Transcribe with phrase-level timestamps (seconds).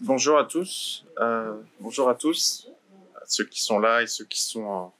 [0.00, 1.04] bonjour à tous.
[1.18, 2.68] Euh, bonjour à tous,
[3.16, 4.90] à ceux qui sont là et ceux qui sont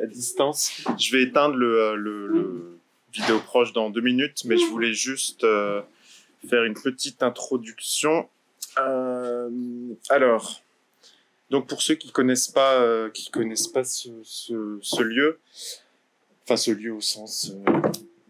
[0.00, 0.82] à distance.
[0.98, 2.78] Je vais éteindre le, le,
[3.12, 5.82] vidéo proche dans deux minutes, mais je voulais juste euh,
[6.48, 8.28] faire une petite introduction.
[8.78, 9.50] Euh,
[10.08, 10.62] alors,
[11.50, 15.40] donc pour ceux qui connaissent pas, euh, qui connaissent pas ce, lieu,
[16.44, 17.52] enfin ce lieu au sens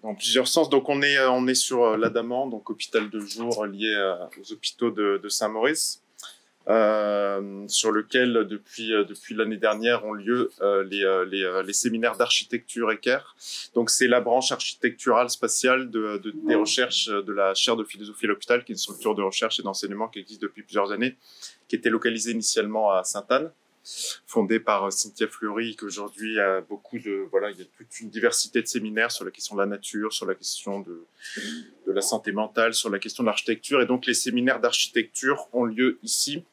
[0.02, 0.70] dans plusieurs sens.
[0.70, 5.28] Donc on est, on est sur l'Adamant, donc hôpital de jour lié aux hôpitaux de
[5.28, 6.02] Saint-Maurice.
[6.68, 12.92] Euh, sur lequel depuis depuis l'année dernière ont lieu euh, les, les, les, séminaires d'architecture
[12.92, 13.34] équerre.
[13.74, 18.26] Donc c'est la branche architecturale spatiale de, de, des recherches de la chaire de philosophie
[18.26, 21.16] à l'hôpital, qui est une structure de recherche et d'enseignement qui existe depuis plusieurs années,
[21.66, 23.50] qui était localisée initialement à Sainte-Anne
[24.26, 28.62] fondée par Cynthia Fleury, qu'aujourd'hui a beaucoup de voilà, il y a toute une diversité
[28.62, 31.04] de séminaires sur la question de la nature, sur la question de,
[31.86, 35.98] la santé mentale, sur la question de l'architecture, et donc les séminaires d'architecture ont lieu
[36.02, 36.44] ici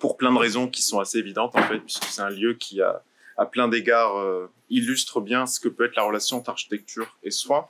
[0.00, 2.80] pour plein de raisons qui sont assez évidentes en fait, puisque c'est un lieu qui
[2.80, 3.02] a
[3.38, 7.30] à plein d'égards euh, illustre bien ce que peut être la relation entre architecture et
[7.30, 7.68] soins.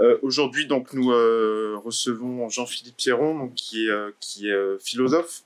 [0.00, 5.42] Euh, Aujourd'hui, donc, nous euh, recevons Jean-Philippe Pierron, euh, qui est philosophe,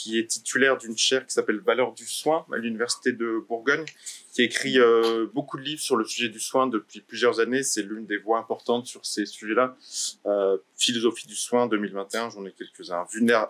[0.00, 3.84] qui est titulaire d'une chaire qui s'appelle Valeurs du soin à l'université de Bourgogne,
[4.32, 7.62] qui écrit euh, beaucoup de livres sur le sujet du soin depuis plusieurs années.
[7.62, 9.76] C'est l'une des voix importantes sur ces sujets-là.
[10.24, 13.04] Euh, philosophie du soin 2021, j'en ai quelques-uns.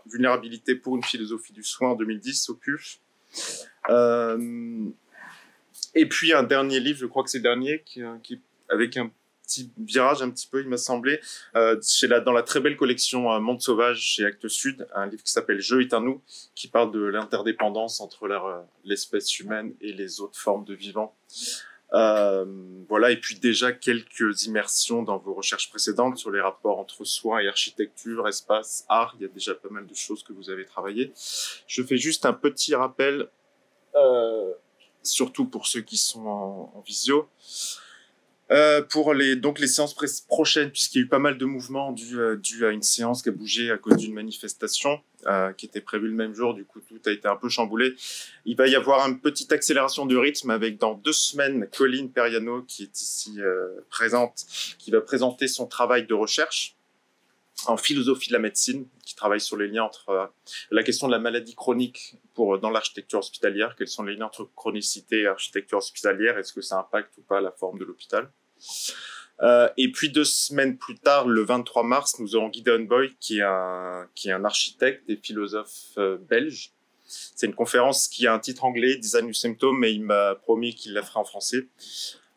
[0.07, 2.98] vulnérabilité pour une philosophie du soin en 2010 au PUF.
[3.89, 4.89] Euh,
[5.95, 8.03] et puis un dernier livre, je crois que c'est dernier, qui
[8.69, 9.11] avec un
[9.51, 11.20] petit virage un petit peu, il m'a semblé,
[11.56, 15.07] euh, chez la, dans la très belle collection euh, Monde Sauvage chez Actes Sud, un
[15.07, 16.23] livre qui s'appelle Je est un nous,
[16.55, 21.17] qui parle de l'interdépendance entre euh, l'espèce humaine et les autres formes de vivants.
[21.92, 22.45] Euh,
[22.89, 27.41] voilà, et puis déjà quelques immersions dans vos recherches précédentes sur les rapports entre soins
[27.41, 29.17] et architecture, espace, art.
[29.19, 31.13] Il y a déjà pas mal de choses que vous avez travaillées.
[31.67, 33.29] Je fais juste un petit rappel,
[35.03, 37.29] surtout pour ceux qui sont en visio.
[38.50, 39.94] Euh, pour les donc les séances
[40.27, 43.22] prochaines, puisqu'il y a eu pas mal de mouvements dû, euh, dû à une séance
[43.22, 46.64] qui a bougé à cause d'une manifestation euh, qui était prévue le même jour, du
[46.64, 47.94] coup tout a été un peu chamboulé.
[48.46, 52.62] Il va y avoir une petite accélération du rythme avec dans deux semaines Colline Periano
[52.62, 54.46] qui est ici euh, présente,
[54.78, 56.74] qui va présenter son travail de recherche
[57.67, 60.27] en philosophie de la médecine, qui travaille sur les liens entre euh,
[60.70, 64.48] la question de la maladie chronique pour dans l'architecture hospitalière, quels sont les liens entre
[64.56, 68.30] chronicité et architecture hospitalière, est-ce que ça impacte ou pas la forme de l'hôpital.
[69.43, 73.39] Euh, et puis deux semaines plus tard, le 23 mars, nous aurons Gideon Boy, qui
[73.39, 76.73] est un, qui est un architecte et philosophe euh, belge.
[77.07, 80.75] C'est une conférence qui a un titre anglais, Design du symptôme, mais il m'a promis
[80.75, 81.67] qu'il la fera en français.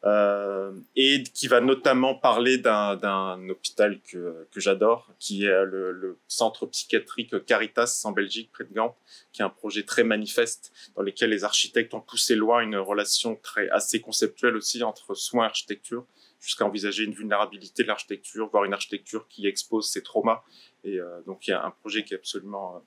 [0.06, 6.18] Euh, et qui va notamment parler d'un hôpital que, que j'adore, qui est le, le,
[6.28, 8.97] centre psychiatrique Caritas en Belgique, près de Gand,
[9.31, 13.38] qui est un projet très manifeste dans lequel les architectes ont poussé loin une relation
[13.38, 16.06] très assez conceptuelle aussi entre soins et architecture,
[16.42, 20.44] jusqu'à envisager une vulnérabilité de l'architecture, voire une architecture qui expose ses traumas.
[20.84, 22.80] Et euh, donc il y a un projet qui est absolument euh,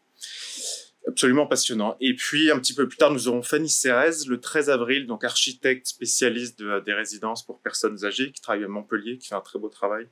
[1.06, 1.96] absolument passionnant.
[2.00, 5.24] Et puis, un petit peu plus tard, nous aurons Fanny Cérez, le 13 avril, donc
[5.24, 9.40] architecte spécialiste de, des résidences pour personnes âgées, qui travaille à Montpellier, qui fait un
[9.40, 10.08] très beau travail.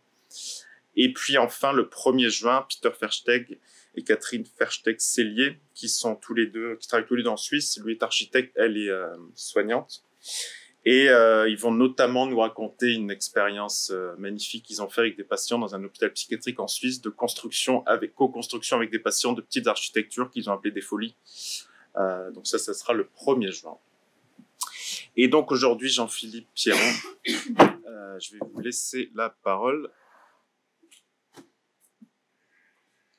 [0.97, 3.59] Et puis, enfin, le 1er juin, Peter Versteg
[3.97, 7.78] et Catherine Versteg-Cellier, qui sont tous les deux, qui travaillent tous les deux en Suisse.
[7.84, 10.05] Lui est architecte, elle est euh, soignante.
[10.87, 15.17] Et euh, ils vont notamment nous raconter une expérience euh, magnifique qu'ils ont fait avec
[15.17, 19.33] des patients dans un hôpital psychiatrique en Suisse de construction avec co-construction avec des patients
[19.33, 21.17] de petites architectures qu'ils ont appelées des folies.
[21.97, 23.78] Euh, donc ça, ça sera le 1er juin.
[25.17, 26.81] Et donc aujourd'hui, Jean-Philippe Pierron,
[27.87, 29.91] euh, je vais vous laisser la parole.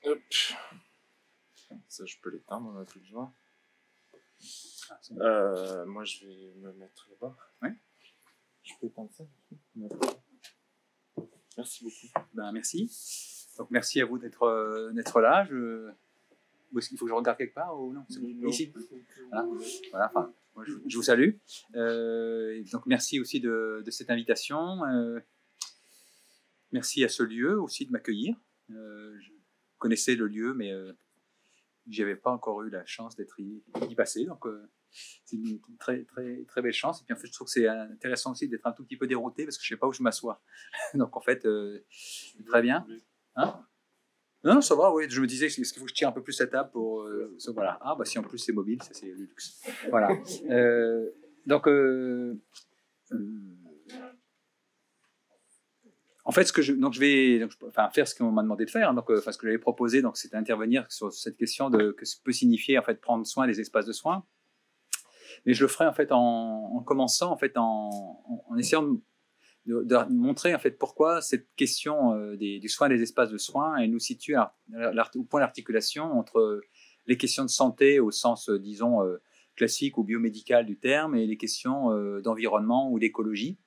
[0.03, 0.19] Hop.
[1.87, 3.33] Ça, je peux l'éteindre, on n'a plus besoin.
[5.19, 7.35] Euh, moi, je vais me mettre là-bas.
[7.61, 7.69] Oui.
[8.63, 9.23] Je peux éteindre ça
[11.57, 12.25] Merci beaucoup.
[12.33, 12.91] Ben, merci.
[13.57, 15.45] Donc, merci à vous d'être euh, là.
[15.45, 15.89] Je...
[16.77, 18.49] Est-ce qu'il faut que je regarde quelque part ou non, non.
[18.49, 18.73] Ici
[19.31, 19.47] Voilà.
[19.91, 20.07] voilà.
[20.07, 21.35] Enfin, moi, je, je, vous salue.
[21.75, 24.83] Euh, donc, merci aussi de, de cette invitation.
[24.83, 25.21] Euh,
[26.73, 28.35] merci à ce lieu aussi de m'accueillir.
[28.67, 29.31] Je
[29.77, 30.73] connaissais le lieu, mais
[31.87, 34.25] j'y avais pas encore eu la chance d'être y, y, passer.
[34.25, 34.69] Donc, euh,
[35.25, 37.01] c'est une très, très, très belle chance.
[37.01, 39.07] Et puis, en fait, je trouve que c'est intéressant aussi d'être un tout petit peu
[39.07, 40.41] dérouté parce que je sais pas où je m'assois.
[40.93, 41.85] Donc, en fait, euh,
[42.45, 42.85] très bien.
[43.35, 43.65] Hein?
[44.43, 45.05] Non, ça va, oui.
[45.09, 47.01] Je me disais, est-ce qu'il faut que je tire un peu plus la table pour.
[47.01, 47.79] Euh, voilà.
[47.81, 49.61] Ah, bah si en plus c'est mobile, ça c'est le luxe.
[49.89, 50.09] Voilà.
[51.47, 51.67] donc,
[56.27, 58.69] en fait, ce que je, donc je vais enfin, faire ce qu'on m'a demandé de
[58.69, 58.89] faire.
[58.89, 58.93] Hein.
[58.93, 62.77] donc, ce que j'avais proposé, donc, c'est d'intervenir sur cette question de que peut signifier
[62.77, 64.23] en fait prendre soin des espaces de soins.
[65.45, 67.89] Mais je le ferai en fait en, commençant en fait en,
[68.49, 68.97] en essayant
[69.65, 73.77] de montrer en fait pourquoi cette question euh, des, du soin des espaces de soins
[73.77, 76.61] elle nous situe au point d'articulation entre
[77.07, 79.17] les questions de santé au sens euh, disons euh,
[79.55, 81.89] classique ou biomédical du terme et les questions
[82.19, 83.57] d'environnement ou d'écologie.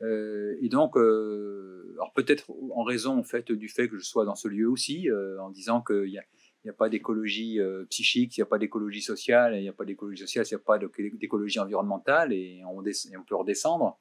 [0.00, 4.48] et donc, alors peut-être en raison en fait du fait que je sois dans ce
[4.48, 5.06] lieu aussi,
[5.38, 6.24] en disant qu'il y a
[6.64, 7.58] il n'y a pas d'écologie
[7.88, 10.60] psychique, il n'y a pas d'écologie sociale, il n'y a pas d'écologie sociale, il n'y
[10.60, 12.82] a pas d'écologie environnementale, et on,
[13.24, 13.98] peut redescendre.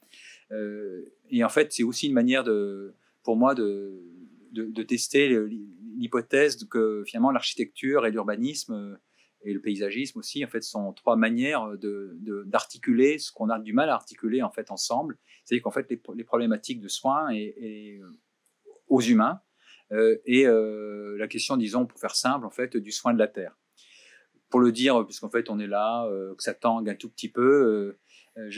[0.51, 2.93] Euh, et en fait, c'est aussi une manière de,
[3.23, 4.01] pour moi de,
[4.51, 5.29] de, tester
[5.97, 8.95] l'hypothèse que finalement l'architecture et l'urbanisme euh,
[9.43, 11.69] et le paysagisme aussi, en fait, sont trois manières
[12.45, 15.17] d'articuler de, ce qu'on a du mal à articuler en fait ensemble.
[15.43, 18.09] C'est-à-dire qu'en fait, les, problématiques de soins et, euh,
[18.87, 19.39] aux humains
[19.91, 23.57] et la question, disons, pour faire simple, en fait, du soin de la terre.
[24.49, 27.95] Pour le dire, puisqu'en fait, on est là, que ça tangue un tout petit peu,
[28.37, 28.49] euh,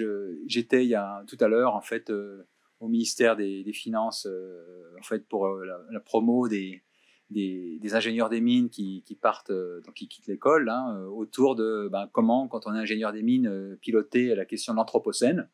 [0.47, 2.47] j'étais il y a tout à l'heure en fait euh,
[2.79, 6.83] au ministère des, Finances euh, en fait pour la, promo des,
[7.29, 12.47] des, ingénieurs des mines qui, partent, donc qui quittent l'école, hein, autour de ben, comment,
[12.47, 15.49] quand on est ingénieur des mines, piloter la question de l'anthropocène.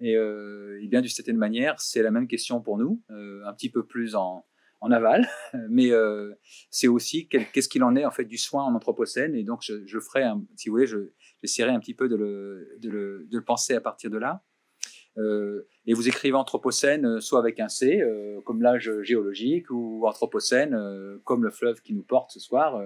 [0.00, 0.16] Et,
[0.88, 4.44] bien d'une certaine manière, c'est la même question pour nous, un petit peu plus en,
[4.84, 5.26] en aval,
[5.70, 5.90] mais
[6.70, 9.34] c'est aussi qu'est-ce qu'il en est en fait du soin en anthropocène.
[9.34, 10.24] Et donc je, ferai,
[10.56, 11.10] si vous voulez, je,
[11.42, 14.42] j'essaierai un petit peu de le, penser à partir de là.
[15.16, 20.06] Euh, et vous écrivez Anthropocène euh, soit avec un C, euh, comme l'âge géologique, ou
[20.06, 20.76] Anthropocène
[21.24, 22.82] comme le fleuve qui nous porte ce soir,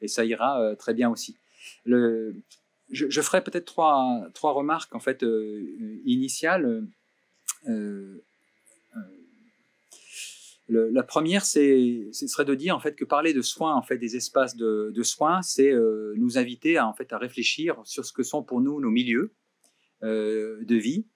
[0.00, 1.38] et ça ira très bien aussi.
[1.84, 2.34] Le,
[2.90, 5.24] je, je ferai peut-être trois, trois remarques en fait
[6.04, 6.86] initiales
[10.70, 14.16] la première, ce serait de dire en fait que parler de soins, en fait, des
[14.16, 18.22] espaces de, soins, c'est euh, nous inviter à en fait à réfléchir sur ce que
[18.22, 19.34] sont pour nous nos milieux
[20.02, 21.06] euh, de vie,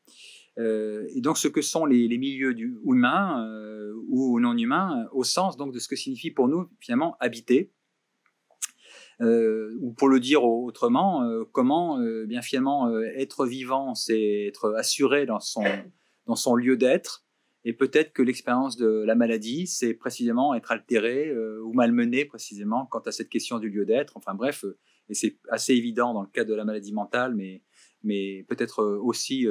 [0.59, 2.55] euh, et donc ce que sont les, milieux
[2.85, 3.47] humains
[4.09, 7.73] ou non humains, au sens donc de ce que signifie pour nous finalement habiter.
[9.21, 15.65] ou pour le dire autrement, comment bien finalement être vivant, c'est être assuré dans son,
[16.27, 17.24] dans son lieu d'être,
[17.67, 22.85] et peut-être que l'expérience de la maladie, c'est précisément être altéré euh, ou malmené précisément
[22.85, 24.17] quant à cette question du lieu d'être.
[24.17, 24.79] Enfin bref, euh,
[25.09, 27.63] et c'est assez évident dans le cas de la maladie mentale, mais,
[28.03, 29.47] mais peut-être euh, aussi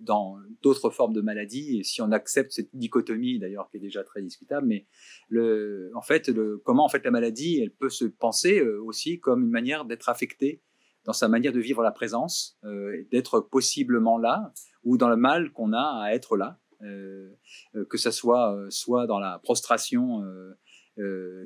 [0.00, 1.78] dans d'autres formes de maladies.
[1.78, 4.86] Et si on accepte cette dichotomie, d'ailleurs, qui est déjà très discutable, mais
[5.94, 9.50] en fait, le, comment en fait la maladie, elle peut se penser aussi comme une
[9.50, 10.62] manière d'être affectée
[11.04, 12.58] dans sa manière de vivre la présence,
[13.10, 14.52] d'être possiblement là,
[14.84, 16.61] ou dans le mal qu'on a à être là.
[16.84, 17.30] Euh,
[17.76, 20.22] euh, que ça soit euh, soit dans la prostration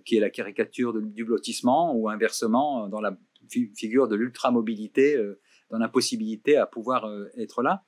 [0.05, 3.17] qui est la caricature du blottissement ou inversement dans la
[3.49, 5.17] figure de l'ultramobilité
[5.71, 7.85] dans l'impossibilité à pouvoir être là.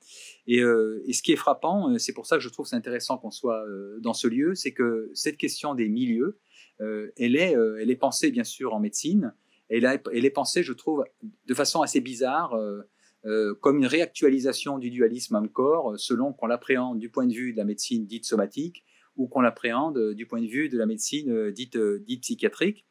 [0.47, 3.61] Et, ce qui est frappant, c'est pour ça que je trouve c'est intéressant qu'on soit
[3.99, 6.39] dans ce lieu, c'est que cette question des milieux,
[6.79, 9.35] elle, est, elle est pensée bien sûr en médecine,
[9.69, 11.03] elle est pensée, je trouve,
[11.45, 12.57] de façon assez bizarre
[13.25, 17.51] euh, comme une réactualisation du dualisme âme-corps, euh, selon qu'on l'appréhende du point de vue
[17.51, 18.85] de la médecine dite somatique
[19.17, 21.77] ou qu'on l'appréhende euh, du point de vue de la médecine dite,
[22.21, 22.85] psychiatrique.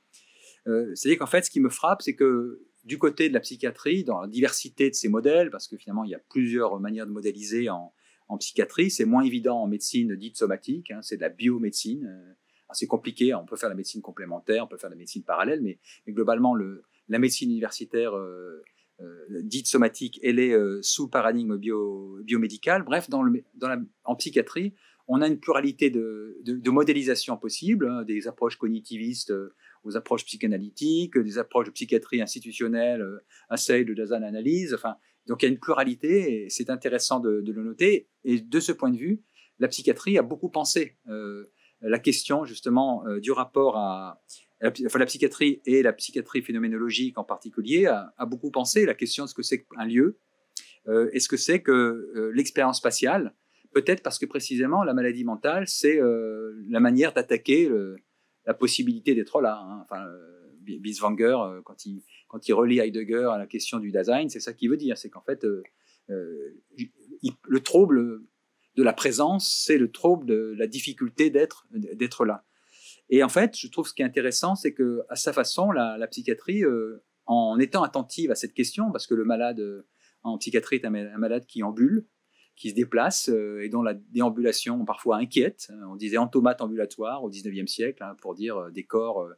[0.66, 4.20] C'est-à-dire qu'en fait, ce qui me frappe, c'est que du côté de la psychiatrie, dans
[4.20, 7.70] la diversité de ces modèles, parce que finalement, il y a plusieurs manières de modéliser
[7.70, 7.94] en,
[8.38, 12.37] psychiatrie, c'est moins évident en médecine dite somatique, hein, c'est de la biomédecine.
[12.73, 15.78] c'est compliqué, on peut faire la médecine complémentaire, on peut faire la médecine parallèle, mais,
[16.06, 18.12] globalement, le, la médecine universitaire
[19.43, 22.83] dite somatique, elle est euh, sous paradigme bio, biomédical.
[22.83, 23.09] Bref,
[24.05, 24.75] en psychiatrie,
[25.07, 31.17] on a une pluralité de, modélisations possibles, hein, des approches cognitivistes euh, aux approches psychanalytiques,
[31.17, 33.07] des approches de psychiatrie institutionnelle,
[33.49, 34.75] assez de design analyse.
[34.75, 38.09] Enfin, donc il y a une pluralité et c'est intéressant de, le noter.
[38.25, 39.23] Et de ce point de vue,
[39.61, 40.99] la psychiatrie a beaucoup pensé
[41.81, 44.21] la question justement du rapport à,
[44.61, 49.29] la, la, psychiatrie et la psychiatrie phénoménologique en particulier a, beaucoup pensé la question de
[49.29, 50.19] ce que c'est qu'un lieu?
[50.88, 53.35] Euh, et ce que c'est que euh, l'expérience spatiale?
[53.73, 57.71] Peut-être parce que précisément la maladie mentale, c'est euh, la manière d'attaquer
[58.47, 59.61] la possibilité d'être là.
[59.62, 59.85] Hein.
[59.85, 60.07] Enfin,
[60.62, 64.77] Bieswanger, quand il, quand relie Heidegger à la question du Dasein, c'est ça qu'il veut
[64.77, 64.97] dire.
[64.97, 65.47] C'est qu'en fait,
[66.09, 68.23] le trouble
[68.77, 72.45] de la présence, c'est le trouble de la difficulté d'être là.
[73.11, 76.07] Et en fait, je trouve ce qui est intéressant, c'est que à sa façon, la,
[76.09, 79.87] psychiatrie, euh, en étant attentive à cette question, parce que le malade euh,
[80.23, 82.07] en psychiatrie est un, malade qui ambule,
[82.57, 85.71] qui se déplacent et dont la déambulation parfois inquiète.
[85.88, 89.29] On disait entomate ambulatoire au 19e siècle hein, pour dire des corps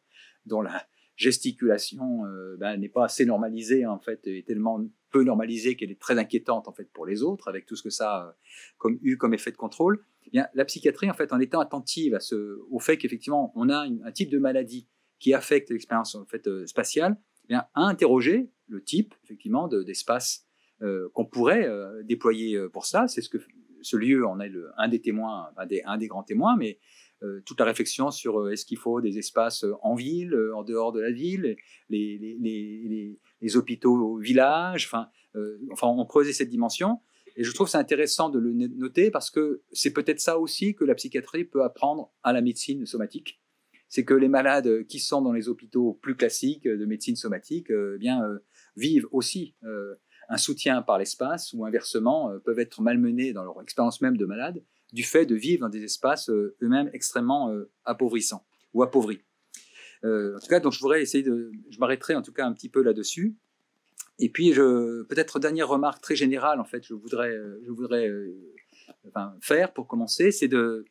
[0.46, 0.86] dont la
[1.16, 2.22] gesticulation
[2.58, 6.68] ben, n'est pas assez normalisée en fait, est tellement peu normalisée qu'elle est très inquiétante
[6.68, 8.36] en fait pour les autres, avec tout ce que ça a
[8.78, 10.02] comme, eu comme effet de contrôle.
[10.32, 12.18] Eh la psychiatrie, en fait, en étant attentive à
[12.70, 17.16] au fait qu'effectivement on a un type de maladie qui affecte l'expérience en fait spatiale,
[17.44, 20.46] eh bien, a interrogé le type effectivement d'espace
[20.82, 23.06] euh, qu'on pourrait euh, déployer euh, pour ça.
[23.06, 23.36] C'est ce que
[23.82, 26.78] ce lieu en est un des témoins, un des, grands témoins, mais
[27.46, 31.10] toute la réflexion sur est-ce qu'il faut des espaces en ville, en dehors de la
[31.10, 31.56] ville,
[31.88, 32.18] les,
[33.40, 35.08] les, hôpitaux au village, enfin,
[35.82, 37.00] on creusait cette dimension.
[37.36, 40.84] Et je trouve c'est intéressant de le noter parce que c'est peut-être ça aussi que
[40.84, 43.40] la psychiatrie peut apprendre à la médecine somatique.
[43.88, 47.98] C'est que les malades qui sont dans les hôpitaux plus classiques de médecine somatique, eh
[47.98, 48.22] bien,
[48.76, 49.56] vivent aussi
[50.30, 54.24] un soutien par l'espace ou inversement euh, peuvent être malmenés dans leur expérience même de
[54.24, 59.20] malade du fait de vivre dans des espaces euh, eux-mêmes extrêmement euh, appauvrissants ou appauvris.
[60.04, 62.68] en tout cas, donc je voudrais essayer de, je m'arrêterai en tout cas un petit
[62.68, 63.36] peu là-dessus.
[64.20, 68.08] Et puis, peut-être dernière remarque très générale en fait, je voudrais, je voudrais
[69.40, 70.84] faire pour commencer, c'est de,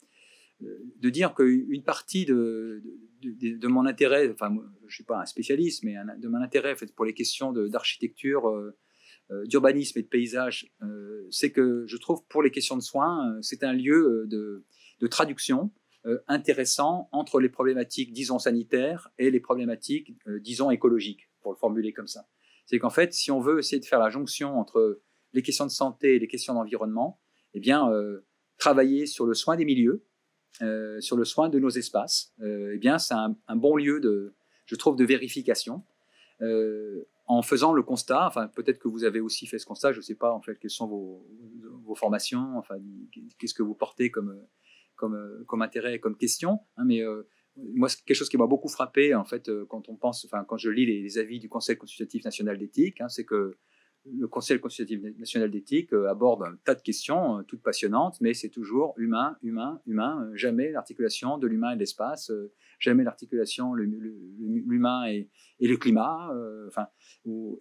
[0.60, 2.82] de dire qu'une partie de,
[3.22, 6.76] de, de, mon intérêt, enfin, je ne suis pas un spécialiste, mais de mon intérêt
[6.76, 8.50] fait, pour les questions d'architecture
[9.32, 13.30] euh, d'urbanisme et de paysage, euh, c'est que je trouve pour les questions de soins,
[13.30, 14.66] euh, c'est un lieu de,
[15.08, 15.72] traduction
[16.28, 22.08] intéressant entre les problématiques, disons, sanitaires et les problématiques, disons, écologiques, pour le formuler comme
[22.08, 22.28] ça.
[22.70, 25.02] C'est qu'en fait, si on veut essayer de faire la jonction entre
[25.34, 27.20] les questions de santé et les questions d'environnement,
[27.56, 27.92] eh bien,
[28.60, 30.06] travailler sur le soin des milieux,
[31.00, 34.36] sur le soin de nos espaces, eh bien, c'est un, bon lieu de,
[34.68, 35.84] je trouve, de vérification.
[37.26, 40.04] En faisant le constat, enfin peut-être que vous avez aussi fait ce constat, je ne
[40.04, 42.76] sais pas en fait quelles sont vos, formations, enfin
[43.40, 44.40] qu'est-ce que vous portez comme,
[44.96, 47.02] comme, comme intérêt, comme question, hein, mais
[47.60, 50.44] euh, moi quelque chose qui m'a beaucoup frappé en fait euh, quand on pense, enfin
[50.48, 53.58] quand je lis les, avis du Conseil consultatif national d'éthique, hein, c'est que
[54.06, 58.50] le Conseil consultatif national d'éthique euh, aborde un tas de questions, toutes passionnantes, mais c'est
[58.50, 62.32] toujours humain, humain, humain, jamais l'articulation de l'humain et de l'espace,
[62.80, 66.32] jamais l'articulation l'humain et, et, le climat,
[66.68, 66.88] enfin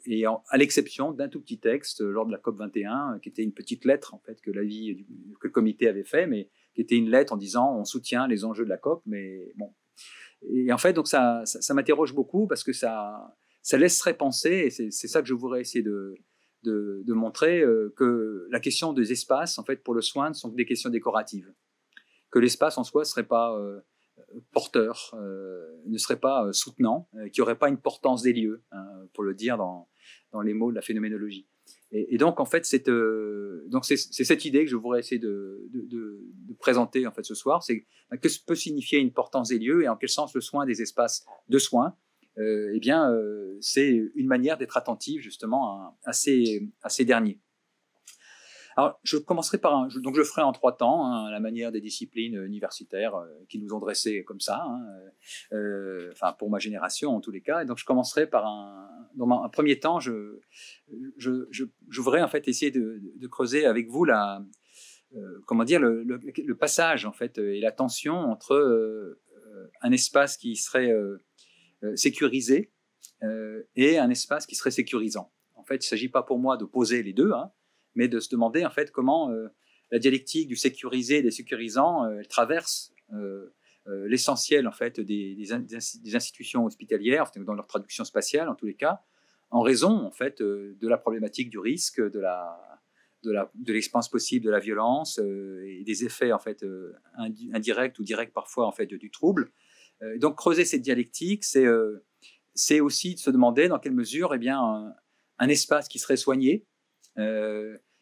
[0.06, 3.42] et à l'exception d'un tout petit texte lors de la COP 21, euh, qui était
[3.42, 5.04] une petite lettre en fait que l'avis
[5.40, 8.44] que le comité avait fait, mais qui était une lettre en disant on soutient les
[8.44, 9.74] enjeux de la COP, mais bon.
[10.42, 14.70] Et en fait, donc ça, ça, m'interroge beaucoup parce que ça, ça laisserait penser, et
[14.70, 16.14] c'est ça que je voudrais essayer de,
[16.62, 20.50] de, montrer, euh, que la question des espaces, en fait, pour le soin, ne sont
[20.50, 21.52] que des questions décoratives.
[22.30, 23.80] Que l'espace en soi ne serait pas euh,
[24.52, 28.62] porteur, euh, ne serait pas euh, soutenant, euh, qui n'aurait pas une portance des lieux,
[28.72, 29.88] hein, pour le dire dans,
[30.32, 31.48] dans, les mots de la phénoménologie.
[31.90, 32.88] Et, donc, en fait, c'est
[33.68, 35.70] donc c'est cette idée que je voudrais essayer de,
[36.58, 37.62] présenter en fait ce soir.
[37.62, 40.66] C'est bah, que peut signifier une portance des lieux et en quel sens le soin
[40.66, 41.94] des espaces de soins.
[42.36, 43.10] eh bien,
[43.60, 47.40] c'est une manière d'être attentive justement à, ces, à ces derniers.
[48.78, 51.80] Alors, je commencerai par donc je ferai en trois temps, hein, à la manière des
[51.80, 54.86] disciplines universitaires euh, qui nous ont dressés comme ça, hein,
[55.50, 57.62] euh, pour ma génération en tous les cas.
[57.62, 60.38] Et donc je commencerai par un, premier temps, je,
[61.16, 64.44] je, voudrais en fait essayer de, creuser avec vous la,
[65.16, 69.18] euh, comment dire, le, le, passage en fait et la tension entre
[69.82, 70.94] un espace qui serait
[71.96, 72.72] sécurisé
[73.74, 75.32] et un espace qui serait sécurisant.
[75.56, 77.32] En fait, il ne s'agit pas pour moi de poser les deux.
[77.32, 77.50] Hein,
[77.94, 79.48] mais de se demander en fait comment euh,
[79.90, 83.50] la dialectique du sécurisé et des sécurisants euh, elle traverse euh,
[84.06, 89.00] l'essentiel en fait des, des, institutions hospitalières dans leur traduction spatiale en tous les cas
[89.50, 92.58] en raison en fait de la problématique du risque de la
[93.22, 96.64] de l'expérience possible de la violence et des effets en fait
[97.52, 99.50] indirects ou directs parfois en fait du trouble.
[100.16, 101.66] Donc creuser cette dialectique c'est
[102.54, 104.94] c'est aussi de se demander dans quelle mesure eh bien
[105.38, 106.66] un espace qui serait soigné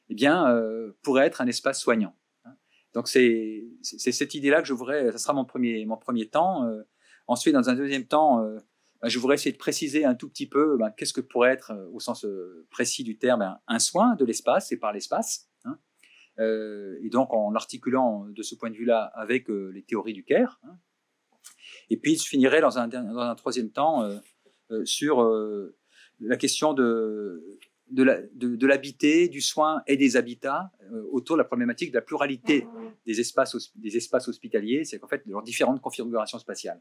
[0.09, 2.17] eh bien, euh, pourrait être un espace soignant.
[2.45, 2.55] Hein.
[2.95, 6.65] Donc c'est cette idée-là que je voudrais, ça sera mon premier, mon premier temps.
[6.65, 6.83] Euh.
[7.27, 8.59] ensuite, dans un deuxième temps, euh,
[9.03, 11.73] bah, je voudrais essayer de préciser un tout petit peu bah, qu'est-ce que pourrait être,
[11.93, 12.27] au sens
[12.71, 15.49] précis du terme, un, soin de l'espace et par l'espace.
[15.65, 15.79] Hein.
[17.03, 20.61] et donc en articulant de ce point de vue-là avec les théories du Caire.
[20.65, 20.77] Hein.
[21.91, 24.09] Et puis je finirai dans un, dans un troisième temps
[24.85, 25.23] sur
[26.21, 27.56] la question de
[27.91, 32.67] de l'habité, du soin et des habitats euh, autour de la problématique de la pluralité
[33.07, 36.81] des espaces, des espaces hospitaliers, c'est qu'en fait, leurs différentes configurations spatiales.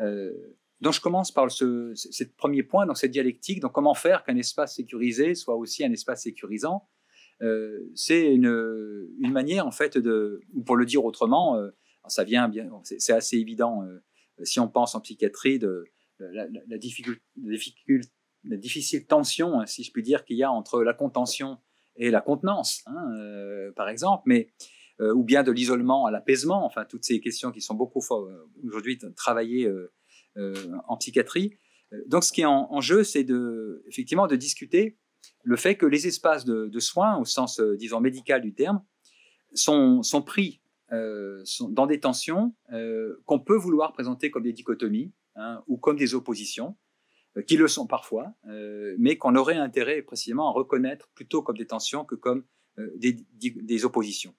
[0.00, 0.32] Euh,
[0.80, 1.92] donc je commence par ce,
[2.36, 6.22] premier point, dans cette dialectique, donc comment faire qu'un espace sécurisé soit aussi un espace
[6.22, 6.88] sécurisant.
[7.94, 11.60] c'est une, manière en fait de, ou pour le dire autrement,
[12.06, 13.82] ça vient bien, c'est assez évident
[14.44, 15.84] si on pense en psychiatrie de
[16.20, 16.78] la, la,
[18.44, 21.58] difficile tension, hein, si je puis dire, qu'il y a entre la contention
[21.96, 24.50] et la contenance, hein, par exemple, mais
[25.00, 28.00] ou bien de l'isolement à l'apaisement, enfin toutes ces questions qui sont beaucoup
[28.64, 29.68] aujourd'hui travaillées
[30.36, 31.54] en psychiatrie.
[32.06, 34.98] Donc, ce qui est en, jeu, c'est de, effectivement de discuter
[35.42, 38.82] le fait que les espaces de, soins, au sens, euh, disons, médical du terme,
[39.54, 40.60] sont, sont pris
[40.92, 45.96] euh, dans des tensions euh, qu'on peut vouloir présenter comme des dichotomies hein, ou comme
[45.96, 46.76] des oppositions,
[47.46, 48.34] qui le sont parfois,
[48.98, 52.44] mais qu'on aurait intérêt précisément à reconnaître plutôt comme des tensions que comme
[52.96, 54.34] des, des, oppositions.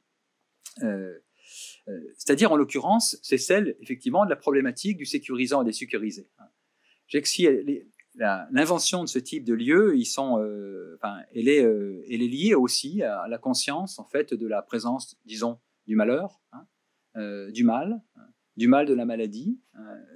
[2.17, 6.29] C'est-à-dire, en l'occurrence, c'est celle, effectivement, de la problématique du sécurisant et des sécurisés.
[6.39, 6.48] Hein.
[7.24, 7.48] Si
[8.15, 12.27] l'invention de ce type de lieu, ils sont, euh, enfin, elle, est, euh, elle est
[12.27, 16.67] liée aussi à la conscience en fait de la présence, disons, du malheur, hein,
[17.17, 18.27] euh, du mal, hein,
[18.58, 19.60] du mal de la maladie,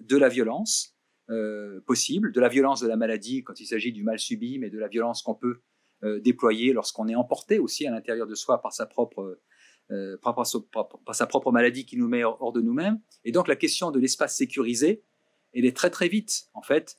[0.01, 0.92] de la violence
[1.85, 4.79] possible, de la violence de la maladie quand il s'agit du mal subi, mais de
[4.79, 5.59] la violence qu'on peut
[6.21, 9.39] déployer lorsqu'on est emporté aussi à l'intérieur de soi par sa propre
[10.21, 10.45] par,
[11.15, 12.99] sa propre maladie qui nous met hors de nous-mêmes.
[13.25, 15.01] Et donc la question de l'espace sécurisé,
[15.53, 16.97] elle est très très vite en fait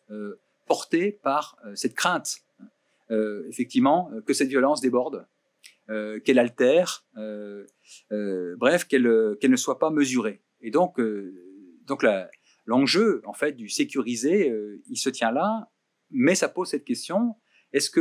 [0.66, 2.38] portée par euh, cette crainte,
[3.10, 5.26] euh, effectivement, euh, que cette violence déborde,
[6.24, 7.04] qu'elle altère,
[8.58, 10.40] bref, qu'elle ne soit pas mesurée.
[10.62, 10.98] Et donc,
[11.86, 12.02] donc
[12.64, 14.52] l'enjeu en fait du sécurisé,
[14.86, 15.70] il se tient là,
[16.10, 17.36] mais ça pose cette question
[17.74, 18.00] est-ce que,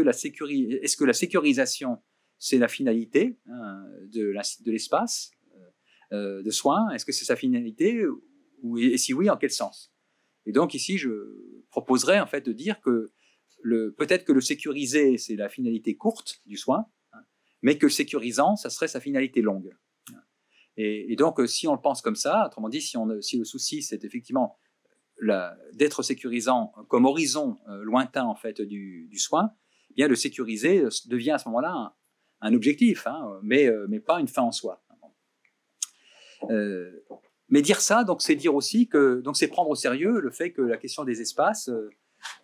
[1.03, 1.98] la sécurisation,
[2.38, 4.32] c'est la finalité hein, de
[4.65, 5.32] l'espace
[6.12, 8.05] de soins Est-ce que c'est sa finalité
[8.77, 9.91] Et si oui, en quel sens?
[10.46, 11.10] Et donc ici, je
[11.72, 13.12] proposerait en fait de dire que
[13.98, 17.24] peut-être que le sécurisé, c'est la finalité courte du soin, hein,
[17.64, 19.75] mais que sécurisant, ça serait sa finalité longue.
[20.77, 24.03] Et, donc, si on le pense comme ça, autrement dit, si, si le souci, c'est
[24.03, 24.57] effectivement
[25.74, 29.51] d'être sécurisant comme horizon euh, lointain en fait du, soin,
[29.92, 31.96] eh bien le sécurisé devient à ce moment-là
[32.42, 34.83] un, objectif, hein, mais, euh, pas une fin en soi.
[36.50, 37.03] Euh,
[37.53, 40.51] mais dire ça, donc, c'est dire aussi que, donc, c'est prendre au sérieux le fait
[40.51, 41.90] que la question des espaces euh,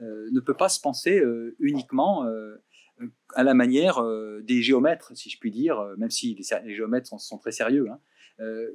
[0.02, 2.28] euh, ne peut pas se penser euh, uniquement
[3.34, 4.04] à la manière
[4.44, 7.88] des géomètres, si je puis dire, même si les, géomètres sont, très sérieux.
[7.90, 8.00] Hein.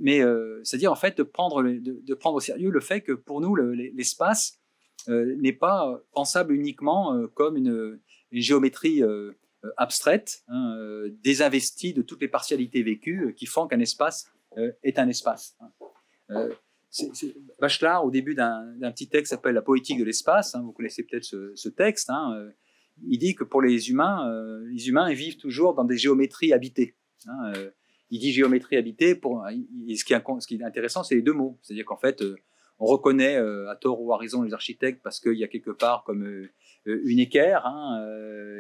[0.01, 0.21] Mais
[0.63, 4.61] c'est-à-dire en fait de prendre, de, prendre au sérieux le fait que pour nous l'espace
[5.09, 7.99] n'est pas pensable uniquement comme une,
[8.31, 9.03] géométrie
[9.77, 10.77] abstraite, hein,
[11.23, 14.31] désinvestie de toutes les partialités vécues qui font qu'un espace
[14.83, 15.57] est un espace.
[15.61, 15.71] Hein.
[16.31, 16.53] Euh,
[17.61, 21.03] Bachelard, au début d'un petit texte qui s'appelle La poétique de l'espace, hein, vous connaissez
[21.03, 22.51] peut-être ce, texte, euh,
[23.05, 26.53] il dit que pour les humains, euh, les humains ils vivent toujours dans des géométries
[26.53, 26.95] habitées.
[28.11, 31.59] Il dit géométrie habitée, pour, ce, qui est, intéressant, c'est les deux mots.
[31.63, 32.23] C'est-à-dire qu'en fait,
[32.79, 36.05] on reconnaît à tort ou à raison les architectes parce qu'il y a quelque part
[36.05, 36.49] comme
[36.87, 37.67] une équerre,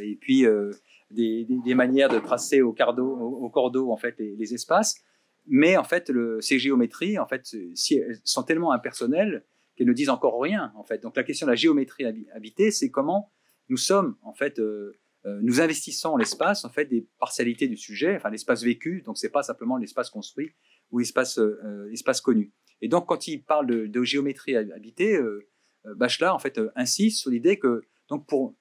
[0.02, 0.44] et puis
[1.10, 5.02] des, manières de tracer au, cardo, au, cordeau en fait les, espaces.
[5.46, 7.54] Mais en fait, ces géométries, en fait,
[8.24, 9.44] sont tellement impersonnelles
[9.76, 10.72] qu'elles ne disent encore rien.
[10.76, 12.04] En fait, donc la question de la géométrie
[12.34, 13.30] habitée, c'est comment
[13.68, 18.16] nous sommes, en fait, euh, euh, nous investissons l'espace, en fait, des partialités du sujet,
[18.16, 19.02] enfin l'espace vécu.
[19.02, 20.52] Donc c'est pas simplement l'espace construit
[20.90, 21.90] ou l'espace euh,
[22.22, 22.52] connu.
[22.82, 25.18] Et donc quand il parle de, géométrie habitée,
[25.96, 28.54] Bachelard en fait insiste sur l'idée que donc pour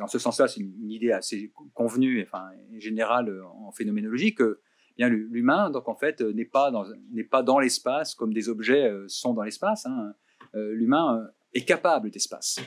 [0.00, 4.60] en ce sens-là, c'est une, idée assez convenue, enfin générale en phénoménologie que
[5.06, 8.88] l'humain, donc en fait, euh, n'est pas dans, n'est pas dans l'espace comme des objets
[8.88, 9.86] euh, sont dans l'espace.
[9.86, 10.14] Hein.
[10.54, 12.58] Euh, l'humain est capable d'espace.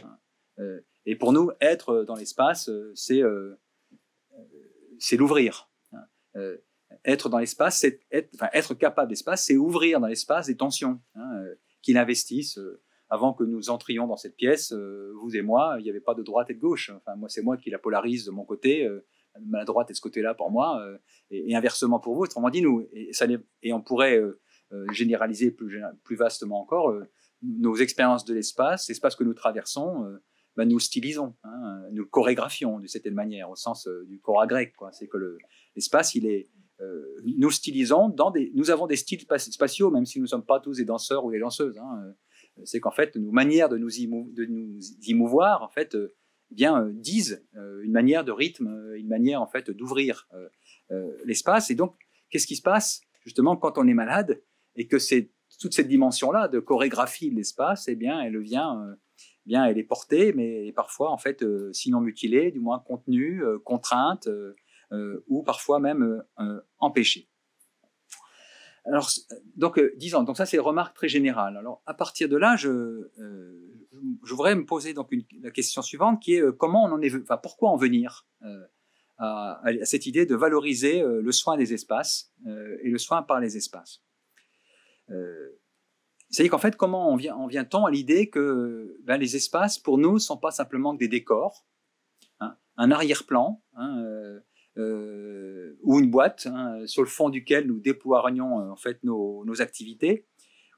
[1.02, 1.12] Hein.
[1.12, 3.22] et pour nous, être dans l'espace, c'est,
[5.00, 5.70] c'est l'ouvrir.
[5.94, 6.56] Hein.
[7.06, 11.00] être dans l'espace, c'est être, capable d'espace, c'est ouvrir dans l'espace des tensions
[11.82, 12.60] qu'il investissent
[13.10, 16.24] avant que nous entrions dans cette pièce, vous et moi, il n'y avait pas de
[16.24, 16.92] droite et de gauche.
[16.96, 18.88] Enfin, moi, c'est moi qui la polarise de mon côté
[19.40, 20.98] ma droite est ce côté-là pour moi, euh,
[21.30, 22.22] et, inversement pour vous.
[22.22, 23.26] Autrement dit, nous, et, ça,
[23.62, 24.40] et on pourrait euh,
[24.74, 26.94] euh, généraliser plus, plus vastement encore
[27.42, 30.06] nos expériences de l'espace, l'espace que nous traversons,
[30.56, 34.74] ben, nous stylisons, hein, nous chorégraphions d'une certaine manière, au sens du cora grec.
[34.92, 35.38] C'est que
[35.76, 36.50] l'espace, il est,
[37.38, 40.60] nous stylisons dans des, nous avons des styles spatiaux, même si nous ne sommes pas
[40.60, 41.78] tous des danseurs ou des danseuses.
[41.78, 42.14] Hein,
[42.66, 45.96] c'est qu'en fait, nos manières de nous, de nous y mouvoir, en fait,
[46.52, 50.28] eh bien, euh, disent euh, une manière de rythme, euh, une manière en fait d'ouvrir
[51.24, 51.72] l'espace.
[51.72, 51.96] Et donc,
[52.30, 54.44] qu'est-ce qui se passe justement quand on est malade
[54.76, 58.98] et que c'est toute cette dimension-là de chorégraphie de l'espace, eh bien, elle vient,
[59.45, 64.27] bien, elle est portée, mais parfois en fait, sinon mutilée, du moins contenue, contrainte,
[65.27, 66.23] ou parfois même
[66.80, 67.27] empêcher.
[68.86, 69.10] Alors,
[69.56, 71.56] donc, disons, donc ça c'est une remarque très générale.
[71.58, 73.10] Alors, à partir de là, je,
[74.25, 77.38] je voudrais me poser donc la question suivante, qui est comment on en est, enfin,
[77.38, 78.27] pourquoi en venir
[79.17, 82.34] à, cette idée de valoriser le soin des espaces
[82.84, 84.04] et le soin par les espaces?
[86.32, 90.13] C'est-à-dire qu'en fait, comment on vient, vient-on à l'idée que ben, les espaces, pour nous,
[90.13, 91.65] ne sont pas simplement que des décors,
[92.39, 94.39] hein, un arrière-plan, hein, euh,
[94.78, 100.26] euh, ou une boîte hein, sur le fond duquel nous déploierions en fait nos, activités,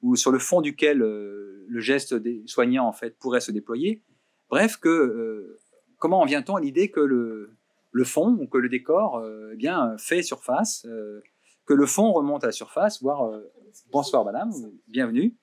[0.02, 4.02] ou sur le fond duquel euh, le geste des soignants en fait pourrait se déployer.
[4.50, 5.60] Bref, que
[6.00, 7.52] comment en vient-on à l'idée que le,
[7.92, 10.88] le fond ou que le décor eh bien fait surface,
[11.65, 13.32] que le fond remonte à la surface, voire
[13.91, 14.52] bonsoir madame,
[14.88, 15.38] bienvenue.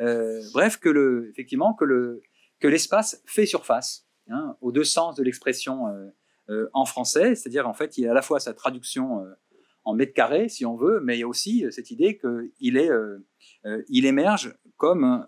[0.00, 2.22] Euh, bref, que le, effectivement, que le
[2.58, 6.08] que l'espace fait surface, hein, aux deux sens de l'expression euh,
[6.48, 9.26] euh, en français, c'est-à-dire en fait, il y a à la fois sa traduction
[9.84, 12.90] en mètres carrés, si on veut, mais il y a aussi cette idée qu'il est,
[13.88, 15.26] il émerge comme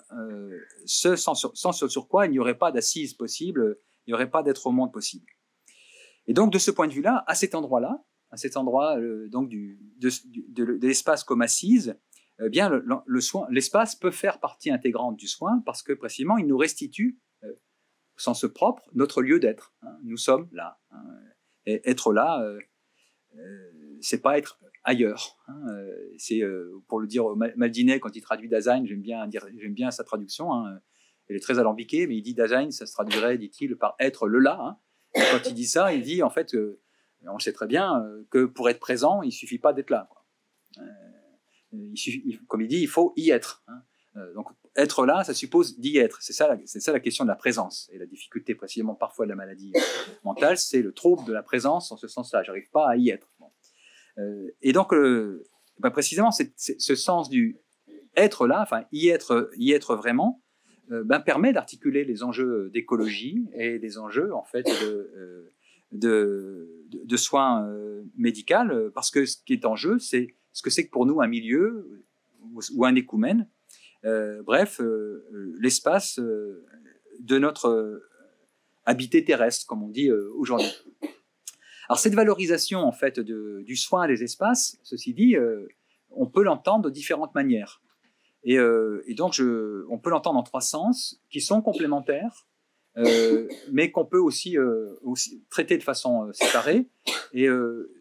[0.84, 4.42] ce sans, sans, sur quoi il n'y aurait pas d'assise possible, il n'y aurait pas
[4.42, 5.26] d'être au monde possible.
[6.26, 8.96] Et donc, de ce point de vue-là, à cet endroit-là, à cet endroit
[9.28, 11.96] donc du, de, l'espace comme assise,
[12.40, 16.46] eh bien, le, soin, l'espace peut faire partie intégrante du soin parce que précisément, il
[16.46, 19.74] nous restitue, euh, au sens propre, notre lieu d'être.
[19.82, 19.98] Hein.
[20.04, 20.78] Nous sommes là.
[20.90, 21.02] Hein.
[21.66, 22.60] Et être là, euh,
[23.36, 25.36] euh, c'est pas être ailleurs.
[25.48, 25.66] Hein.
[26.16, 26.42] C'est
[26.86, 27.24] pour le dire
[27.56, 30.50] Maldinet quand il traduit Dasein, j'aime bien dire, j'aime bien sa traduction.
[31.28, 34.38] Elle est très alambiquée, mais il dit Dasein, ça se traduirait, dit-il, par être le
[34.38, 34.80] là.
[35.14, 36.56] Quand il dit ça, il dit en fait,
[37.26, 40.06] on sait très bien, que pour être présent, il suffit pas d'être là.
[40.10, 40.24] Quoi
[42.46, 43.62] comme il dit, il faut y être.
[43.68, 43.82] Hein.
[44.16, 46.22] Euh, donc être là, ça suppose d'y être.
[46.22, 47.90] C'est ça, c'est ça la question de la présence.
[47.92, 49.72] Et la difficulté précisément parfois de la maladie
[50.24, 52.42] mentale, c'est le trouble de la présence en ce sens-là.
[52.42, 53.28] J'arrive pas à y être.
[54.18, 55.44] Euh, et donc, euh,
[55.78, 57.58] ben, précisément, ce sens du
[58.16, 60.42] être là, enfin y être, y être vraiment,
[60.88, 65.52] ben, permet d'articuler les enjeux d'écologie et les enjeux en fait de,
[65.92, 67.68] de, soins
[68.16, 71.20] médicaux, parce que ce qui est en jeu, c'est ce que c'est que pour nous
[71.20, 72.04] un milieu
[72.74, 73.48] ou un écoumène.
[74.04, 75.26] Euh, bref, euh,
[75.60, 76.64] l'espace euh,
[77.20, 78.02] de notre
[78.84, 80.72] habité terrestre, comme on dit aujourd'hui.
[81.88, 85.36] Alors cette valorisation en fait du soin des espaces, ceci dit,
[86.10, 87.82] on peut l'entendre de différentes manières.
[88.44, 88.56] Et,
[89.14, 89.40] donc
[89.90, 92.47] on peut l'entendre en trois sens qui sont complémentaires euh,
[93.70, 94.96] mais qu'on peut aussi, euh,
[95.50, 96.88] traiter de façon euh, séparée.
[97.32, 97.46] Et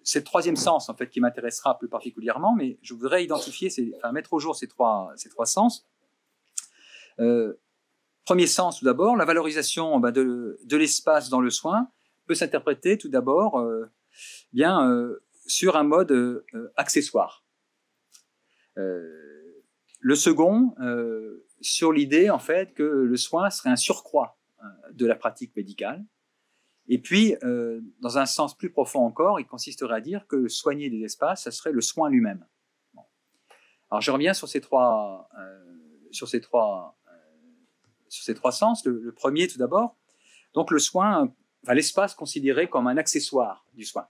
[0.03, 3.69] c'est le troisième sens en fait qui m'intéressera plus particulièrement, mais je voudrais identifier,
[4.13, 5.85] mettre au jour ces trois, ces trois sens.
[8.25, 11.89] premier sens tout d'abord, la valorisation bah, de, de l'espace dans le soin
[12.25, 13.61] peut s'interpréter tout d'abord
[14.53, 15.09] bien
[15.45, 16.43] sur un mode
[16.77, 17.43] accessoire.
[18.75, 20.73] le second,
[21.59, 24.36] sur l'idée en fait que le soin serait un surcroît
[24.93, 26.05] de la pratique médicale.
[26.89, 30.89] Et puis, euh, dans un sens plus profond encore, il consisterait à dire que soigner
[30.89, 32.45] des espaces, ça serait le soin lui-même.
[33.89, 35.77] Alors, je reviens sur ces trois, euh,
[36.11, 37.11] sur ces trois, euh,
[38.07, 38.85] sur ces trois sens.
[38.85, 39.97] Le, premier, tout d'abord,
[40.53, 41.33] donc le soin,
[41.67, 44.07] l'espace considéré comme un accessoire du soin.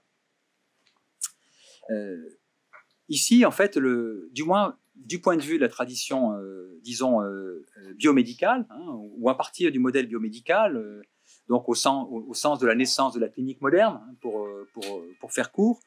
[3.08, 7.64] ici, en fait, du moins du point de vue de la tradition, euh, disons, euh,
[7.78, 8.84] euh, biomédicale, hein,
[9.16, 11.02] ou à partir du modèle biomédical,
[11.48, 15.80] donc au sens, de la naissance de la clinique moderne, hein, pour, faire court,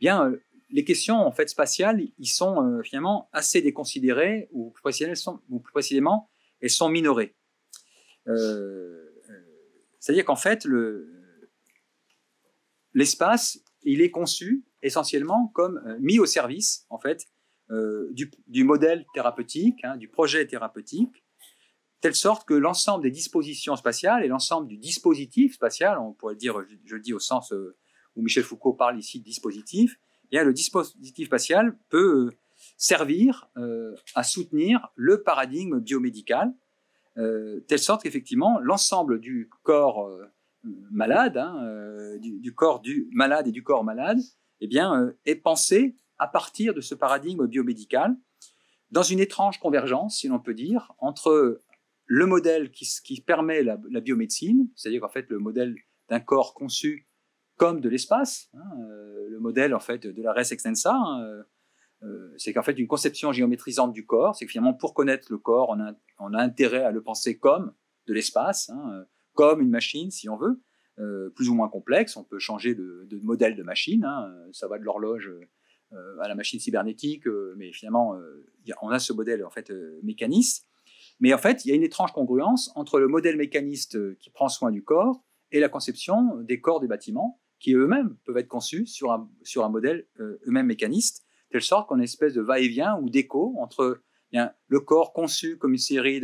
[0.00, 0.32] eh bien,
[0.70, 4.82] les questions en fait spatiales, ils sont finalement assez déconsidérées, ou plus
[5.72, 6.28] précisément,
[6.60, 7.34] elles sont minorées.
[10.00, 10.66] C'est-à-dire qu'en fait,
[12.94, 17.26] l'espace, il est conçu essentiellement comme mis au service, en fait,
[17.70, 21.24] euh, du, modèle thérapeutique, hein, du projet thérapeutique,
[22.00, 26.60] telle sorte que l'ensemble des dispositions spatiales et l'ensemble du dispositif spatial, on pourrait dire,
[26.84, 27.76] je, le dis au sens euh,
[28.14, 32.30] où Michel Foucault parle ici de dispositif, eh bien, le dispositif spatial peut euh,
[32.76, 33.50] servir
[34.14, 36.54] à soutenir le paradigme biomédical,
[37.14, 40.10] telle sorte qu'effectivement l'ensemble du corps
[40.90, 44.18] malade, hein, du, corps du malade et du corps malade,
[44.60, 48.16] eh bien, est pensé à partir de ce paradigme biomédical,
[48.90, 51.62] dans une étrange convergence, si l'on peut dire, entre
[52.06, 55.74] le modèle qui, permet la, biomédecine, c'est-à-dire en fait le modèle
[56.08, 57.08] d'un corps conçu
[57.56, 61.42] comme de l'espace, hein, euh, le modèle en fait de la res extensa, hein, euh,
[62.02, 65.38] euh, c'est qu'en fait une conception géométrisante du corps, c'est que finalement pour connaître le
[65.38, 65.74] corps,
[66.18, 67.72] on a, intérêt à le penser comme
[68.06, 70.62] de l'espace, hein, comme une machine si on veut,
[71.34, 72.16] plus ou moins complexes.
[72.16, 74.06] On peut changer de, modèle de machine.
[74.52, 75.30] Ça va de l'horloge
[75.92, 78.16] à la machine cybernétique, mais finalement,
[78.82, 79.72] on a ce modèle en fait
[80.02, 80.66] mécaniste.
[81.20, 84.48] Mais en fait, il y a une étrange congruence entre le modèle mécaniste qui prend
[84.48, 85.22] soin du corps
[85.52, 89.64] et la conception des corps du bâtiment, qui eux-mêmes peuvent être conçus sur un, sur
[89.64, 94.02] un modèle eux-mêmes mécaniste, telle sorte qu'on a une espèce de va-et-vient ou d'écho entre
[94.68, 96.20] le corps conçu comme une série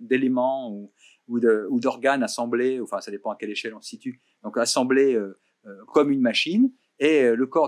[0.00, 0.92] d'éléments ou,
[1.28, 5.38] ou d'organes assemblés, enfin ça dépend à quelle échelle on se situe, donc assemblés euh,
[5.66, 7.66] euh, comme une machine, et euh, le corps,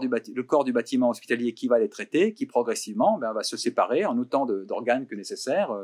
[0.64, 4.47] du bâtiment hospitalier qui va les traiter, qui progressivement ben, va se séparer en autant
[4.47, 5.77] d'organes que nécessaire.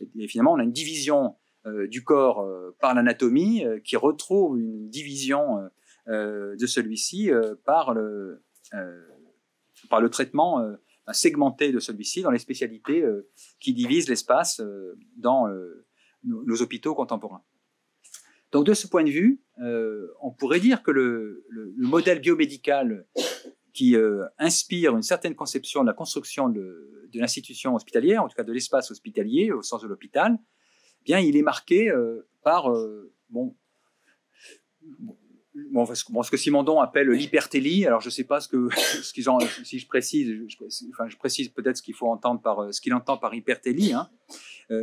[0.00, 1.36] et, finalement, on a une division
[1.88, 2.46] du corps
[2.78, 5.70] par l'anatomie qui retrouve une division
[6.06, 7.30] de celui-ci
[7.64, 8.44] par, le,
[9.88, 10.62] par le traitement
[11.10, 13.02] segmenté de celui-ci dans les spécialités
[13.60, 14.60] qui divisent l'espace
[15.16, 15.48] dans
[16.22, 17.42] nos, hôpitaux contemporains.
[18.54, 21.44] Donc de ce point de vue, euh, on pourrait dire que le,
[21.76, 23.04] modèle biomédical
[23.72, 28.44] qui euh, inspire une certaine conception de la construction de, l'institution hospitalière, en tout cas
[28.44, 30.38] de l'espace hospitalier au sens de l'hôpital,
[31.00, 32.72] eh bien il est marqué euh, par
[33.28, 33.56] bon,
[35.72, 37.86] bon, ce que Simondon appelle l'hypertélie.
[37.86, 38.68] Alors je ne sais pas ce que
[39.02, 40.56] ce qu'ils ont, si je précise, je,
[40.92, 43.92] enfin je précise peut-être ce qu'il faut entendre par ce qu'il entend par hypertélie.
[43.92, 44.08] Hein.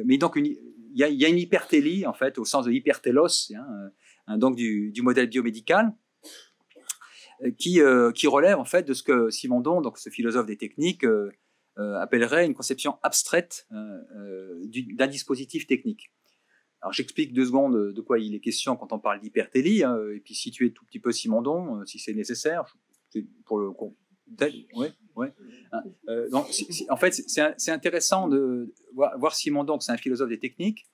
[0.05, 0.55] mais donc une,
[0.93, 3.91] il y, a une hypertélie, en fait, au sens de hypertélos, hein,
[4.29, 5.93] euh, donc du, modèle biomédical,
[7.43, 10.57] euh, qui, euh, qui, relève en fait de ce que Simondon, donc ce philosophe des
[10.57, 11.05] techniques,
[11.77, 16.11] appellerait une conception abstraite d'un dispositif technique.
[16.81, 20.19] Alors j'explique deux secondes de quoi il est question quand on parle d'hypertélie, hein, et
[20.19, 22.75] puis situer tout petit peu Simondon, si c'est nécessaire,
[23.45, 23.71] pour le
[24.75, 25.33] oui, ouais.
[25.71, 26.29] Hein, euh,
[26.89, 30.85] en fait, c'est intéressant de voir, Simon donc c'est un philosophe des techniques,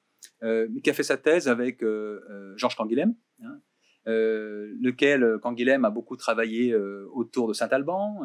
[0.44, 3.62] euh, qui a fait sa thèse avec euh, Georges Canguilhem, hein,
[4.06, 8.22] lequel Canguilhem a beaucoup travaillé autour de Saint-Alban,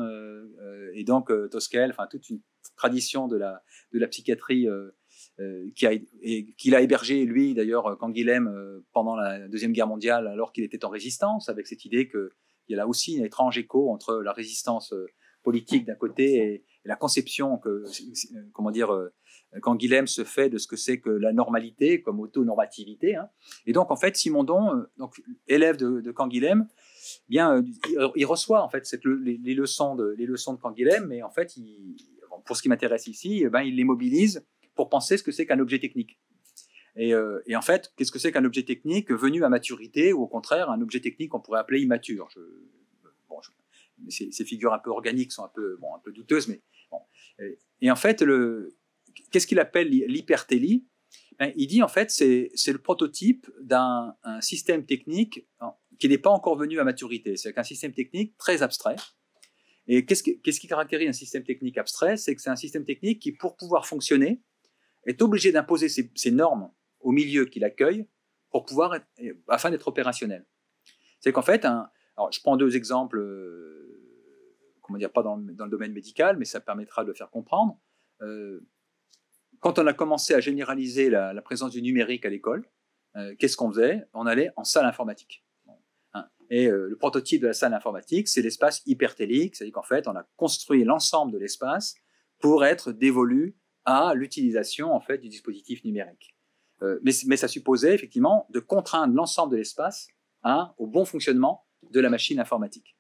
[0.94, 2.40] et donc Tosquel, enfin toute une
[2.76, 4.68] tradition de la, psychiatrie
[5.74, 5.92] qui a,
[6.56, 10.88] qu'il a hébergé, lui d'ailleurs, Canguilhem, pendant la Deuxième Guerre mondiale, alors qu'il était en
[10.88, 12.30] résistance, avec cette idée que
[12.68, 15.06] il y a là aussi un étrange écho entre la résistance euh,
[15.42, 19.14] politique d'un côté et, la conception que, euh, comment dire, euh,
[19.60, 23.14] quand Guilhem se fait de ce que c'est que la normalité comme auto-normativité.
[23.14, 23.28] Hein.
[23.66, 26.66] Et donc, en fait, Simondon, donc, élève de, de Canguilhem,
[27.28, 27.64] bien,
[28.16, 31.54] il, reçoit en fait les, leçons de, les leçons de Canguilhem, mais en fait,
[32.44, 34.44] pour ce qui m'intéresse ici, eh ben, il les mobilise
[34.74, 36.18] pour penser ce que c'est qu'un objet technique.
[36.98, 40.26] Euh, et, en fait, qu'est-ce que c'est qu'un objet technique venu à maturité ou au
[40.26, 42.28] contraire un objet technique qu'on pourrait appeler immature?
[43.28, 43.40] Bon,
[44.08, 46.98] ces, figures un peu organiques sont un peu, bon, un peu douteuses, mais bon.
[47.80, 48.24] Et, en fait,
[49.30, 50.86] qu'est-ce qu'il appelle l'hypertélie?
[51.38, 55.46] Ben, Il dit en fait c'est le prototype d'un système technique
[55.98, 57.36] qui n'est pas encore venu à maturité.
[57.36, 58.96] C'est un système technique très abstrait.
[59.88, 62.16] Et qu'est-ce qui caractérise un système technique abstrait?
[62.16, 64.40] C'est que c'est un système technique qui, pour pouvoir fonctionner,
[65.06, 66.70] est obligé d'imposer ses normes
[67.02, 68.08] au milieu qui l'accueille
[68.50, 68.98] pour pouvoir
[69.48, 70.46] afin d'être opérationnel.
[71.20, 75.92] C'est qu'en fait, alors je prends deux exemples, euh, comment dire, pas dans, le domaine
[75.92, 77.78] médical, mais ça permettra de faire comprendre.
[78.20, 78.60] Euh,
[79.60, 82.68] quand on a commencé à généraliser la, présence du numérique à l'école,
[83.16, 84.04] euh, qu'est-ce qu'on faisait?
[84.12, 85.44] On allait en salle informatique.
[86.14, 86.26] Hein.
[86.50, 90.26] Et le prototype de la salle informatique, c'est l'espace hypertélique, c'est-à-dire qu'en fait, on a
[90.36, 91.94] construit l'ensemble de l'espace
[92.40, 96.36] pour être dévolu à l'utilisation en fait du dispositif numérique.
[96.82, 100.08] Euh, mais, ça supposait effectivement de contraindre l'ensemble de l'espace
[100.42, 102.96] hein, au bon fonctionnement de la machine informatique.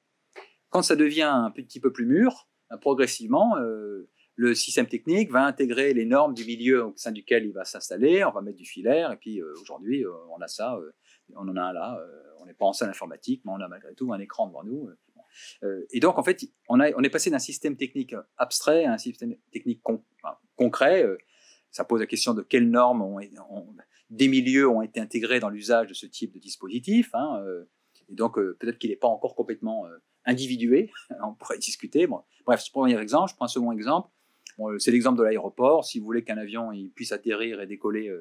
[0.70, 5.44] Quand ça devient un petit peu plus mûr, euh, progressivement, euh, le système technique va
[5.44, 8.64] intégrer les normes du milieu au sein duquel il va s'installer, on va mettre du
[8.64, 10.78] filaire, et puis aujourd'hui, on a ça,
[11.36, 12.00] on en a un là,
[12.40, 14.88] on n'est pas en salle informatique, mais on a malgré tout un écran devant nous.
[15.90, 16.40] et donc, en fait,
[16.70, 19.82] on, est passé d'un système technique abstrait à un système technique
[20.56, 21.06] concret,
[21.72, 23.02] ça pose la question de quelles normes
[24.10, 27.10] des milieux ont été intégrés dans l'usage de ce type de dispositif.
[27.14, 27.64] Hein, euh,
[28.08, 30.90] et donc, euh, peut-être qu'il n'est pas encore complètement euh, individué.
[31.24, 32.06] on pourrait discuter.
[32.44, 33.30] Bref, premier exemple.
[33.30, 34.10] Je prends un second exemple.
[34.78, 35.86] c'est l'exemple de l'aéroport.
[35.86, 38.14] Si vous voulez qu'un avion puisse atterrir et décoller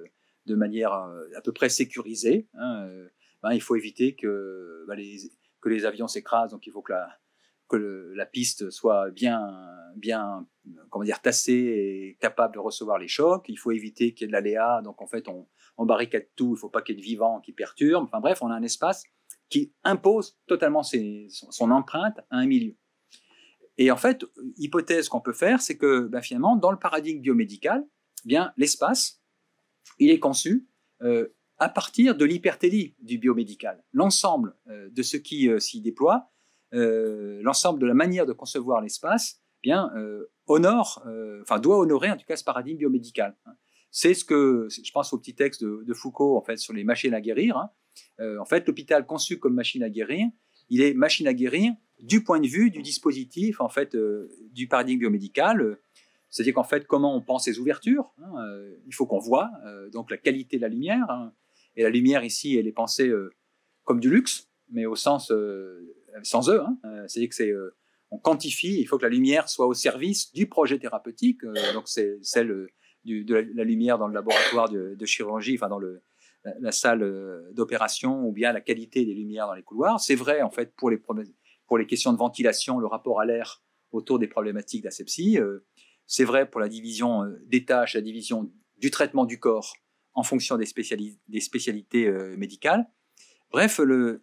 [0.45, 2.87] de manière à peu près sécurisée, hein,
[3.43, 6.51] ben, il faut éviter que, ben, les, que les avions s'écrasent.
[6.51, 7.09] Donc, il faut que la,
[7.71, 9.47] que la piste soit bien,
[9.95, 10.45] bien
[10.89, 13.45] comment dire, tassée et capable de recevoir les chocs.
[13.47, 14.81] Il faut éviter qu'il y ait de l'aléa.
[14.83, 15.47] Donc, en fait, on,
[15.85, 16.49] barricade tout.
[16.49, 18.03] Il ne faut pas qu'il y ait de vivant qui perturbe.
[18.03, 19.03] Enfin, bref, on a un espace
[19.49, 22.75] qui impose totalement son, empreinte à un milieu.
[23.77, 24.23] Et en fait,
[24.57, 27.83] hypothèse qu'on peut faire, c'est que ben, finalement, dans le paradigme biomédical,
[28.25, 29.23] bien l'espace,
[29.97, 30.67] il est conçu
[31.01, 33.83] euh, à partir de l'hypertélie du biomédical.
[33.93, 36.31] L'ensemble de ce qui s'y déploie,
[36.71, 39.91] l'ensemble de la manière de concevoir l'espace, eh bien
[40.47, 41.03] honore,
[41.41, 43.35] enfin doit honorer en tout cas ce paradigme biomédical.
[43.91, 47.13] C'est ce que je pense au petit texte de, Foucault en fait sur les machines
[47.13, 47.57] à guérir.
[47.57, 47.69] Hein.
[48.39, 50.27] en fait, l'hôpital conçu comme machine à guérir,
[50.69, 54.67] il est machine à guérir du point de vue du dispositif, en fait, euh, du
[54.67, 55.61] paradigme biomédical.
[55.61, 55.81] Euh,
[56.29, 59.51] c'est-à-dire qu'en fait, comment on pense les ouvertures hein, euh, Il faut qu'on voit,
[59.91, 61.05] donc la qualité de la lumière.
[61.09, 61.33] Hein.
[61.75, 63.11] et la lumière ici, elle est pensée
[63.83, 65.29] comme du luxe, mais au sens
[66.23, 66.61] sans eux.
[66.61, 66.77] Hein.
[67.07, 67.53] c'est-à-dire que c'est
[68.11, 68.79] on quantifie.
[68.79, 71.41] Il faut que la lumière soit au service du projet thérapeutique.
[71.73, 72.67] donc c'est celle
[73.05, 78.31] de la, lumière dans le laboratoire de, chirurgie, enfin dans la, salle euh, d'opération ou
[78.31, 79.99] bien la qualité des lumières dans les couloirs.
[79.99, 84.27] C'est vrai en fait pour les, questions de ventilation, le rapport à l'air autour des
[84.27, 85.39] problématiques d'asepsie.
[85.39, 85.65] Euh,
[86.05, 89.73] c'est vrai pour la division euh, des tâches, la division du traitement du corps
[90.13, 90.65] en fonction des,
[91.27, 92.85] des spécialités médicales.
[93.49, 94.21] Bref, le,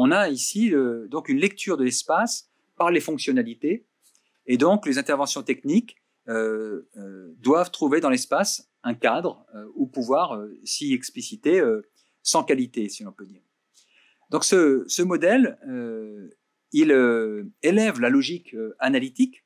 [0.00, 0.72] on a ici
[1.08, 3.86] donc une lecture de l'espace par les fonctionnalités
[4.46, 10.58] et donc les interventions techniques doivent trouver dans l'espace un cadre euh, ou pouvoir euh,
[10.64, 11.82] s'y expliciter euh,
[12.22, 13.42] sans qualité, si l'on peut dire.
[14.30, 15.58] Donc ce, modèle,
[16.72, 16.90] il
[17.62, 19.42] élève la logique analytique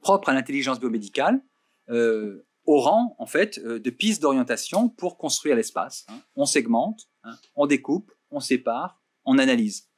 [0.00, 1.42] propre à l'intelligence biomédicale
[1.88, 6.06] au rang en fait de piste d'orientation pour construire l'espace.
[6.08, 6.20] Hein.
[6.36, 8.99] On segmente, hein, on découpe, on sépare,
[9.30, 9.88] on analyse.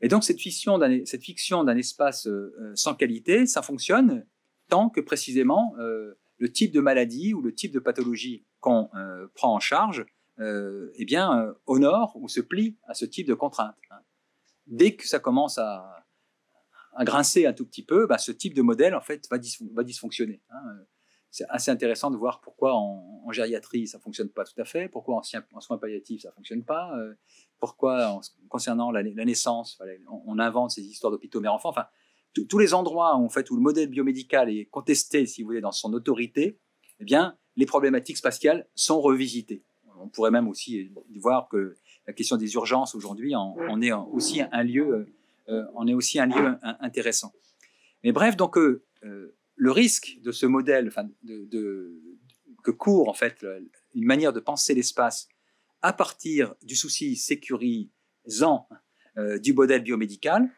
[0.00, 2.28] Et donc cette fiction d'un, cette fiction d'un espace
[2.74, 4.26] sans qualité, ça fonctionne
[4.68, 5.74] tant que précisément
[6.42, 10.04] le type de maladie ou le type de pathologie qu'on euh, prend en charge
[10.40, 13.76] euh, eh bien, euh, honore ou se plie à ce type de contrainte.
[13.90, 14.00] Hein.
[14.66, 16.04] Dès que ça commence à,
[17.00, 19.38] grincer un tout petit peu, bah, ce type de modèle en fait va,
[19.84, 20.42] dysfonctionner.
[20.50, 20.62] Hein.
[21.30, 25.16] C'est assez intéressant de voir pourquoi en, gériatrie ça fonctionne pas tout à fait, pourquoi
[25.16, 26.94] en, soins palliatifs ça fonctionne pas,
[27.62, 29.80] pourquoi concernant la, naissance
[30.26, 31.68] on, invente ces histoires d'hôpitaux mère-enfant.
[31.68, 31.86] Enfin,
[32.48, 35.70] tous les endroits en fait, où le modèle biomédical est contesté, si vous voulez, dans
[35.70, 36.58] son autorité,
[36.98, 39.62] eh bien, les problématiques spatiales sont revisitées.
[40.00, 41.76] On pourrait même aussi voir que
[42.08, 45.06] la question des urgences aujourd'hui en, est aussi un lieu,
[45.48, 47.32] euh, on est aussi un lieu intéressant.
[48.02, 50.90] Mais bref, donc euh, euh, le risque de ce modèle,
[52.64, 53.46] que court en fait
[53.94, 55.28] une manière de penser l'espace
[55.82, 58.68] à partir du souci sécurisant
[59.40, 60.48] du modèle biomédical,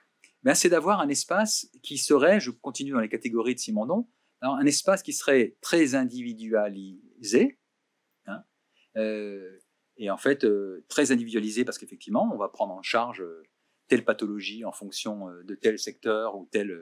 [0.44, 4.06] ben, c'est d'avoir un espace qui serait, je continue dans les catégories de Simondon,
[4.42, 7.58] un espace qui serait très individualisé,
[8.26, 8.44] hein,
[8.96, 9.58] euh,
[9.96, 13.42] et en fait euh, très individualisé parce qu'effectivement, on va prendre en charge euh,
[13.88, 16.74] telle pathologie en fonction de tel secteur ou tel,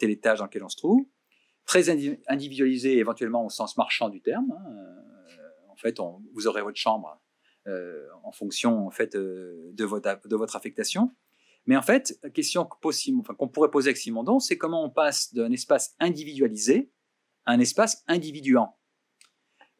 [0.00, 1.06] étage dans lequel on se trouve.
[1.64, 1.88] Très
[2.28, 4.52] individualisé éventuellement au sens marchand du terme.
[4.52, 5.98] Hein, en fait,
[6.34, 7.18] vous aurez votre chambre
[8.22, 11.14] en fonction en fait, de, votre, de votre affectation.
[11.66, 15.50] Mais en fait, la question qu'on pourrait poser avec Simondon, c'est comment on passe d'un
[15.50, 16.90] espace individualisé
[17.44, 18.76] à un espace individuant.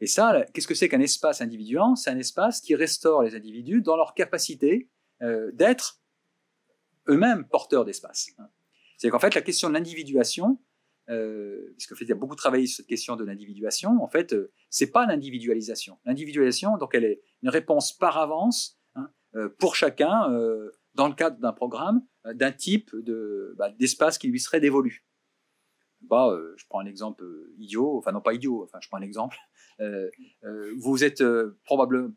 [0.00, 1.96] Et ça, qu'est-ce que c'est qu'un espace individuant?
[1.96, 4.90] C'est un espace qui restaure les individus dans leur capacité
[5.22, 6.00] euh, d'être
[7.08, 8.30] eux-mêmes porteurs d'espace.
[8.98, 10.58] C'est qu'en fait, la question de l'individuation,
[11.08, 14.32] euh, puisque fait, il y a beaucoup travaillé sur cette question de l'individuation, en fait,
[14.32, 15.98] euh, c'est pas l'individualisation.
[16.04, 20.28] L'individualisation, donc, elle est une réponse par avance hein, euh, pour chacun
[20.94, 25.04] dans le cadre d'un programme euh, d'un type de, bah, d'espace qui lui serait dévolu.
[26.02, 28.98] Bah, euh, je prends un exemple euh, idiot, enfin non pas idiot, enfin je prends
[28.98, 29.36] un exemple.
[30.78, 31.22] vous êtes
[31.64, 32.10] probablement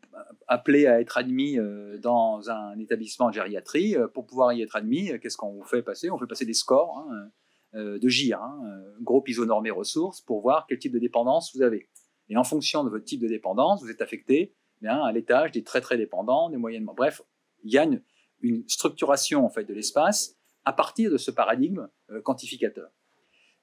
[0.48, 1.58] appelé à être admis
[1.98, 3.96] dans un établissement de gériatrie.
[4.14, 6.10] pour pouvoir y être admis, qu'est-ce qu'on vous fait passer?
[6.10, 7.30] On fait passer des scores hein,
[7.74, 8.60] de GIR, hein,
[9.00, 11.88] groupe isonormé ressources, pour voir quel type de dépendance vous avez.
[12.28, 15.50] Et en fonction de votre type de dépendance, vous êtes affecté eh bien, à l'étage
[15.52, 16.94] des très très dépendants, des moyennement.
[16.94, 17.22] Bref,
[17.64, 22.22] il y a une, structuration en fait de l'espace à partir de ce paradigme euh,
[22.22, 22.90] quantificateur.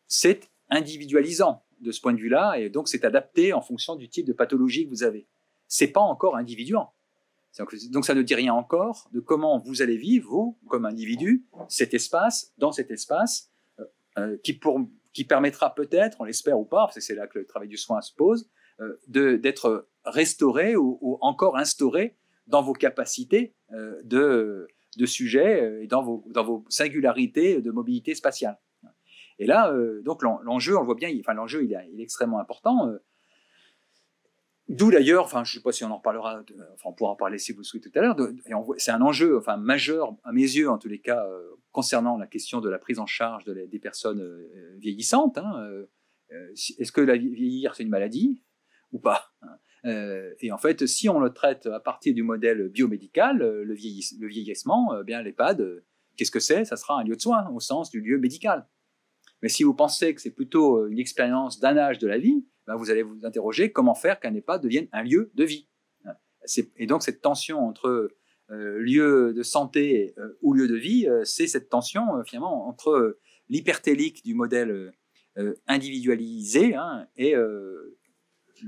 [0.08, 4.28] C'est individualisant de ce point de vue-là et donc c'est adapté en fonction du type
[4.28, 5.28] de pathologie que vous avez.
[5.68, 6.94] C'est pas encore individuant.
[7.92, 11.96] Donc ça ne dit rien encore de comment vous allez vivre, vous, comme individu, cet
[11.96, 13.57] espace, dans cet espace, euh, euh,
[14.44, 14.82] qui, pour,
[15.14, 17.78] qui permettra peut-être, on l'espère ou pas, parce que c'est là que le travail du
[17.78, 18.50] soin se pose,
[19.08, 22.16] d'être restauré ou, encore instauré
[22.48, 24.68] dans vos capacités euh, de,
[25.06, 28.58] sujet euh, et dans vos, singularités de mobilité spatiale.
[29.40, 32.40] Et là, euh, donc l'enjeu, on le voit bien, il, enfin l'enjeu, il, est extrêmement
[32.40, 32.92] important.
[34.70, 36.44] D'où d'ailleurs, enfin, je ne sais pas si on en reparlera,
[36.74, 38.18] enfin, on pourra en parler si vous le souhaitez tout à l'heure.
[38.78, 41.26] C'est un enjeu, enfin, majeur à mes yeux, en tous les cas,
[41.72, 44.46] concernant la question de la prise en charge des personnes
[44.78, 45.38] vieillissantes.
[45.38, 45.86] Hein,
[46.52, 48.44] Est-ce que la vieillir c'est une maladie
[48.92, 49.58] ou pas hein
[50.42, 55.22] et en fait, si on le traite à partir du modèle biomédical, le, vieillissement, bien
[55.22, 55.84] l'EHPAD,
[56.18, 56.66] qu'est-ce que c'est?
[56.66, 58.68] Ça sera un lieu de soins au sens du lieu médical.
[59.42, 62.76] Mais si vous pensez que c'est plutôt une expérience d'un âge de la vie, ben
[62.76, 65.68] vous allez vous interroger comment faire qu'un EHPAD devienne un lieu de vie.
[66.78, 68.10] Et donc cette tension entre
[68.50, 73.20] euh, lieu de santé euh, ou lieu de vie, euh, c'est cette tension finalement entre
[73.50, 74.94] l'hypertélique du modèle
[75.68, 77.36] individualisé hein, et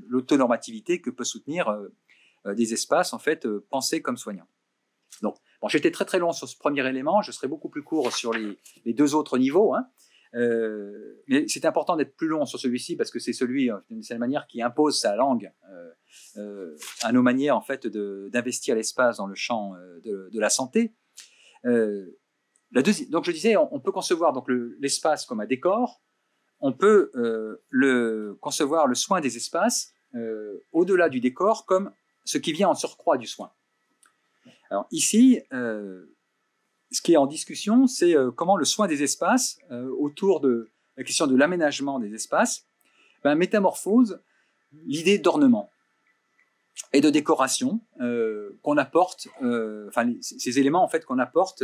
[0.08, 1.76] l'autonormativité que peut soutenir
[2.46, 4.48] des espaces en fait pensés comme soignants.
[5.24, 8.14] Donc, bon, j'étais très très long sur ce premier élément, je serai beaucoup plus court
[8.14, 9.74] sur les, les deux autres niveaux.
[9.74, 9.88] Hein.
[10.36, 14.20] Euh, mais c'est important d'être plus long sur celui-ci parce que c'est celui, d'une certaine
[14.20, 15.92] manière, qui impose sa langue euh,
[16.38, 19.74] euh, à nos manières en fait d'investir l'espace dans le champ
[20.04, 20.94] de, la santé.
[21.64, 24.48] La donc je disais, on, peut concevoir donc
[24.80, 26.02] l'espace comme un décor.
[26.60, 27.12] On peut
[27.70, 29.94] le concevoir le soin des espaces
[30.72, 31.92] au-delà du décor comme
[32.26, 33.52] ce qui vient en surcroît du soin.
[34.70, 35.42] Alors ici,
[36.92, 40.70] ce qui est en discussion, c'est euh, comment le soin des espaces, euh, autour de
[40.98, 42.66] la question de l'aménagement des espaces,
[43.24, 44.20] ben, métamorphose
[44.86, 45.72] l'idée d'ornement
[46.94, 49.28] et de décoration euh, qu'on apporte,
[49.88, 51.64] enfin ces éléments en fait qu'on apporte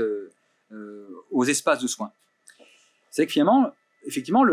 [1.31, 2.11] aux espaces de soins.
[3.11, 3.71] C'est que finalement,
[4.05, 4.43] effectivement,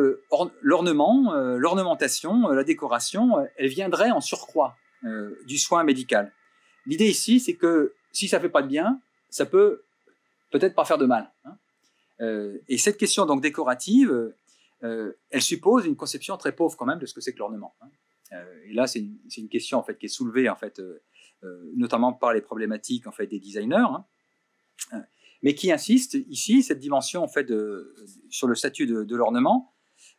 [0.61, 4.77] l'ornement, l'ornementation, la décoration, elle viendrait en surcroît
[5.47, 6.33] du soin médical.
[6.87, 9.01] L'idée ici, c'est que si ça fait pas de bien,
[9.31, 9.83] ça peut
[10.53, 11.33] peut-être pas faire de mal.
[11.45, 11.57] Hein.
[12.21, 14.33] Euh, et cette question donc décorative,
[14.85, 17.75] euh, elle suppose une conception très pauvre quand même de ce que c'est que l'ornement.
[17.81, 17.89] Hein.
[18.33, 20.81] Euh, et là, c'est une, question en fait qui est soulevée en fait,
[21.75, 23.77] notamment par les problématiques en fait des designers,
[24.93, 25.05] hein.
[25.43, 27.95] mais qui insiste ici cette dimension en fait de,
[28.31, 29.75] sur le statut de, l'ornement,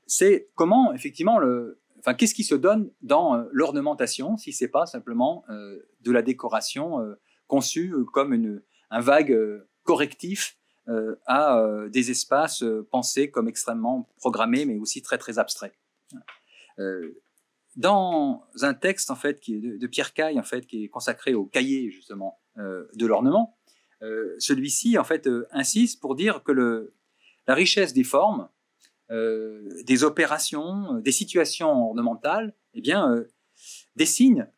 [0.06, 5.46] c'est comment effectivement le, enfin qu'est-ce qui se donne dans l'ornementation si c'est pas simplement
[5.50, 7.00] de la décoration
[7.48, 8.62] conçue comme une,
[8.92, 9.36] un vague
[9.84, 10.58] correctif
[10.90, 15.74] euh, à euh, des espaces euh, pensés comme extrêmement programmés, mais aussi très très abstraits.
[17.78, 21.34] dans un texte en fait qui est de, Pierre Caille en fait qui est consacré
[21.34, 23.58] au cahier justement de l'ornement,
[24.40, 26.94] celui-ci en fait insiste pour dire que le,
[27.48, 28.50] la richesse des formes,
[29.10, 33.24] des opérations, des situations ornementales, eh bien,
[33.96, 34.52] dessine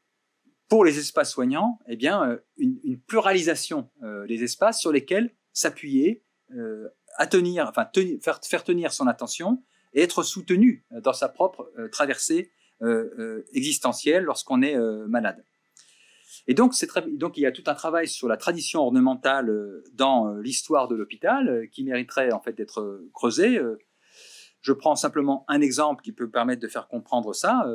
[0.68, 3.90] pour les espaces soignants, eh bien, une, une pluralisation
[4.28, 7.90] des espaces sur lesquels s'appuyer, euh, à tenir, enfin
[8.22, 9.64] faire, tenir son attention
[9.94, 12.52] et être soutenu dans sa propre euh, traversée
[12.82, 15.44] euh, existentielle lorsqu'on est malade.
[16.48, 16.74] Et donc,
[17.14, 19.50] donc, il y a tout un travail sur la tradition ornementale
[19.94, 23.60] dans l'histoire de l'hôpital qui mériterait en fait d'être creusé.
[24.62, 27.66] Je prends simplement un exemple qui peut permettre de faire comprendre ça.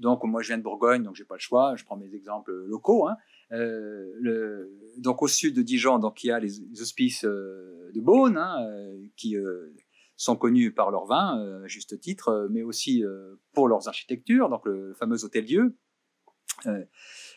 [0.00, 1.76] Donc, moi, je viens de Bourgogne, donc j'ai pas le choix.
[1.76, 3.06] Je prends mes exemples locaux.
[3.06, 3.16] Hein.
[3.52, 4.64] Euh,
[4.98, 8.56] donc au sud de Dijon, donc il y a les, hospices euh, de Beaune, hein,
[8.62, 9.36] euh, qui
[10.16, 13.02] sont connus par leur vin, juste titre, mais aussi
[13.52, 15.76] pour leurs architectures, donc le fameux hôtel-dieu.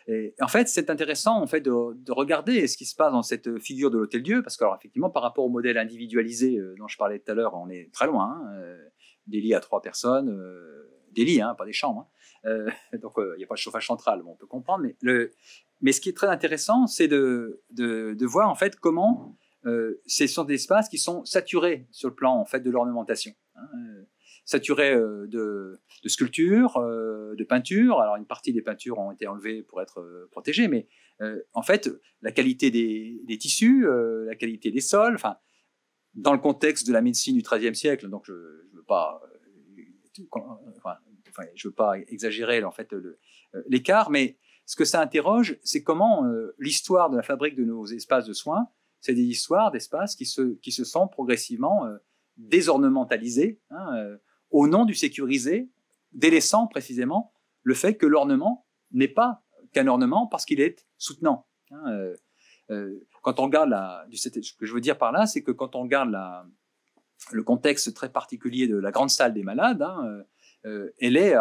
[0.07, 3.23] Et en fait, c'est intéressant en fait de, de, regarder ce qui se passe dans
[3.23, 6.97] cette figure de l'hôtel-dieu, parce que alors, effectivement, par rapport au modèle individualisé dont je
[6.97, 8.41] parlais tout à l'heure, on est très loin.
[8.45, 8.75] Hein,
[9.27, 10.37] des lits à trois personnes,
[11.13, 12.11] des lits, pas des chambres.
[12.43, 12.65] Hein.
[13.01, 14.85] donc, il n'y a pas de chauffage central, on peut comprendre.
[15.83, 17.61] Mais ce qui est très intéressant, c'est de,
[18.25, 22.35] voir en fait comment euh, ces sont des espaces qui sont saturés sur le plan
[22.35, 24.03] en fait de l'ornementation, hein, euh,
[24.45, 27.99] saturés euh, de, sculptures, de peintures.
[27.99, 30.87] Alors une partie des peintures ont été enlevées pour être protégées, mais
[31.53, 31.89] en fait
[32.21, 33.85] la qualité des, tissus,
[34.25, 35.37] la qualité des sols, enfin
[36.13, 39.21] dans le contexte de la médecine du XIIIe siècle, donc je ne veux pas,
[41.55, 42.93] je veux pas exagérer en fait
[43.67, 47.85] l'écart, mais ce que ça interroge, c'est comment euh, l'histoire de la fabrique de nos
[47.85, 48.67] espaces de soins,
[49.01, 51.97] c'est des histoires d'espaces qui se, qui se sont progressivement euh,
[52.37, 54.17] désornementalisés hein, euh,
[54.51, 55.69] au nom du sécurisé,
[56.13, 61.47] délaissant précisément le fait que l'ornement n'est pas qu'un ornement parce qu'il est soutenant.
[61.71, 62.11] Hein,
[63.21, 65.81] quand on regarde la, ce que je veux dire par là, c'est que quand on
[65.83, 66.15] regarde
[67.31, 70.23] le contexte très particulier de la grande salle des malades, hein,
[70.63, 71.35] elle est,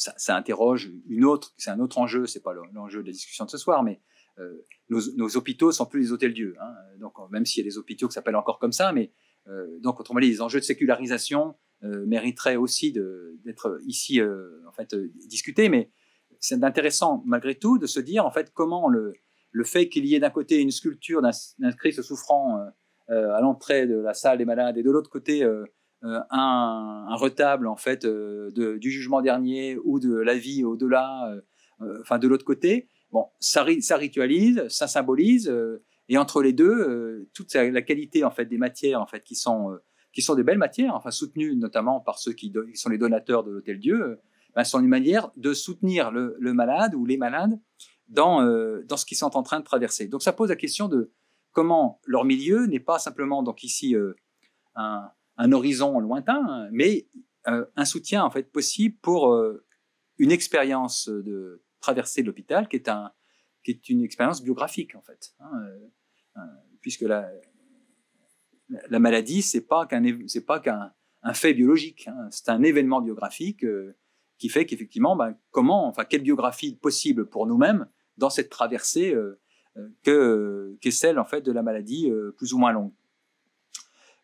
[0.00, 3.50] ça, interroge une autre, c'est un autre enjeu, c'est pas l'enjeu de la discussion de
[3.50, 4.00] ce soir, mais
[4.38, 6.56] euh, nos, nos, hôpitaux sont plus des hôtels-dieux.
[6.60, 6.74] Hein.
[6.98, 9.12] donc, même s'il y a des hôpitaux qui s'appellent encore comme ça, mais
[9.48, 14.94] euh, donc autrement dit, les enjeux de sécularisation euh, mériteraient aussi d'être ici en fait
[15.26, 15.68] discutés.
[15.68, 15.90] Mais
[16.38, 19.12] c'est intéressant malgré tout de se dire en fait comment le,
[19.50, 22.64] le fait qu'il y ait d'un côté une sculpture d'un Christ souffrant
[23.08, 25.44] à l'entrée de la salle des malades et de l'autre côté
[26.02, 31.34] un, un, retable en fait de, du jugement dernier ou de la vie au-delà,
[32.00, 32.88] enfin de l'autre côté.
[33.12, 35.52] Bon, ça, ça ritualise, ça symbolise,
[36.08, 39.78] et entre les deux, toute la qualité en fait des matières en fait qui sont
[40.12, 43.52] qui sont des belles matières, enfin soutenues notamment par ceux qui, sont les donateurs de
[43.52, 44.20] l'Hôtel Dieu,
[44.54, 47.58] ben, sont une manière de soutenir le, malade ou les malades
[48.08, 50.08] dans, euh, dans ce qu'ils sont en train de traverser.
[50.08, 51.12] Donc ça pose la question de
[51.52, 54.14] comment leur milieu n'est pas simplement donc ici euh,
[54.74, 55.10] un,
[55.40, 57.08] un, horizon lointain, mais
[57.48, 59.36] euh, un soutien en fait possible pour
[60.18, 63.12] une expérience de traversée de l'hôpital qui est un
[63.62, 66.42] qui est une expérience biographique en fait, hein,
[66.80, 67.30] puisque la,
[68.88, 73.02] la maladie c'est pas qu'un c'est pas qu'un un fait biologique, hein, c'est un événement
[73.02, 73.64] biographique
[74.40, 77.86] qui fait qu'effectivement, ben, comment, enfin, quelle biographie possible pour nous-mêmes
[78.16, 79.38] dans cette traversée euh,
[79.76, 82.92] euh, que qu'est celle en fait de la maladie euh, plus ou moins longue.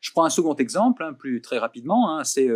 [0.06, 2.48] Je prends un second exemple, hein, plus très rapidement, hein, c'est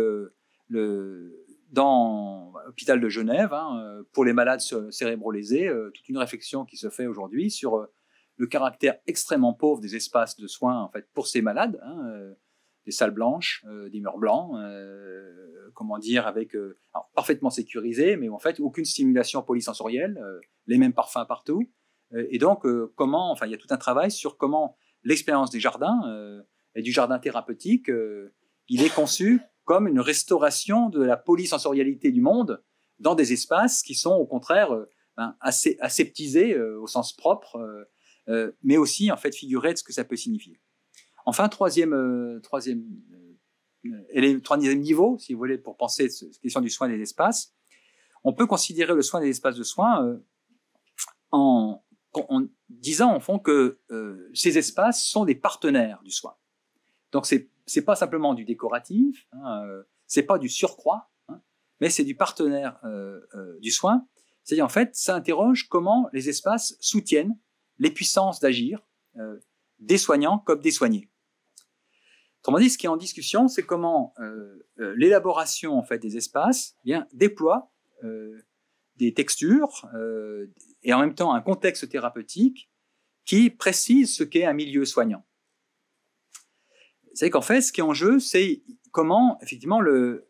[0.69, 6.89] le dans l'hôpital de Genève hein, pour les malades cérébrolésés, toute une réflexion qui se
[6.89, 7.87] fait aujourd'hui sur
[8.37, 11.79] le caractère extrêmement pauvre des espaces de soins en fait pour ces malades
[12.85, 16.79] des salles blanches, euh, des murs blancs, euh, comment dire, avec euh,
[17.15, 20.21] parfaitement sécurisés, mais en fait aucune stimulation polysensorielle,
[20.67, 21.71] les mêmes parfums partout.
[22.13, 26.01] et donc, comment, enfin, il y a tout un travail sur comment l'expérience des jardins
[26.75, 27.91] et du jardin thérapeutique,
[28.69, 32.63] il est conçu comme une restauration de la polysensorialité du monde
[32.99, 34.69] dans des espaces qui sont au contraire
[35.17, 37.87] ben, assez aseptisés au sens propre,
[38.63, 40.59] mais aussi en fait figurés de ce que ça peut signifier.
[41.25, 42.83] Enfin, troisième, euh, troisième,
[43.85, 47.53] euh, troisième niveau, si vous voulez, pour penser cette question du soin des espaces,
[48.23, 50.17] on peut considérer le soin des espaces de soins euh,
[51.31, 51.83] en,
[52.69, 53.79] disant en fond que
[54.33, 56.35] ces espaces sont des partenaires du soin.
[57.11, 59.63] Donc c'est c'est pas simplement du décoratif, hein,
[60.07, 61.39] c'est pas du surcroît, hein,
[61.79, 62.79] mais c'est du partenaire
[63.61, 64.07] du soin.
[64.43, 67.37] C'est-à-dire en fait, ça interroge comment les espaces soutiennent
[67.77, 68.79] les puissances d'agir
[69.79, 71.11] des soignants comme des soignés.
[72.41, 76.17] Autrement dit, ce qui est en discussion, c'est comment euh, euh, l'élaboration en fait des
[76.17, 77.71] espaces eh bien, déploie
[78.03, 78.35] euh,
[78.95, 79.87] des textures
[80.83, 82.69] et en même temps un contexte thérapeutique
[83.25, 85.25] qui précise ce qu'est un milieu soignant.
[87.13, 90.27] C'est qu'en fait, ce qui est en jeu, c'est comment effectivement le,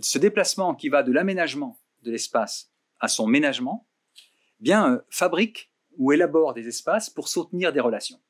[0.00, 3.86] ce déplacement qui va de l'aménagement de l'espace à son ménagement,
[4.60, 8.20] eh bien fabrique ou élabore des espaces pour soutenir des relations.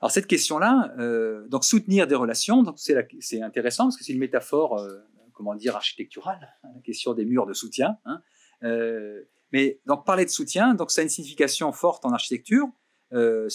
[0.00, 4.78] Alors cette question-là, euh, donc soutenir des relations, c'est intéressant parce que c'est une métaphore,
[4.78, 5.00] euh,
[5.32, 7.98] comment dire, architecturale, hein, la question des murs de soutien.
[8.04, 8.22] Hein.
[8.62, 12.68] Euh, mais donc parler de soutien, donc ça a une signification forte en architecture,
[13.12, 13.48] euh,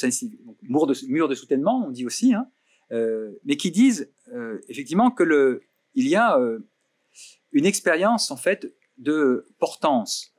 [0.63, 0.87] mur
[1.27, 2.47] de soutènement, on dit aussi, hein,
[2.91, 5.61] euh, mais qui disent euh, effectivement que
[5.95, 6.39] il y a
[7.51, 10.33] une expérience en fait de portance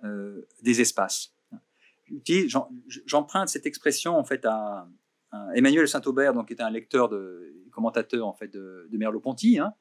[0.62, 1.32] des espaces.
[3.06, 4.88] J'emprunte cette expression en fait à
[5.54, 9.74] Emmanuel Saint-Aubert, donc, était un lecteur, de, commentateur en fait de, Merleau-Ponty, hein,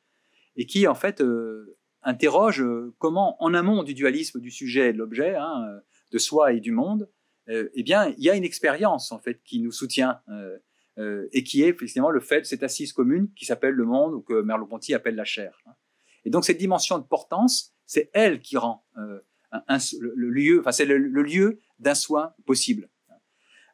[0.56, 4.94] et qui en fait euh, interroge euh, comment, en amont du dualisme du sujet et
[4.94, 5.80] de l'objet, hein, euh,
[6.12, 7.10] de soi et du monde,
[7.48, 10.20] eh bien, il y a une expérience en fait qui nous soutient
[10.98, 14.22] et qui est effectivement le fait de cette assise commune qui s'appelle le monde ou
[14.22, 15.62] que Merleau-Ponty appelle la chair.
[16.26, 18.86] Et donc cette dimension de portance, c'est elle qui rend
[20.00, 22.90] le, lieu, enfin c'est le, lieu d'un soin possible.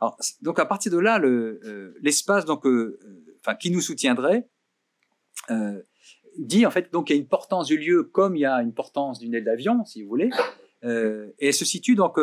[0.02, 4.48] Alors, donc à partir de là, euh, l'espace donc, euh, euh, enfin, qui nous soutiendrait
[6.38, 8.62] dit en fait donc qu'il y a une portance du lieu comme il y a
[8.62, 10.30] une portance d'une aile d'avion, si vous voulez,
[10.84, 12.18] et se situe donc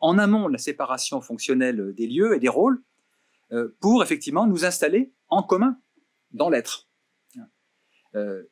[0.00, 2.82] en amont de la séparation fonctionnelle des lieux et des rôles
[3.80, 5.78] pour effectivement nous installer en commun
[6.30, 6.88] dans l'être.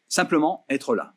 [0.08, 1.14] simplement être là.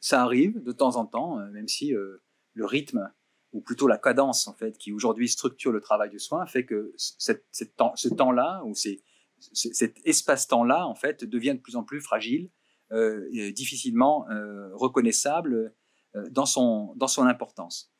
[0.00, 3.10] Ça arrive de temps en temps, même si le rythme
[3.52, 6.92] ou plutôt la cadence en fait, qui aujourd'hui structure le travail du soin, fait que
[6.96, 12.50] ce temps-là ou cet espace-temps-là en fait devient de plus en plus fragile,
[12.92, 15.74] euh, et difficilement euh, reconnaissable
[16.14, 17.90] euh, dans son dans son importance.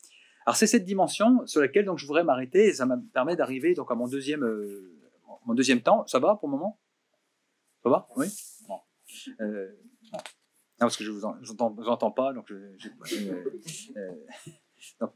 [0.47, 3.74] Alors c'est cette dimension sur laquelle donc je voudrais m'arrêter et ça me permet d'arriver
[3.74, 4.45] donc à mon deuxième
[5.47, 6.07] mon deuxième temps.
[6.07, 6.78] Ça va pour le moment?
[7.82, 8.09] Ça va?
[8.16, 8.26] Oui?
[8.68, 8.80] Bon.
[9.40, 9.66] non,
[10.78, 12.88] parce que je vous, entends, pas donc je,
[15.01, 15.12] donc,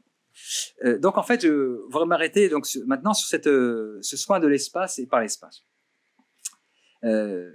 [0.83, 4.47] euh, donc en fait, je voudrais m'arrêter donc maintenant sur cette, euh, ce soin de
[4.47, 5.63] l'espace et par l'espace.
[7.03, 7.51] Euh,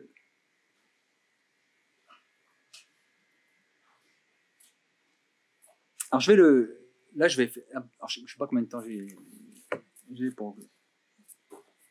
[6.11, 6.82] alors je vais le,
[7.15, 9.07] là je vais, alors, je, ne sais pas combien de temps j'ai,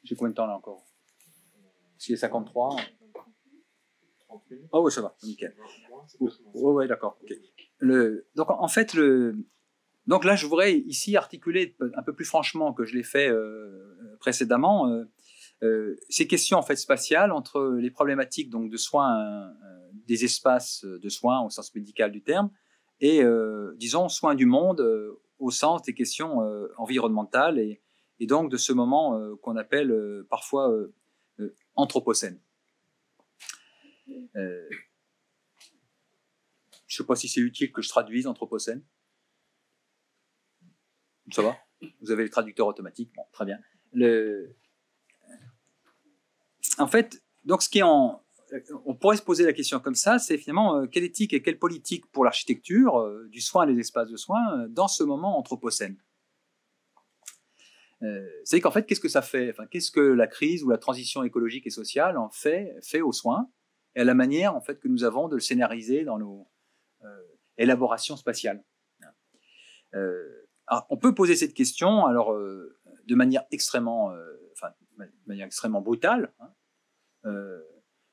[0.04, 0.86] j'ai combien de temps là encore?
[1.98, 2.78] S'il est 53.
[4.72, 5.56] Oh oui, ça va, nickel.
[6.54, 7.20] Oh, ouais, d'accord.
[7.82, 8.96] Donc en fait,
[10.08, 14.18] donc là, je voudrais ici articuler un peu plus franchement que je l'ai fait euh,
[14.20, 15.04] précédemment euh,
[15.64, 19.54] euh, ces questions en fait spatiales entre les problématiques donc de soins
[20.08, 22.50] des espaces de soins au sens médical du terme
[23.02, 23.22] et
[23.76, 24.82] disons soins du monde
[25.40, 26.40] au sens des questions
[26.78, 27.82] environnementales et,
[28.22, 30.72] donc de ce moment qu'on appelle parfois
[31.76, 32.40] anthropocène.
[34.36, 34.70] Euh,
[36.88, 38.84] je ne sais pas si c'est utile que je traduise anthropocène.
[41.32, 41.58] Ça va?
[42.02, 43.14] Vous avez le traducteur automatique.
[43.16, 43.60] Bon, très bien.
[46.78, 48.24] En fait, donc ce qui est en,
[48.86, 51.60] on pourrait se poser la question comme ça, c'est finalement euh, quelle éthique et quelle
[51.60, 55.98] politique pour l'architecture euh, du soin et des espaces de soins dans ce moment anthropocène?
[58.46, 59.52] c'est qu'en fait, qu'est-ce que ça fait?
[59.52, 63.12] Enfin, Qu'est-ce que la crise ou la transition écologique et sociale en fait, fait aux
[63.12, 63.48] soins
[63.96, 66.48] et à la manière en fait que nous avons de le scénariser dans nos
[67.04, 67.08] euh,
[67.58, 68.64] élaborations spatiales?
[69.94, 70.48] Euh,
[70.90, 74.14] on peut poser cette question alors euh, de manière extrêmement,
[74.54, 74.74] enfin,
[75.28, 76.54] manière extrêmement brutale, hein,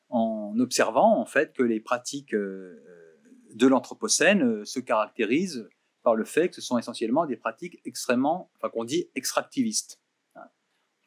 [0.09, 5.69] en observant en fait que les pratiques de l'anthropocène se caractérisent
[6.03, 10.01] par le fait que ce sont essentiellement des pratiques extrêmement, enfin qu'on dit extractivistes.
[10.37, 10.49] Hein.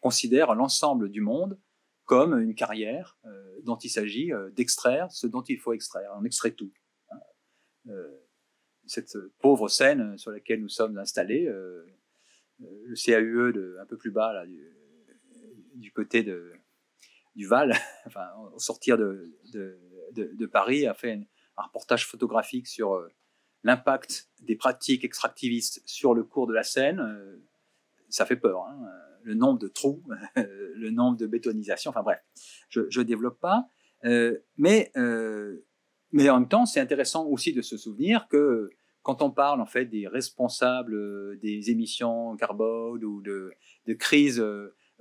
[0.02, 1.60] On considère l'ensemble du monde
[2.06, 6.12] comme une carrière euh, dont il s'agit euh, d'extraire ce dont il faut extraire.
[6.18, 6.72] On extrait tout.
[7.10, 7.20] Hein.
[7.88, 8.20] Euh,
[8.86, 11.46] cette pauvre scène sur laquelle nous sommes installés,
[12.60, 14.46] le CAUE un peu plus bas, là,
[15.76, 16.52] du, côté de,
[17.36, 17.74] du Val,
[18.06, 19.32] enfin, au sortir de,
[20.14, 21.24] de, Paris, a fait un,
[21.58, 23.00] reportage photographique sur
[23.64, 27.40] l'impact des pratiques extractivistes sur le cours de la Seine.
[28.10, 28.66] ça fait peur.
[28.66, 28.88] Hein
[29.24, 30.04] le nombre de trous,
[30.36, 32.20] le nombre de bétonisations, enfin bref,
[32.70, 33.68] je ne développe pas.
[34.06, 35.66] Euh, mais, euh,
[36.12, 38.70] mais en même temps, c'est intéressant aussi de se souvenir que
[39.04, 43.52] quand on parle en fait des responsables euh, des émissions carbone ou de,
[43.88, 44.44] de crises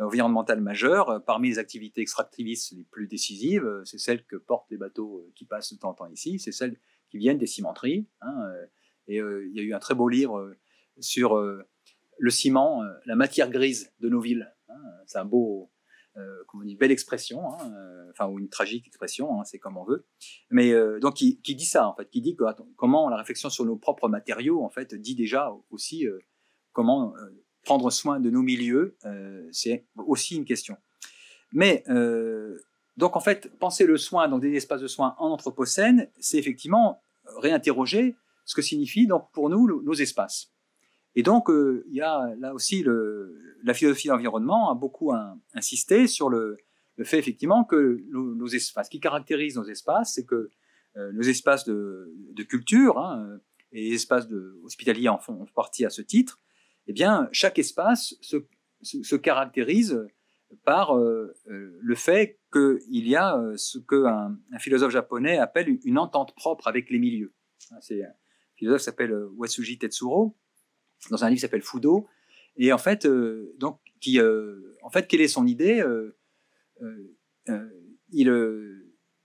[0.01, 5.31] environnementales majeures, parmi les activités extractivistes les plus décisives, c'est celles que portent les bateaux
[5.35, 6.79] qui passent de temps en temps ici, c'est celles
[7.11, 8.07] qui viennent des cimenteries.
[8.23, 8.51] Hein,
[9.09, 10.55] et il y a eu un très beau livre
[11.01, 11.37] sur
[12.21, 14.55] le ciment, euh, la matière grise de nos villes.
[14.69, 15.71] Hein, c'est un beau,
[16.17, 16.45] euh,
[16.79, 20.07] belle expression, hein, euh, enfin ou une tragique expression, c'est comme on veut.
[20.51, 22.37] Mais donc qui, dit ça en fait, qui dit
[22.77, 26.07] comment la réflexion sur nos propres matériaux en fait dit déjà aussi
[26.73, 27.15] comment
[27.65, 28.97] prendre soin de nos milieux,
[29.53, 30.77] c'est aussi une question.
[31.53, 31.85] Mais
[32.97, 37.03] donc en fait, penser le soin dans des espaces de soins en anthropocène, c'est effectivement
[37.39, 40.53] réinterroger ce que signifie donc pour nous nos espaces.
[41.15, 42.85] Et donc, euh, il y a là aussi
[43.63, 45.13] la philosophie de l'environnement a beaucoup
[45.55, 46.57] insisté sur le,
[47.03, 50.51] fait effectivement que nos, espaces, ce qui caractérise nos espaces, c'est que
[50.97, 53.39] euh, nos espaces de, de culture hein,
[53.73, 56.41] et les espaces de, hospitaliers en font partie à ce titre.
[56.91, 58.37] Eh bien, chaque espace se,
[58.83, 60.05] se, caractérise
[60.65, 66.35] par euh, le fait qu'il y a ce qu'un un philosophe japonais appelle une entente
[66.35, 67.33] propre avec les milieux.
[67.81, 68.13] C'est un
[68.57, 70.37] philosophe s'appelle Wasuji Tetsuro,
[71.13, 72.09] dans un livre qui s'appelle Fudo.
[72.57, 73.79] Et en fait, euh, donc,
[74.17, 76.17] euh, en fait, quelle est son idée euh,
[78.11, 78.29] Il,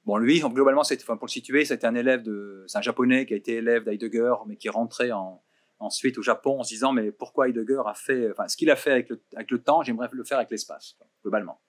[0.04, 2.22] bon, lui, globalement, enfin, pour le situer, c'était un élève
[2.68, 5.42] c'est un japonais qui a été élève d'Heidegger, mais qui est rentré en,
[5.80, 8.76] ensuite au Japon en se disant, mais pourquoi Heidegger a fait, enfin, ce qu'il a
[8.76, 11.62] fait avec le, avec le temps, j'aimerais le faire avec l'espace, globalement.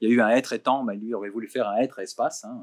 [0.00, 1.98] Il y a eu un être et temps, mais lui aurait voulu faire un être
[1.98, 2.62] et espace, hein,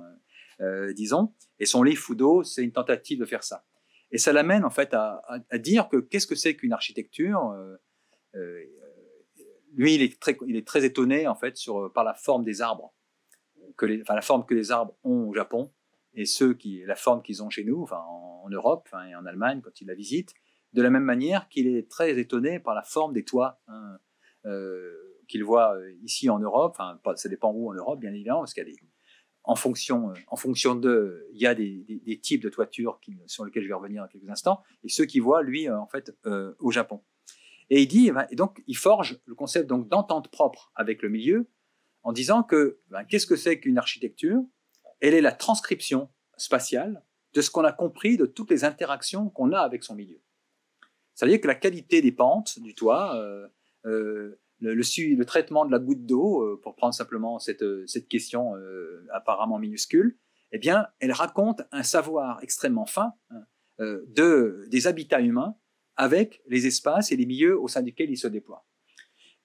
[0.96, 1.34] disons.
[1.60, 3.66] Et son livre Fudo, c'est une tentative de faire ça.
[4.12, 5.22] Et ça l'amène en fait à,
[5.56, 7.76] dire que qu'est-ce que c'est qu'une architecture euh,
[8.36, 8.64] euh,
[9.74, 12.62] Lui, il est, très, il est très étonné en fait sur, par la forme des
[12.62, 12.94] arbres,
[13.78, 15.72] que les, enfin, la forme que les arbres ont au Japon
[16.14, 19.82] et ceux qui, la forme qu'ils ont chez nous, en, Europe et en Allemagne quand
[19.82, 20.34] il la visite,
[20.76, 23.98] de la même manière qu'il est très étonné par la forme des toits hein,
[24.46, 24.92] euh,
[25.28, 26.76] qu'il voit ici en Europe.
[26.78, 28.68] Enfin, ça dépend où en Europe, bien évidemment, parce qu'il
[29.46, 33.64] en fonction, euh, en fonction de, il y a des, types de toitures sur lesquels
[33.64, 36.54] je vais revenir dans quelques instants, et ceux qui voient, lui, euh, en fait, euh,
[36.60, 37.04] au Japon.
[37.70, 41.02] Et il dit, eh ben, et donc, il forge le concept donc d'entente propre avec
[41.02, 41.50] le milieu,
[42.04, 44.42] en disant que ben, qu'est-ce que c'est qu'une architecture?
[45.00, 47.04] Elle est la transcription spatiale
[47.34, 50.22] de ce qu'on a compris de toutes les interactions qu'on a avec son milieu.
[51.16, 53.18] C'est-à-dire que la qualité des pentes du toit,
[54.60, 59.06] le, le, traitement de la goutte d'eau, euh, pour prendre simplement cette, euh, question euh,
[59.14, 60.18] apparemment minuscule,
[60.52, 63.44] eh bien, elle raconte un savoir extrêmement fin hein,
[63.80, 65.56] de, des habitats humains
[65.98, 68.66] avec les espaces et les milieux au sein desquels ils se déploient.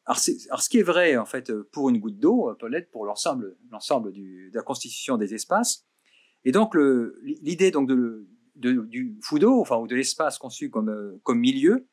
[0.04, 3.56] Alors, ce qui est vrai en fait pour une goutte d'eau peut l'être pour l'ensemble,
[3.70, 5.86] l'ensemble de la constitution des espaces.
[6.44, 6.74] Et donc
[7.22, 8.28] l'idée donc de,
[8.60, 11.88] du Fudo, enfin ou de l'espace conçu comme comme milieu,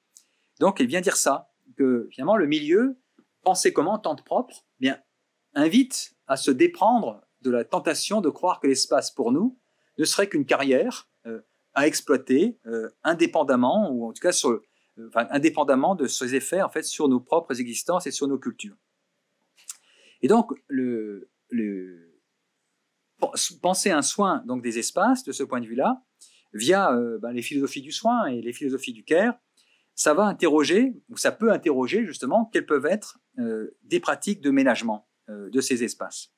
[0.59, 2.97] donc elle vient dire ça que finalement le milieu
[3.41, 4.99] pensé comme entente propre, eh bien
[5.53, 9.57] invite à se déprendre de la tentation de croire que l'espace pour nous
[9.97, 11.41] ne serait qu'une carrière euh,
[11.73, 16.83] à exploiter euh, indépendamment ou en tout cas euh, indépendamment de ses effets en fait
[16.83, 18.75] sur nos propres existences et sur nos cultures.
[20.21, 21.29] Et donc le
[23.61, 26.03] penser un soin donc des espaces de ce point de vue-là
[26.53, 26.91] via
[27.21, 29.37] ben, les philosophies du soin et les philosophies du care,
[29.95, 33.19] ça va interroger ou ça peut interroger justement quelles peuvent être
[33.83, 36.31] des pratiques de ménagement de ces espaces.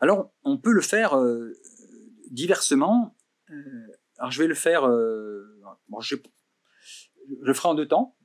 [0.00, 1.52] Alors, on peut le faire euh,
[2.30, 3.16] diversement.
[3.50, 3.86] Euh,
[4.18, 4.86] alors, je vais le faire.
[4.86, 5.44] Euh,
[6.00, 6.16] je,
[7.40, 8.16] le ferai en deux temps.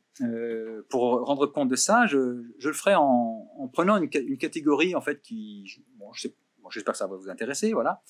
[0.90, 5.84] pour rendre compte de ça, je, le ferai en, prenant une, catégorie en fait qui,
[5.96, 6.28] bon, je
[6.72, 8.02] j'espère que ça va vous intéresser, voilà.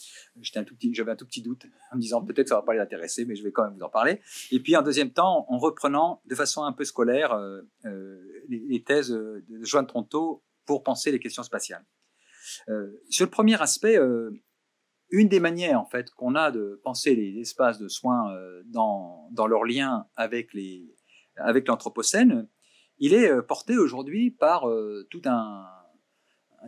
[0.41, 0.61] J'avais
[1.11, 3.43] un tout petit doute en me disant peut-être ça va pas les intéresser, mais je
[3.43, 4.21] vais quand même vous en parler.
[4.51, 7.37] Et puis en deuxième temps, en reprenant de façon un peu scolaire
[8.49, 11.85] les, thèses de Joanne Tronto pour penser les questions spatiales.
[12.69, 14.31] Euh, sur le premier aspect, euh,
[15.09, 19.29] une des manières en fait qu'on a de penser les espaces de soins euh, dans,
[19.47, 20.53] leur lien avec
[21.67, 22.47] l'anthropocène,
[22.97, 24.65] il est porté aujourd'hui par
[25.09, 25.65] tout un,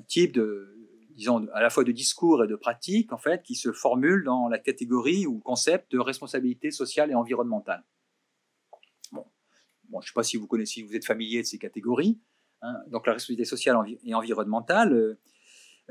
[0.07, 0.74] type de
[1.15, 4.47] disons à la fois de discours et de pratiques en fait qui se formulent dans
[4.47, 7.83] la catégorie ou concept de responsabilité sociale et environnementale.
[9.11, 12.19] Bon, je ne sais pas si vous connaissez, si vous êtes familier de ces catégories.
[12.61, 12.73] Hein.
[12.87, 15.17] donc la responsabilité sociale et environnementale,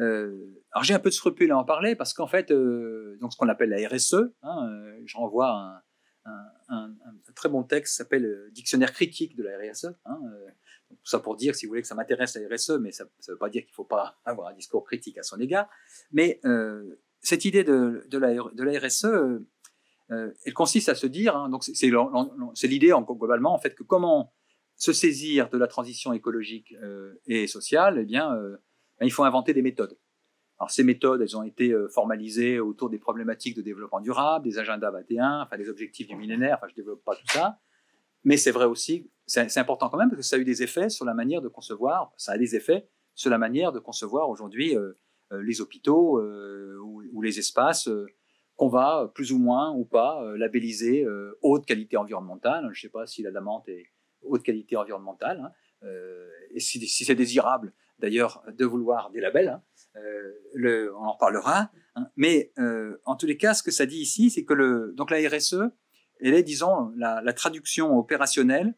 [0.01, 3.33] euh, alors j'ai un peu de scrupule à en parler parce qu'en fait, euh, donc
[3.33, 5.83] ce qu'on appelle la RSE, hein, euh, je renvoie
[6.25, 6.33] un,
[6.69, 6.95] un,
[7.35, 9.95] très bon texte qui s'appelle Dictionnaire critique de la RSE.
[10.07, 10.21] Hein,
[11.03, 13.33] tout ça pour dire, si vous voulez, que ça m'intéresse la RSE, mais ça ne
[13.33, 15.69] veut pas dire qu'il ne faut pas avoir un discours critique à son égard.
[16.13, 16.41] Mais
[17.21, 19.07] cette idée de, la, de la RSE,
[20.09, 24.33] elle consiste à se dire, hein, donc c'est l'idée globalement en fait que comment
[24.77, 26.75] se saisir de la transition écologique
[27.27, 28.31] et sociale, eh bien
[28.99, 29.99] ben, il faut inventer des méthodes.
[30.59, 34.59] Alors ces méthodes, elles ont été euh, formalisées autour des problématiques de développement durable, des
[34.59, 37.59] agendas 21, enfin des objectifs du millénaire, je développe pas tout ça,
[38.25, 40.89] mais c'est vrai aussi, c'est important quand même parce que ça a eu des effets
[40.89, 44.77] sur la manière de concevoir, ça a des effets sur la manière de concevoir aujourd'hui
[44.77, 44.93] euh,
[45.33, 47.89] euh, les hôpitaux ou, les espaces
[48.57, 51.07] qu'on va plus ou moins ou pas labelliser
[51.41, 52.69] haute qualité environnementale.
[52.73, 53.87] Je ne sais pas si la damante est
[54.21, 55.51] haute qualité environnementale,
[55.83, 55.89] hein,
[56.51, 59.49] et si c'est désirable d'ailleurs de vouloir des labels.
[59.49, 59.63] Hein.
[59.97, 61.71] Euh, on en parlera.
[61.95, 62.09] Hein.
[62.17, 65.11] Mais euh, en tous les cas, ce que ça dit ici, c'est que le, donc
[65.11, 65.71] la RSE,
[66.29, 68.75] elle est, disons, la, traduction opérationnelle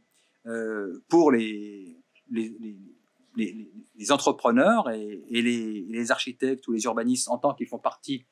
[0.47, 1.97] euh, pour les,
[4.11, 8.27] entrepreneurs et, les, architectes ou les urbanistes en tant qu'ils font partie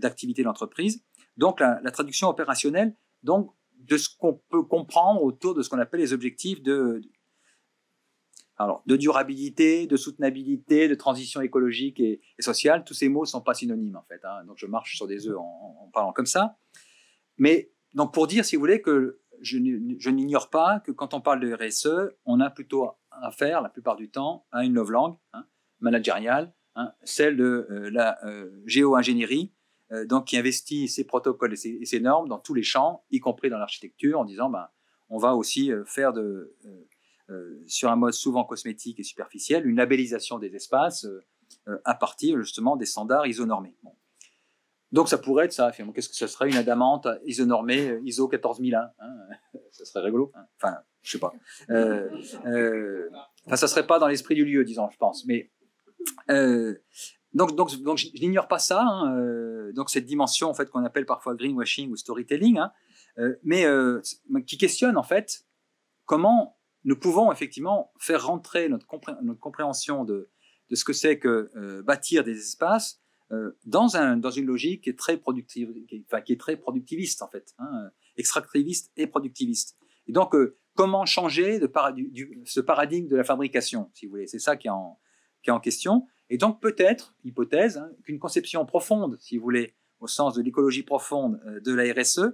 [0.00, 1.04] d'activités d'entreprise.
[1.36, 6.00] Donc la, traduction opérationnelle donc, de ce qu'on peut comprendre autour de ce qu'on appelle
[6.00, 7.00] les objectifs de,
[8.60, 13.40] alors, de durabilité, de soutenabilité, de transition écologique et, sociale, tous ces mots ne sont
[13.40, 14.20] pas synonymes en fait.
[14.22, 14.44] Hein.
[14.44, 16.58] donc, je marche sur des œufs en, parlant comme ça.
[17.38, 21.40] Mais donc, pour dire, si vous voulez, que je, n'ignore pas que quand on parle
[21.40, 25.44] de RSE, on a plutôt affaire, la plupart du temps, à une langue hein,
[25.80, 29.52] managériale, hein, celle de euh, la euh, géo-ingénierie,
[29.92, 33.50] euh, donc qui investit ses protocoles et ses, normes dans tous les champs, y compris
[33.50, 34.68] dans l'architecture, en disant, ben,
[35.08, 36.54] on va aussi faire de
[37.30, 41.24] euh, sur un mode souvent cosmétique et superficiel, une labellisation des espaces euh,
[41.68, 43.76] euh, à partir justement des standards isonormés.
[43.84, 43.94] Bon.
[44.92, 45.70] Donc ça pourrait être ça.
[45.72, 48.90] Qu'est-ce que ce serait une adamante isonormée ISO 14001 hein
[49.70, 50.32] Ça serait rigolo.
[50.34, 51.32] Hein enfin, je sais pas.
[51.70, 52.10] Euh,
[52.46, 53.08] euh,
[53.46, 55.24] enfin, ça serait pas dans l'esprit du lieu, disons, je pense.
[55.26, 55.50] Mais
[56.30, 56.74] euh,
[57.32, 58.82] donc, donc, donc, je n'ignore pas ça.
[58.82, 62.72] Hein, donc cette dimension en fait qu'on appelle parfois greenwashing ou storytelling, hein,
[63.44, 63.64] mais
[64.46, 65.44] qui questionne en fait
[66.04, 70.30] comment nous pouvons effectivement faire rentrer notre, compréhension de,
[70.72, 73.00] ce que c'est que euh, bâtir des espaces
[73.32, 77.28] euh, dans, un, dans une logique qui est très productive, qui, est très productiviste en
[77.28, 79.76] fait, hein, extractiviste et productiviste.
[80.06, 81.70] Et donc, euh, comment changer de
[82.44, 84.98] ce paradigme de la fabrication, si vous voulez, c'est ça qui est en,
[85.42, 86.06] qui est en question.
[86.28, 90.82] Et donc peut-être, hypothèse, hein, qu'une conception profonde, si vous voulez, au sens de l'écologie
[90.82, 92.32] profonde de la RSE,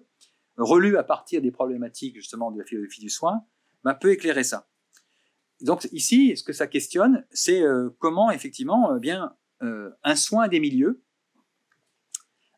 [0.57, 3.45] relue à partir des problématiques justement de la philosophie du soin,
[3.85, 4.69] ben, peut éclairer ça.
[5.61, 10.49] Donc ici, ce que ça questionne, c'est euh, comment effectivement euh, bien euh, un soin
[10.49, 11.03] des milieux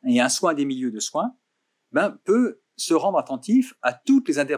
[0.07, 1.37] et un soin des milieux de soins
[1.93, 4.57] ben, peut se rendre attentif à toutes les,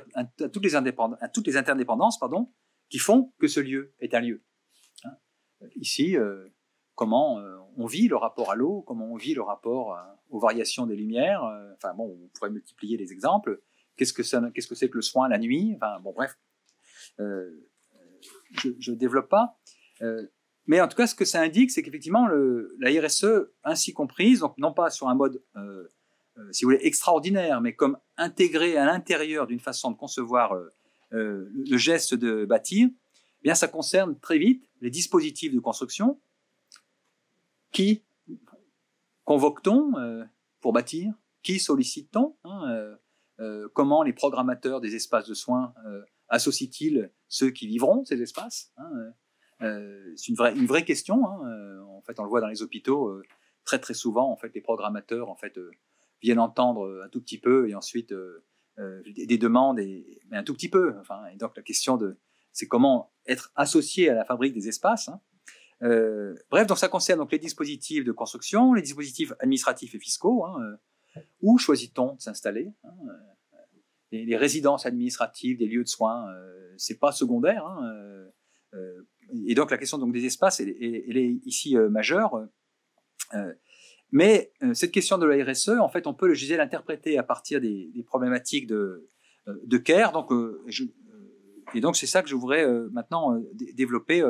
[0.53, 2.53] toutes les, interdépendances pardon,
[2.89, 4.45] qui font que ce lieu est un lieu.
[5.05, 5.17] Hein.
[5.77, 6.17] ici,
[6.95, 7.41] comment
[7.77, 11.43] on vit le rapport à l'eau, comment on vit le rapport aux variations des lumières.
[11.75, 13.63] enfin bon, on pourrait multiplier les exemples.
[13.97, 15.73] Qu'est-ce que c'est que, que le soin la nuit?
[15.77, 16.39] Enfin bon, bref,
[17.19, 19.59] je ne développe pas.
[20.71, 22.29] Mais en tout cas, ce que ça indique, c'est qu'effectivement,
[22.79, 25.43] la RSE, ainsi comprise, donc non pas sur un mode
[26.41, 30.71] euh, si vous voulez, extraordinaire, mais comme intégré à l'intérieur d'une façon de concevoir euh,
[31.13, 36.21] euh, le geste de bâtir, eh bien ça concerne très vite les dispositifs de construction.
[37.73, 38.05] Qui
[39.25, 39.93] convoque-t-on
[40.61, 41.13] pour bâtir
[41.43, 42.97] Qui sollicite-t-on hein,
[43.75, 45.75] Comment les programmateurs des espaces de soins
[46.29, 48.91] associent-ils ceux qui vivront ces espaces hein,
[49.61, 51.27] C'est une vraie, une vraie question.
[51.27, 53.23] Hein, en fait, on le voit dans les hôpitaux
[53.65, 54.31] très très souvent.
[54.31, 55.59] En fait, les programmateurs en fait
[56.23, 58.45] viennent entendre euh, un tout petit peu et ensuite euh,
[58.79, 60.95] euh, des, demandes, et, mais un tout petit peu.
[61.01, 62.17] Enfin, et donc la question de
[62.53, 65.09] c'est comment être associé à la fabrique des espaces.
[65.09, 65.21] Hein.
[66.51, 70.45] bref, donc ça concerne donc les dispositifs de construction, les dispositifs administratifs et fiscaux.
[70.45, 70.79] Hein,
[71.43, 72.73] où choisit-on de s'installer
[74.13, 76.29] les, résidences administratives, des lieux de soins,
[76.77, 77.65] c'est pas secondaire.
[79.47, 82.49] Et donc la question donc des espaces, elle, est ici majeure.
[84.13, 87.23] Mais euh, cette question de la RSE, en fait, on peut le juger, l'interpréter à
[87.23, 89.09] partir des, problématiques de,
[89.47, 90.13] euh, de care.
[90.13, 90.65] Donc, euh,
[91.75, 94.25] et donc, c'est ça que je voudrais maintenant développer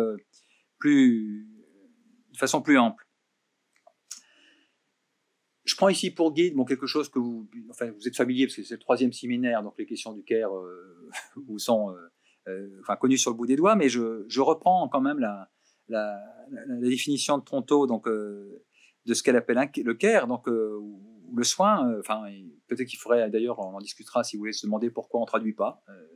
[0.78, 1.48] plus,
[2.32, 3.06] de façon plus ample.
[5.64, 8.62] Je prends ici pour guide bon, quelque chose que vous, vous êtes familier parce que
[8.62, 10.50] c'est le troisième séminaire, donc les questions du care
[11.36, 11.94] vous sont
[12.80, 15.48] enfin, connues sur le bout des doigts, mais je, reprends quand même la,
[16.80, 18.06] définition de Tronto, donc
[19.06, 20.80] de ce qu'elle appelle le care, donc euh,
[21.34, 21.88] le soin.
[21.88, 22.24] Euh, enfin,
[22.68, 25.54] peut-être qu'il faudrait d'ailleurs, on en discutera si vous voulez se demander pourquoi on traduit
[25.54, 25.82] pas.
[25.88, 26.06] Euh,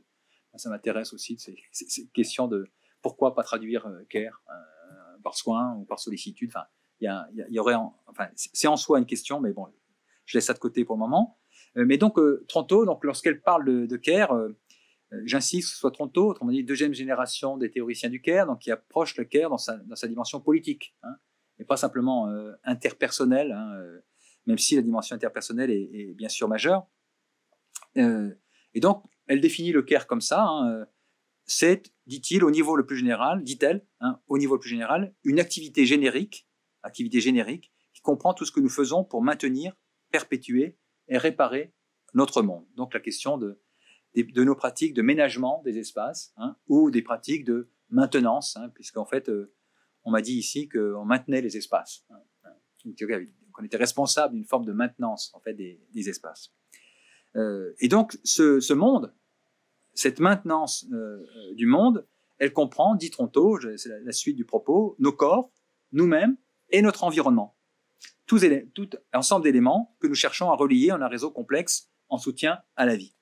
[0.55, 2.65] ça m'intéresse aussi ces, ces, questions de
[3.01, 4.41] pourquoi pas traduire care
[5.21, 6.49] par soin ou par sollicitude.
[6.49, 6.65] Enfin,
[7.01, 7.09] il
[7.49, 7.75] y, aurait,
[8.35, 9.67] c'est en soi une question, mais bon,
[10.23, 11.37] je laisse ça de côté pour le moment.
[11.75, 12.17] mais donc
[12.47, 14.33] Tronto, donc lorsqu'elle parle de, de care,
[15.25, 19.15] j'insiste, ce soit Tronto, autrement dit deuxième génération des théoriciens du care, donc qui approche
[19.17, 20.95] le care dans sa, dans sa dimension politique.
[21.03, 21.15] Hein
[21.59, 24.01] et pas simplement euh, interpersonnel, hein, euh,
[24.45, 26.87] même si la dimension interpersonnelle est, bien sûr majeure.
[27.97, 28.33] Euh,
[28.73, 30.45] et donc, elle définit le care comme ça.
[30.45, 30.85] Hein,
[31.45, 33.85] c'est, dit-il, au niveau le plus général, dit-elle,
[34.27, 36.47] au niveau le plus général, une activité générique,
[36.83, 39.73] activité générique, qui comprend tout ce que nous faisons pour maintenir,
[40.11, 41.73] perpétuer et réparer
[42.13, 42.65] notre monde.
[42.75, 43.61] Donc la question de,
[44.23, 49.05] de, nos pratiques de ménagement des espaces hein, ou des pratiques de maintenance, hein, puisqu'en
[49.05, 49.29] fait,
[50.05, 52.05] on m'a dit ici qu'on maintenait les espaces,
[52.83, 56.51] qu'on était responsable d'une forme de maintenance en fait des, espaces.
[57.35, 59.13] Euh, et donc ce, monde,
[59.93, 62.07] cette maintenance euh, du monde,
[62.37, 65.51] elle comprend, dit Tronto, c'est la, suite du propos, nos corps,
[65.91, 66.37] nous-mêmes
[66.69, 67.57] et notre environnement.
[68.25, 68.43] Tous
[68.73, 72.85] tout ensemble d'éléments que nous cherchons à relier en un réseau complexe en soutien à
[72.85, 73.14] la vie.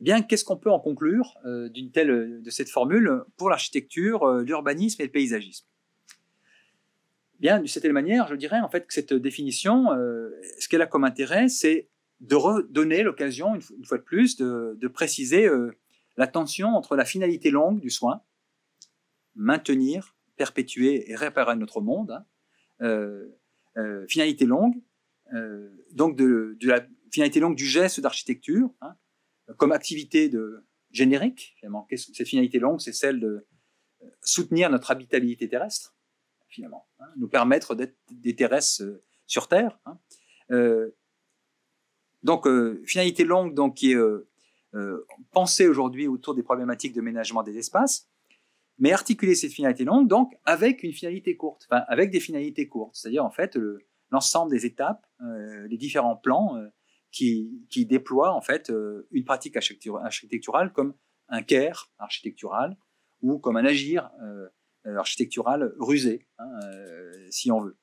[0.00, 4.42] Bien, qu'est-ce qu'on peut en conclure euh, d'une telle de cette formule pour l'architecture, euh,
[4.42, 5.66] l'urbanisme et le paysagisme?
[7.38, 10.86] Bien, de cette manière, je dirais en fait que cette définition, euh, ce qu'elle a
[10.86, 11.88] comme intérêt, c'est
[12.20, 15.48] de redonner l'occasion, une, fois de plus, de, préciser
[16.16, 18.22] la tension entre la finalité longue du soin,
[19.34, 22.24] maintenir, perpétuer et réparer notre monde,
[22.80, 24.80] hein, finalité longue,
[25.90, 28.94] donc de, la finalité longue du geste d'architecture, hein,
[29.56, 30.64] comme activité de
[30.94, 31.86] générique, finalement.
[31.94, 33.46] Cette finalité longue, c'est celle de
[34.02, 35.94] euh, soutenir notre habitabilité terrestre,
[36.48, 39.78] finalement, hein, nous permettre d'être des terrestres euh, sur Terre.
[39.86, 39.98] Hein.
[40.50, 40.90] Euh,
[42.22, 42.48] donc,
[42.86, 43.98] finalité longue, donc qui est
[45.32, 48.08] pensée aujourd'hui autour des problématiques de ménagement des espaces,
[48.78, 52.96] mais articuler cette finalité longue, donc avec une finalité courte, enfin avec des finalités courtes,
[52.96, 53.58] c'est-à-dire en fait
[54.10, 55.06] l'ensemble des étapes,
[55.68, 56.56] les différents plans
[57.14, 60.94] qui, déploie en fait euh, une pratique architecturale comme
[61.28, 62.76] un care architectural
[63.22, 64.48] ou comme un agir euh,
[64.96, 67.76] architectural rusé, hein, euh, si on veut.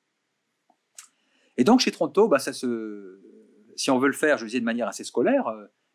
[1.56, 5.04] Et donc chez Tronto, bah, si on veut le faire, je disais de manière assez
[5.04, 5.50] scolaire,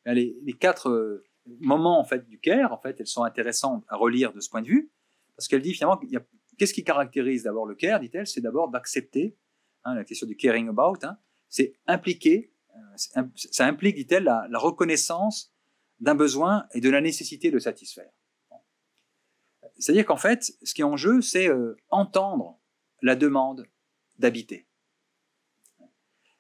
[0.06, 1.24] les, les, quatre
[1.60, 4.62] moments en fait du care, en fait, elles sont intéressantes à relire de ce point
[4.62, 4.92] de vue,
[5.36, 6.00] parce qu'elle dit finalement,
[6.58, 9.38] qu'est-ce qui caractérise d'abord le care, dit-elle, c'est d'abord d'accepter,
[9.84, 11.18] hein, la question du caring about, hein,
[11.50, 12.52] c'est impliquer
[12.96, 15.54] ça implique, dit-elle, la, reconnaissance
[16.00, 18.12] d'un besoin et de la nécessité de satisfaire.
[19.80, 22.60] C'est-à-dire qu'en fait, ce qui est en jeu, c'est euh, entendre
[23.02, 23.68] la demande
[24.18, 24.66] d'habiter.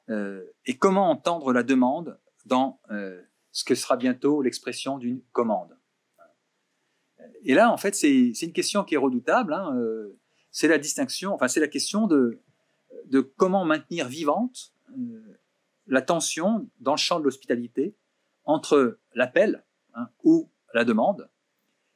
[0.10, 3.22] Euh, et comment entendre la demande dans euh,
[3.52, 5.78] ce que sera bientôt l'expression d'une commande.
[7.44, 9.54] Et là, en fait, c'est une question qui est redoutable.
[9.54, 9.76] Hein,
[10.58, 12.42] c'est la distinction, enfin c'est la question de,
[13.36, 15.37] comment maintenir vivante euh,
[15.88, 17.96] la tension dans le champ de l'hospitalité
[18.44, 21.30] entre l'appel hein, ou la demande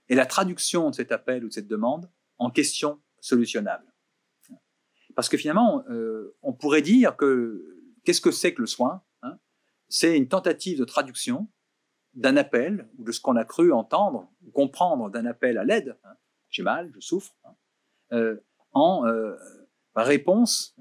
[0.09, 3.85] et la traduction de cet appel ou de cette demande en question solutionnable.
[5.15, 9.37] Parce que finalement, euh, on pourrait dire que qu'est-ce que c'est que le soin hein?
[9.89, 11.47] C'est une tentative de traduction
[12.13, 15.97] d'un appel ou de ce qu'on a cru entendre ou comprendre d'un appel à l'aide.
[16.03, 16.15] Hein.
[16.49, 17.33] J'ai mal, je souffre,
[18.11, 18.37] euh,
[18.73, 19.35] en euh,
[19.95, 20.75] réponse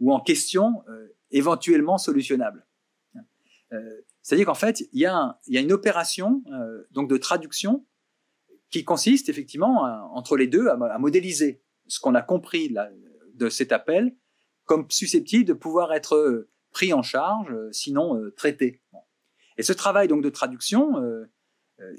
[0.00, 0.82] ou en question
[1.30, 2.66] éventuellement solutionnable.
[4.22, 6.42] C'est-à-dire qu'en fait, il y, a une opération
[6.90, 7.86] donc de traduction
[8.70, 9.82] qui consiste effectivement
[10.14, 12.74] entre les deux à, modéliser ce qu'on a compris
[13.34, 14.16] de cet appel
[14.64, 18.82] comme susceptible de pouvoir être euh, pris en charge, euh, sinon euh, traité.
[19.56, 20.94] Et ce travail donc de traduction,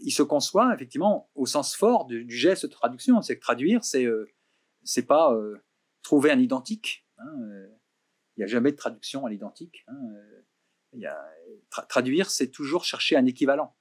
[0.02, 3.22] il se conçoit effectivement au sens fort du, geste de traduction.
[3.22, 4.06] C'est que traduire, c'est
[4.84, 5.34] c'est pas
[6.04, 7.08] trouver un identique.
[7.18, 7.32] Hein,
[8.36, 9.86] il n'y a jamais de traduction à l'identique.
[9.88, 9.98] Hein,
[10.94, 11.10] il
[11.90, 13.76] traduire, c'est toujours chercher un équivalent.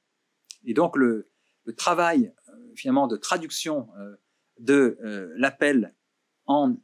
[0.64, 1.30] Et donc le,
[1.76, 2.32] travail
[2.74, 3.88] finalement de traduction
[4.58, 4.98] de
[5.36, 5.94] l'appel
[6.46, 6.76] en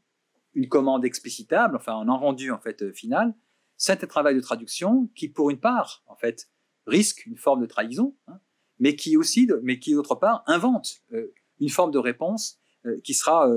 [0.55, 3.35] une commande explicitable, enfin en un rendu en fait euh, final,
[3.77, 6.51] c'est un travail de traduction qui, pour une part, en fait,
[6.87, 8.41] risque une forme de trahison, hein,
[8.79, 13.15] mais qui aussi, mais qui d'autre part invente euh, une forme de réponse euh, qui
[13.15, 13.49] sera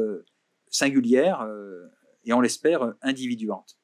[0.70, 1.48] singulière
[2.26, 3.78] et on l'espère individuante.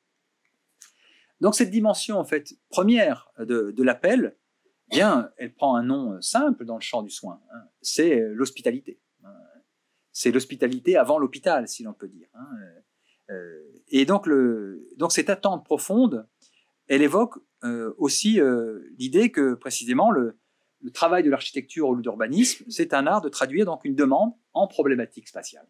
[1.42, 4.36] Donc cette dimension en fait première de, l'appel,
[4.92, 7.42] eh bien, elle prend un nom simple dans le champ du soin.
[7.54, 9.00] Hein, c'est l'hospitalité.
[9.24, 9.30] Hein.
[10.12, 12.28] C'est l'hospitalité avant l'hôpital, si l'on peut dire.
[13.30, 14.28] Euh, et donc,
[15.10, 16.28] cette attente profonde,
[16.88, 20.38] elle évoque euh, aussi euh, l'idée que précisément le,
[20.94, 24.68] travail de l'architecture ou de l'urbanisme, c'est un art de traduire donc une demande en
[24.68, 25.68] problématique spatiale.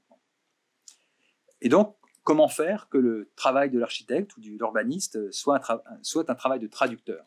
[1.62, 1.96] Et donc,
[2.30, 7.26] comment faire que le travail de l'architecte ou de l'urbaniste soit, un travail de traducteur.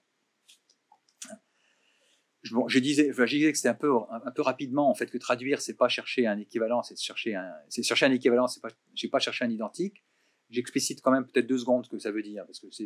[2.45, 3.91] Je, disais, je disais que c'était un peu,
[4.39, 8.61] rapidement en fait que traduire, c'est pas chercher un équivalent, c'est chercher un, équivalent, c'est
[8.61, 8.69] pas,
[9.41, 10.05] un identique.
[10.51, 12.85] J'explicite quand même peut-être deux secondes ce que ça veut dire, parce que je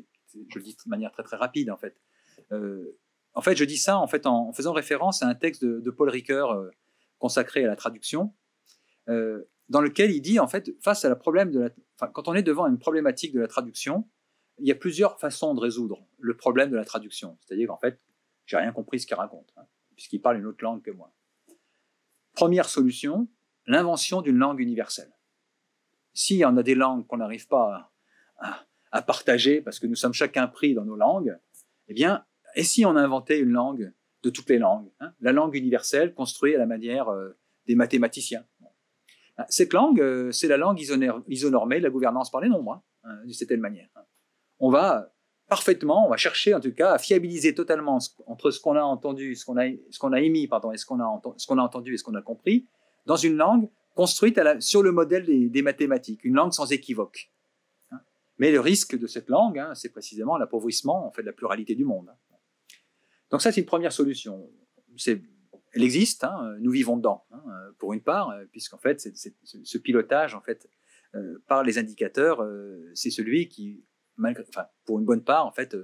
[0.55, 2.01] le dis de manière très très rapide en fait.
[2.51, 2.99] Euh,
[3.35, 6.71] en fait, je dis ça en, faisant référence à un texte de, Paul Ricoeur euh,
[7.19, 8.33] consacré à la traduction,
[9.11, 11.73] euh, dans lequel il dit en fait face à la problème de
[12.13, 14.09] quand on est devant une problématique de la traduction,
[14.59, 17.39] il y a plusieurs façons de résoudre le problème de la traduction.
[17.41, 18.01] C'est-à-dire qu'en fait,
[18.47, 21.13] j'ai rien compris ce qu'il raconte, hein, puisqu'il parle une autre langue que moi.
[22.35, 23.29] Première solution,
[23.67, 25.17] l'invention d'une langue universelle
[26.17, 27.93] si on a des langues qu'on n'arrive pas
[28.39, 31.39] à, partager parce que nous sommes chacun pris dans nos langues,
[31.89, 33.93] eh bien, et si on inventait une langue
[34.23, 38.47] de toutes les langues, hein, la langue universelle construite à la manière euh, des mathématiciens?
[39.49, 40.81] Cette langue, euh, c'est la langue
[41.29, 43.89] isonormée de la gouvernance par les nombres, hein, hein, de cette manière.
[44.59, 45.13] On va
[45.49, 49.37] parfaitement, on va chercher en tout cas à fiabiliser totalement entre ce qu'on a entendu,
[49.37, 52.23] ce qu'on a, a émis, pardon, et ce qu'on a, entendu et ce qu'on a
[52.23, 52.67] compris,
[53.05, 57.31] dans une langue construite sur le modèle des, mathématiques, une langue sans équivoque.
[57.93, 58.01] Hein.
[58.39, 61.75] Mais le risque de cette langue, hein, c'est précisément l'appauvrissement en fait, de la pluralité
[61.75, 62.09] du monde.
[62.11, 62.37] Hein.
[63.31, 64.49] Donc ça, c'est une première solution.
[65.77, 66.27] Elle existe,
[66.61, 67.27] nous vivons dedans,
[67.79, 70.69] pour une part, euh, puisqu'en fait, ce pilotage, en fait,
[71.15, 73.85] euh, par les indicateurs, euh, c'est celui qui,
[74.87, 75.77] pour une bonne part, en fait,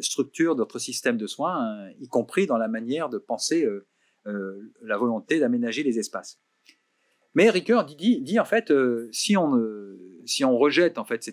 [0.00, 3.66] structure notre système de soins, y compris dans la manière de penser
[4.24, 6.40] la volonté d'aménager les espaces.
[7.34, 9.52] Mais Ricoeur dit, dit, en fait, euh, si, on,
[10.24, 11.30] si on rejette en fait ce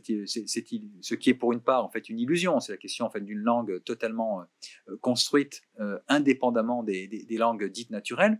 [1.15, 3.39] qui est pour une part en fait une illusion, c'est la question en fait d'une
[3.39, 4.41] langue totalement
[4.89, 8.39] euh, construite euh, indépendamment des, langues dites naturelles.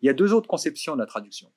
[0.00, 1.52] Il y a deux autres conceptions de la traduction.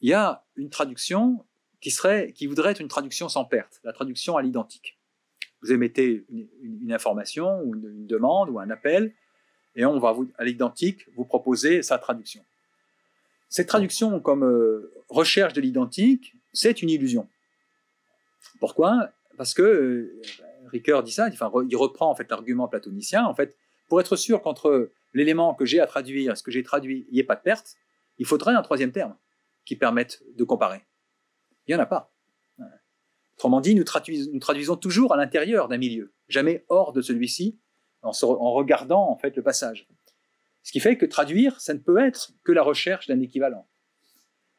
[0.00, 1.44] Il y a une traduction
[1.80, 4.98] qui serait, qui voudrait être une traduction sans perte, la traduction à l'identique.
[5.62, 9.14] Vous émettez une, information ou une, demande ou un appel,
[9.74, 12.44] et on va à l'identique vous proposer sa traduction.
[13.52, 17.28] Cette traduction comme euh, recherche de l'identique, c'est une illusion.
[18.60, 19.10] Pourquoi?
[19.36, 20.22] Parce que euh,
[20.68, 23.26] Ricoeur dit ça, il reprend en fait l'argument platonicien.
[23.26, 23.54] En fait,
[23.90, 27.12] pour être sûr qu'entre l'élément que j'ai à traduire et ce que j'ai traduit, il
[27.12, 27.76] n'y ait pas de perte,
[28.16, 29.14] il faudrait un troisième terme
[29.66, 30.86] qui permette de comparer.
[31.66, 32.10] Il n'y en a pas.
[33.34, 37.58] Autrement dit, nous, traduisons toujours à l'intérieur d'un milieu, jamais hors de celui-ci,
[38.00, 39.86] en, en regardant en fait le passage.
[40.62, 43.68] Ce qui fait que traduire, ça ne peut être que la recherche d'un équivalent.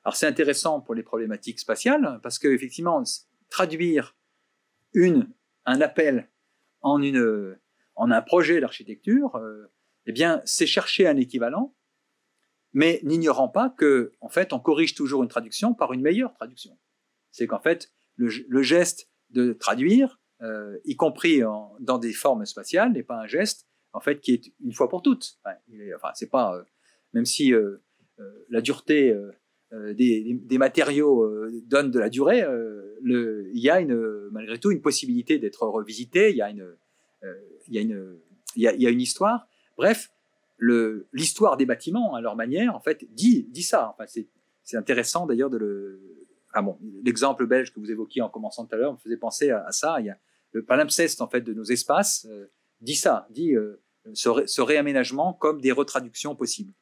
[0.03, 3.03] Alors c'est intéressant pour les problématiques spatiales, parce que effectivement,
[3.49, 4.17] traduire
[4.93, 5.29] une,
[5.65, 6.29] un appel
[6.81, 7.57] en, une,
[7.95, 9.71] en un projet d'architecture, euh,
[10.05, 11.73] eh bien, c'est chercher un équivalent,
[12.73, 16.77] mais n'ignorant pas que, en fait, on corrige toujours une traduction par une meilleure traduction.
[17.31, 21.41] C'est qu'en fait, le, geste de traduire, euh, y compris
[21.79, 25.01] dans des formes spatiales, n'est pas un geste en fait qui est une fois pour
[25.01, 25.39] toutes.
[25.95, 26.63] Enfin, c'est pas euh,
[27.13, 27.77] même si euh,
[28.19, 29.15] euh la dureté
[29.71, 31.27] des, matériaux
[31.65, 32.45] donne de la durée,
[33.03, 33.83] il y a
[34.31, 36.29] malgré tout une possibilité d'être revisité.
[36.29, 36.75] Il y a une,
[37.67, 38.19] il y a une,
[38.55, 39.47] il y a, une histoire.
[39.75, 40.11] Bref,
[41.11, 43.95] l'histoire des bâtiments, à leur manière, en fait, dit, dit ça.
[43.97, 44.05] Enfin,
[44.63, 45.99] c'est intéressant d'ailleurs de le.
[46.53, 49.49] Ah bon, l'exemple belge que vous évoquiez en commençant tout à l'heure me faisait penser
[49.49, 49.99] à, ça.
[50.01, 50.19] Il y a
[50.51, 52.27] le palimpseste en fait de nos espaces
[52.83, 53.55] dit ça, dit
[54.13, 56.73] ce, ré, ce, réaménagement comme des retraductions possibles.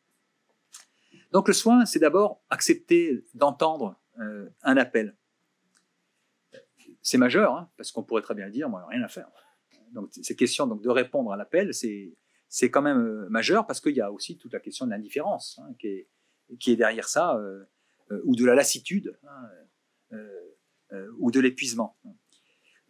[1.32, 5.16] Donc le soin, c'est d'abord accepter d'entendre euh, un appel.
[7.02, 9.30] C'est majeur, hein, parce qu'on pourrait très bien dire, moi, rien à faire.
[9.92, 12.16] Donc ces questions donc de répondre à l'appel, c'est
[12.48, 15.60] c'est quand même euh, majeur parce qu'il y a aussi toute la question de l'indifférence
[15.64, 16.08] hein, qui,
[16.72, 17.64] est, derrière ça, euh,
[18.26, 20.18] ou de la lassitude, hein,
[21.18, 21.98] ou de l'épuisement.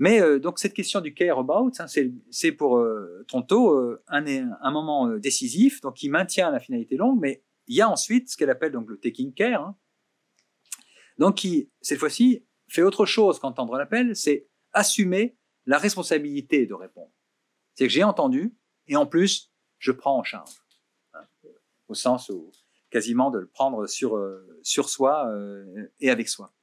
[0.01, 1.85] Mais euh, donc cette question du care about, hein,
[2.31, 2.83] c'est pour
[3.27, 7.87] Tonto un, un, moment décisif, donc il maintient la finalité longue, mais il y a
[7.87, 9.77] ensuite ce qu'elle appelle donc le taking care, hein,
[11.19, 15.37] donc qui cette fois-ci fait autre chose qu'entendre l'appel, c'est assumer
[15.67, 17.11] la responsabilité de répondre.
[17.75, 18.55] C'est que j'ai entendu,
[18.87, 20.55] et en plus, je prends en charge,
[21.13, 21.21] hein,
[21.89, 22.31] au sens
[22.89, 26.53] quasiment de le prendre sur, euh, sur soi euh, et avec soi.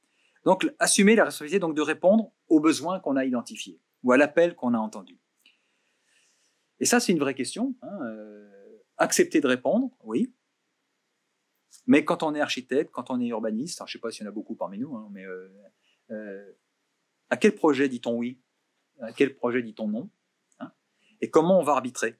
[0.43, 4.55] Donc, assumer la responsabilité donc de répondre aux besoins qu'on a identifiés ou à l'appel
[4.55, 5.19] qu'on a entendu.
[6.79, 7.75] Et ça, c'est une vraie question.
[7.81, 10.33] Hein, euh, accepter de répondre, oui.
[11.87, 14.23] Mais quand on est architecte, quand on est urbaniste, alors je ne sais pas s'il
[14.23, 15.49] y en a beaucoup parmi nous, hein, mais euh,
[16.11, 16.51] euh,
[17.29, 18.41] à quel projet dit-on oui?
[19.01, 20.09] À quel projet dit-on non?
[20.59, 20.71] Hein?
[21.21, 22.17] Et comment on va arbitrer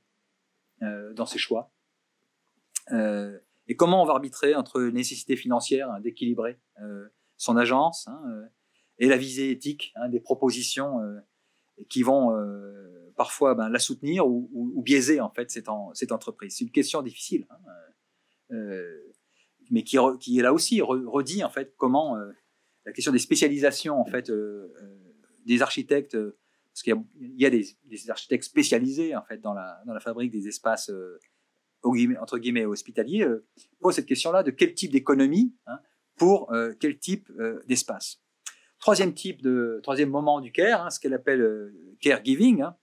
[0.82, 1.74] dans ses choix?
[2.90, 6.58] Et comment on va arbitrer entre nécessité financière d'équilibrer
[7.36, 8.08] son agence
[9.00, 11.20] et la visée éthique hein, des propositions euh,
[11.90, 16.56] qui vont euh, parfois ben, la soutenir ou, biaiser en fait cette, en, cette entreprise.
[16.58, 18.56] C'est une question difficile, hein,
[19.72, 22.18] mais qui, est là aussi redit en fait comment
[22.86, 24.32] la question des spécialisations en fait
[25.46, 26.18] des architectes
[26.80, 31.20] parce qu'il y, a des, architectes spécialisés en fait dans la, fabrique des espaces euh,
[31.84, 33.46] entre guillemets hospitaliers, euh,
[33.80, 35.80] posent cette question-là de quel type d'économie hein,
[36.16, 38.22] pour euh, quel type euh, d'espace.
[38.80, 42.64] Troisième type de troisième moment du care, hein, ce qu'elle appelle euh, caregiving.
[42.64, 42.76] Hein,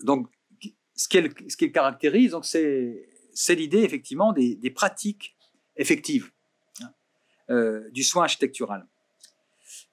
[0.00, 0.28] donc
[0.94, 5.36] ce qu'elle ce caractérise, donc c'est c'est l'idée effectivement des, des, pratiques
[5.76, 6.30] effectives
[6.82, 8.86] hein, du soin architectural.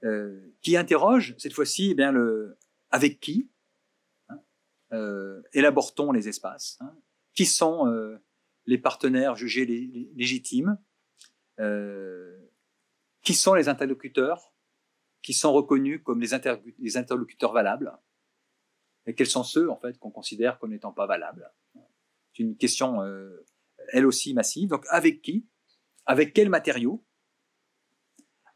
[0.06, 2.58] Euh, qui interroge cette fois-ci eh bien le
[2.90, 3.50] avec qui
[4.30, 4.40] hein,
[4.94, 6.96] euh, élabore-t-on les espaces hein,
[7.34, 8.18] Qui sont euh,
[8.66, 9.66] les partenaires jugés
[10.16, 10.78] légitimes
[11.60, 12.49] euh,
[13.24, 14.54] Qui sont les interlocuteurs
[15.22, 17.98] qui sont reconnus comme les, inter les interlocuteurs valables?
[19.06, 21.52] Et quels sont ceux en fait qu'on considère comme n'étant pas valables?
[22.34, 23.46] C'est une question euh,
[23.90, 24.70] elle aussi massive.
[24.70, 25.48] Donc avec qui?
[26.06, 27.04] Avec quels matériaux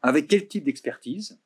[0.04, 1.40] avec quel type d'expertise?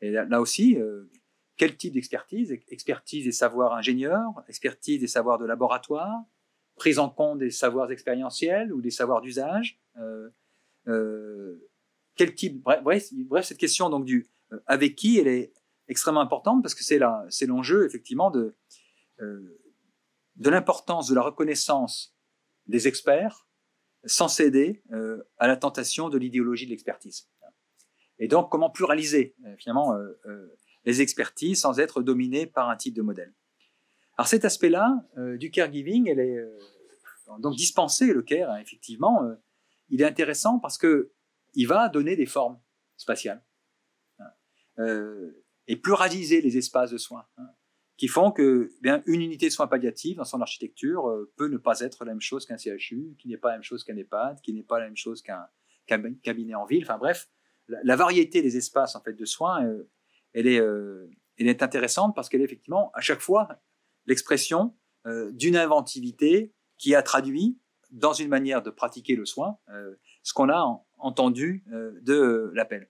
[0.00, 1.10] Et là, là aussi, euh,
[1.58, 2.52] quel type d'expertise?
[2.68, 6.24] Expertise des savoirs ingénieurs, expertise des savoirs de laboratoire,
[6.76, 9.78] prise en compte des savoirs expérientiels ou des savoirs d'usage.
[9.98, 10.30] Euh,
[10.86, 11.69] euh,
[12.20, 13.08] quel type bref,
[13.44, 15.54] cette question donc du euh, avec qui, elle est
[15.88, 18.54] extrêmement importante parce que c'est c'est l'enjeu effectivement de
[19.20, 19.58] euh,
[20.36, 22.14] de l'importance de la reconnaissance
[22.66, 23.48] des experts
[24.04, 27.26] sans céder euh, à la tentation de l'idéologie de l'expertise.
[28.18, 29.96] Et donc, comment pluraliser finalement
[30.84, 33.32] les expertises sans être dominé par un type de modèle.
[34.18, 35.06] Alors cet aspect-là
[35.38, 36.38] du caregiving, elle est
[37.38, 39.22] donc dispensé le care, hein, effectivement,
[39.88, 41.12] il est intéressant parce que
[41.54, 42.60] il va donner des formes
[42.96, 43.44] spatiales
[44.18, 45.32] hein,
[45.66, 47.48] et pluraliser les espaces de soins, hein,
[47.96, 51.58] qui font que eh bien une unité de soins palliatifs dans son architecture peut ne
[51.58, 54.40] pas être la même chose qu'un CHU, qui n'est pas la même chose qu'un EHPAD,
[54.40, 55.46] qui n'est pas la même chose qu'un
[55.86, 56.84] qu cabinet en ville.
[56.84, 57.28] Enfin bref,
[57.68, 59.88] la, variété des espaces en fait de soins, euh,
[60.32, 63.48] elle est, euh, elle est intéressante parce qu'elle est effectivement à chaque fois
[64.06, 64.74] l'expression
[65.06, 67.58] euh, d'une inventivité qui a traduit
[67.90, 69.58] dans une manière de pratiquer le soin
[70.22, 71.64] ce qu'on a en, entendu
[72.02, 72.88] de l'appel.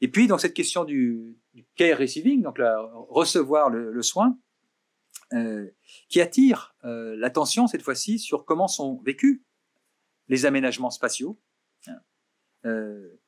[0.00, 1.38] Et puis donc cette question du,
[1.74, 4.38] care receiving, donc la, recevoir le, soin,
[5.32, 5.68] euh,
[6.08, 9.42] qui attire euh, l'attention cette fois-ci sur comment sont vécus
[10.28, 11.40] les aménagements spatiaux.
[12.64, 13.20] Euh,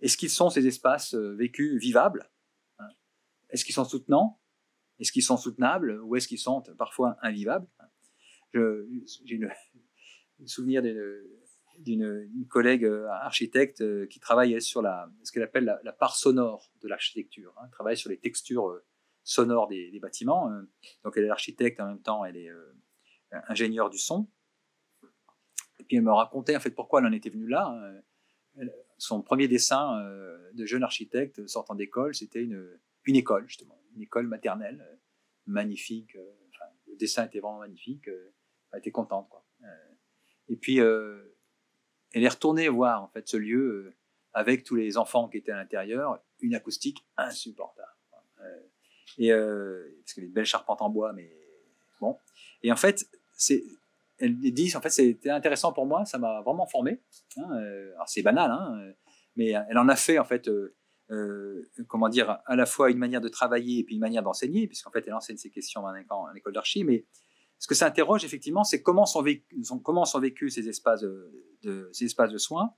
[0.00, 2.30] est-ce qu'ils sont ces espaces euh, vécus vivables
[2.78, 2.88] hein
[3.50, 4.40] Est-ce qu'ils sont soutenants
[4.98, 7.66] Est-ce qu'ils sont soutenables Ou est-ce qu'ils sont parfois invivables
[8.52, 9.50] J'ai le
[10.46, 10.82] souvenir
[11.78, 17.54] d'une collègue architecte qui travaille sur la, ce qu'elle appelle la, part sonore de l'architecture.
[17.58, 18.80] Hein, travaille sur les textures
[19.22, 20.50] sonores des, bâtiments.
[21.04, 22.50] Donc elle est architecte en même temps, elle est
[23.48, 24.28] ingénieure du son.
[25.78, 27.78] Et puis elle me racontait en fait pourquoi elle en était venue là.
[28.98, 30.02] Son premier dessin
[30.54, 34.98] de jeune architecte sortant d'école, c'était une, une école justement, une école maternelle
[35.46, 36.14] magnifique.
[36.86, 38.08] le dessin était vraiment magnifique.
[38.72, 39.46] elle était contente quoi.
[40.48, 41.35] Et puis, euh,
[42.16, 43.94] elle est retournée voir en fait ce lieu euh,
[44.32, 47.88] avec tous les enfants qui étaient à l'intérieur, une acoustique insupportable.
[48.40, 48.56] Euh,
[49.18, 49.30] et
[50.00, 51.30] parce que les belles charpentes en bois, mais
[52.00, 52.18] bon.
[52.62, 53.06] Et en fait,
[54.18, 57.02] elle dit, en fait, c'était intéressant pour moi, ça m'a vraiment formé.
[57.36, 57.50] Hein,
[57.94, 58.92] alors c'est banal, hein,
[59.36, 60.50] mais elle en a fait en fait.
[61.86, 64.90] comment dire, à la fois une manière de travailler et puis une manière d'enseigner, puisqu'en
[64.90, 67.04] fait elle enseigne ces questions en, école d'archi, mais
[67.58, 71.04] ce que ça interroge effectivement, c'est comment sont, vécus, ces espaces
[71.62, 71.90] de,
[72.38, 72.74] soins,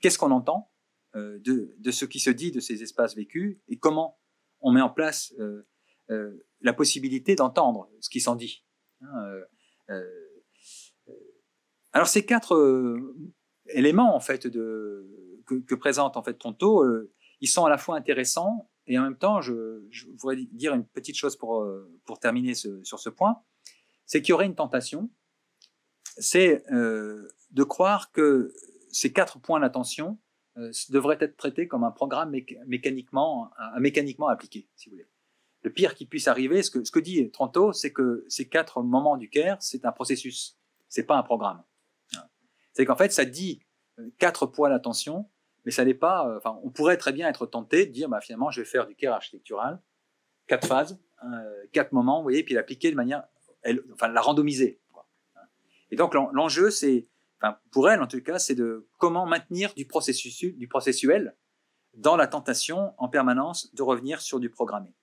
[0.00, 0.70] qu'est-ce qu'on entend
[1.16, 4.18] euh, de, ce qui se dit de ces espaces vécus et comment
[4.60, 5.66] on met en place euh,
[6.10, 8.64] euh, la possibilité d'entendre ce qui s'en dit.
[9.00, 9.40] Hein,
[11.92, 13.00] alors ces quatre
[13.68, 16.84] éléments en fait que, présente en fait Tonto,
[17.40, 19.86] ils sont à la fois intéressants et en même temps, je,
[20.18, 23.42] voudrais dire une petite chose pour terminer sur ce point
[24.08, 25.10] c'est qu'il y aurait une tentation,
[26.16, 28.52] c'est euh, de croire que
[28.90, 30.18] ces quatre points d'attention
[30.56, 32.34] euh, devraient être traités comme un programme
[32.66, 35.06] mécaniquement, mécaniquement appliqué, si vous voulez.
[35.62, 38.82] Le pire qui puisse arriver, ce que, ce que dit Tronto, c'est que ces quatre
[38.82, 40.58] moments du CARE, c'est un processus,
[40.88, 41.62] c'est pas un programme.
[42.72, 43.60] C'est qu'en fait, ça dit
[43.98, 45.28] euh, quatre points d'attention,
[45.66, 46.34] mais ça n'est pas.
[46.38, 48.94] Enfin, on pourrait très bien être tenté de dire, bah, finalement, je vais faire du
[48.94, 49.82] CARE architectural,
[50.46, 50.98] quatre phases,
[51.72, 53.24] quatre moments, vous voyez, puis l'appliquer de manière
[53.92, 54.80] enfin, la randomiser.
[55.90, 57.08] Et donc l'enjeu, c'est,
[57.40, 61.34] enfin, pour elle en tout cas, c'est de comment maintenir du, processus, du processuel
[61.94, 64.94] dans la tentation en permanence de revenir sur du programmé.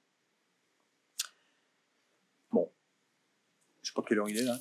[2.52, 2.72] Bon,
[3.82, 4.58] je sais pas quelle heure il est là.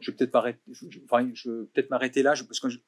[0.00, 2.78] Je vais peut-être m'arrêter, là, parce que je,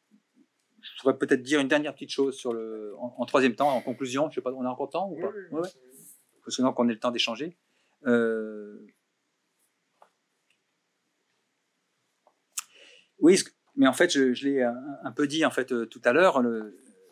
[1.01, 4.29] pourrais peut-être dire une dernière petite chose sur le, en, troisième temps, en conclusion.
[4.31, 5.31] Je sais pas, on a encore temps ou pas?
[5.51, 5.69] Oui,
[6.45, 7.57] Parce que donc on ait le temps d'échanger.
[8.07, 8.87] Euh,
[13.21, 13.39] Oui,
[13.77, 16.43] mais en fait, je, l'ai un, peu dit en fait euh, tout à l'heure.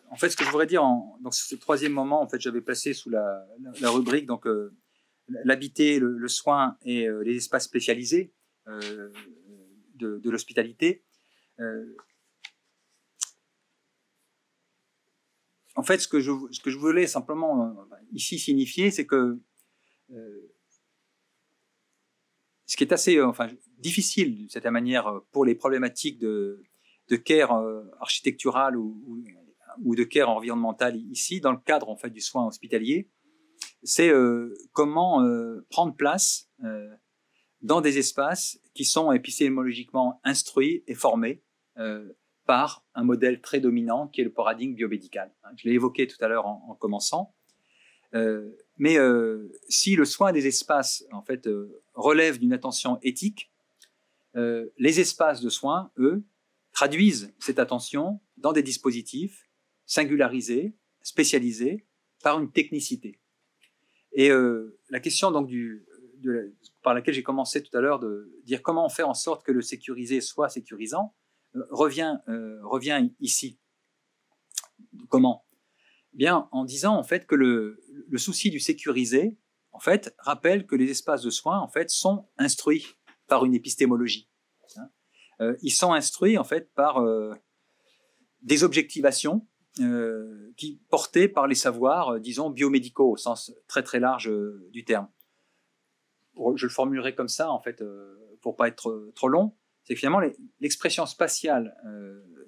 [0.09, 2.93] En fait, ce que je voudrais dire, en, ce troisième moment, en fait, j'avais placé
[2.93, 3.45] sous la,
[3.83, 4.73] rubrique donc euh,
[5.43, 8.33] l'habiter, le, soin et euh, les espaces spécialisés
[9.95, 11.03] de, l'hospitalité.
[15.75, 17.75] en fait, ce que je, ce que je voulais simplement
[18.11, 19.39] ici signifier, c'est que
[22.67, 23.47] ce qui est assez, enfin,
[23.79, 26.61] difficile de cette manière euh, pour les problématiques de,
[27.09, 29.01] de care euh, architectural ou,
[29.83, 33.09] ou, de care environnemental ici, dans le cadre en fait du soin hospitalier,
[33.83, 35.23] c'est euh, comment
[35.69, 36.49] prendre place
[37.61, 41.43] dans des espaces qui sont épistémologiquement instruits et formés
[42.45, 45.31] par un modèle très dominant qui est le paradigme biomédical.
[45.57, 47.35] Je l'ai évoqué tout à l'heure en, en, commençant.
[48.13, 48.97] Mais
[49.69, 51.49] si le soin des espaces en fait
[51.93, 53.51] relève d'une attention éthique,
[54.37, 56.23] euh, les espaces de soins, eux,
[56.71, 59.49] traduisent cette attention dans des dispositifs
[59.85, 61.87] singularisés, spécialisés,
[62.21, 63.19] par une technicité.
[64.11, 65.85] Et euh, la question donc du,
[66.83, 69.61] par laquelle j'ai commencé tout à l'heure de dire comment fait en sorte que le
[69.61, 71.15] sécurisé soit sécurisant
[71.55, 72.17] euh, revient,
[72.63, 73.57] revient ici.
[75.09, 75.46] Comment?
[76.17, 77.79] Bien, en disant en fait que le,
[78.17, 79.37] souci du sécurisé,
[79.71, 82.87] en fait, rappelle que les espaces de soins en fait sont instruits
[83.27, 84.27] par une épistémologie.
[84.77, 84.89] Hein.
[85.41, 87.35] Euh, ils sont instruits en fait par euh,
[88.41, 89.47] des objectivations
[89.79, 94.31] euh, qui portées par les savoirs, disons biomédicaux au sens très très large
[94.71, 95.09] du terme.
[96.55, 97.83] Je le formulerai comme ça en fait
[98.41, 99.55] pour pas être trop long.
[99.83, 100.21] C'est finalement
[100.59, 101.75] l'expression spatiale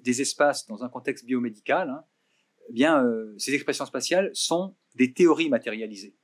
[0.00, 1.88] des espaces dans un contexte biomédical.
[1.88, 2.04] Hein,
[2.70, 3.04] eh bien,
[3.36, 6.14] ces expressions spatiales sont des théories matérialisées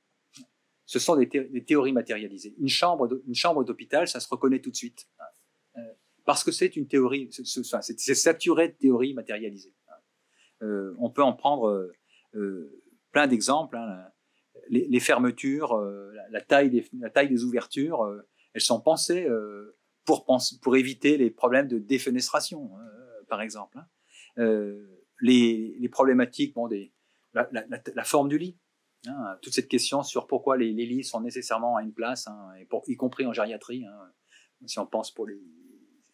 [0.86, 1.28] ce sont des,
[1.64, 2.54] théories matérialisées.
[2.58, 5.08] Une chambre, d'hôpital, ça se reconnaît tout de suite.
[5.76, 5.80] Euh,
[6.24, 9.74] parce que c'est une théorie, c'est saturé de théories matérialisées.
[10.62, 11.92] Euh, on peut en prendre
[12.34, 13.76] euh, plein d'exemples.
[13.76, 14.06] Hein.
[14.68, 15.76] Les, fermetures,
[16.30, 18.04] la, taille des, la taille des ouvertures,
[18.52, 19.28] elles sont pensées
[20.04, 22.70] pour, éviter les problèmes de défenestration,
[23.28, 23.78] par exemple.
[23.78, 24.74] Hein.
[25.20, 26.68] Les, problématiques, bon,
[27.32, 28.56] la, forme du lit.
[29.06, 32.52] Hein, toute cette question sur pourquoi les, lits sont nécessairement à une place, hein,
[32.86, 34.12] y compris en gériatrie, hein,
[34.66, 35.38] si on pense pour les...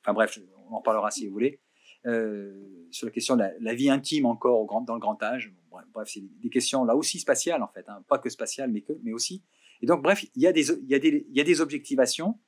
[0.00, 0.38] Enfin bref,
[0.68, 1.60] on en parlera si vous voulez.
[2.04, 5.54] sur la question de la, vie intime encore dans le grand âge.
[5.70, 9.42] bref, c'est des questions là aussi spatiales en fait, pas que spatiales, mais, que, aussi.
[9.82, 12.38] Et donc, bref, il y, a des, objectivations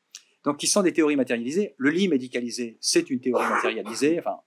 [0.44, 1.74] donc, qui sont des théories matérialisées.
[1.78, 4.20] Le lit médicalisé, c'est une théorie matérialisée.
[4.20, 4.38] Enfin,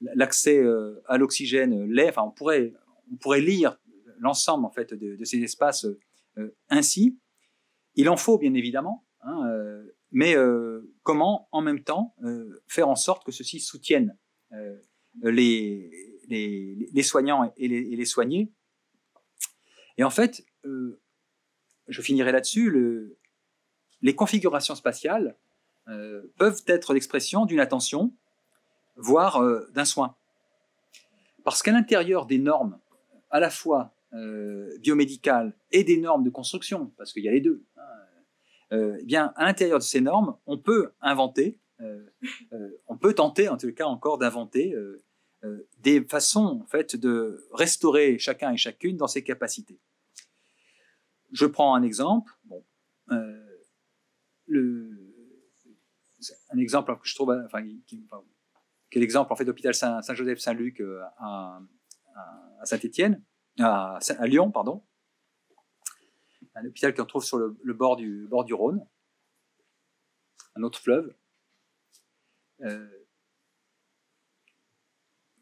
[0.00, 2.08] l'accès euh, à l'oxygène l'est.
[2.08, 2.72] Enfin, on pourrait,
[3.12, 3.78] on pourrait lire
[4.18, 5.86] l'ensemble en fait de, ces espaces
[6.38, 7.18] euh, ainsi.
[7.94, 10.34] Il en faut bien évidemment, hein, euh, mais
[11.02, 12.14] comment en même temps
[12.66, 14.16] faire en sorte que ceci soutienne
[15.22, 15.90] les,
[16.28, 18.52] les, soignants et les, et soignés.
[19.98, 23.18] Et en fait, je finirai là-dessus, le,
[24.02, 25.36] les configurations spatiales
[25.88, 28.14] euh, peuvent être l'expression d'une attention,
[29.00, 30.14] voire euh, d'un soin.
[31.44, 32.78] Parce qu'à l'intérieur des normes,
[33.30, 37.40] à la fois euh, biomédicales et des normes de construction, parce qu'il y a les
[37.40, 37.82] deux, hein,
[39.00, 41.58] eh bien, à l'intérieur de ces normes, on peut inventer,
[42.86, 44.76] on peut tenter, en tout cas encore, d'inventer
[45.80, 49.80] des façons en fait de restaurer chacun et chacune dans ses capacités.
[51.32, 52.32] Je prends un exemple.
[52.44, 52.62] Bon,
[56.50, 57.34] un exemple que je trouve,
[58.98, 61.60] est l'exemple en fait d'hôpital Saint-Joseph-Saint-Luc euh, à,
[62.64, 63.22] Saint-Étienne,
[63.58, 64.84] à, Lyon, pardon,
[66.54, 68.86] un hôpital qu'on trouve sur le, bord, du, Rhône,
[70.56, 71.14] un autre fleuve.
[72.62, 73.06] Euh,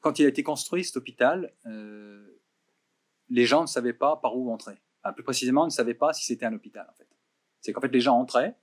[0.01, 2.41] quand il a été construit, cet hôpital, euh,
[3.29, 4.77] les gens ne savaient pas par où entrer.
[5.15, 6.87] plus précisément, ils ne savaient pas si c'était un hôpital.
[6.89, 7.09] En fait.
[7.61, 8.57] C'est qu'en fait, les gens entraient,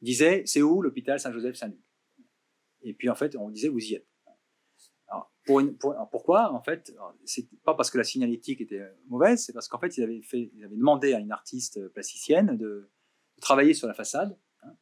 [0.00, 1.80] disait c'est où l'hôpital Saint-Joseph-Saint-Luc
[2.82, 4.11] Et puis en fait, on disait vous y êtes.
[5.46, 6.94] Pourquoi En fait,
[7.24, 10.20] c'est pas parce que la signalétique était mauvaise, c'est parce qu'en fait, ils avaient,
[10.68, 12.90] demandé à une artiste plasticienne de,
[13.40, 14.76] travailler sur la façade, hein,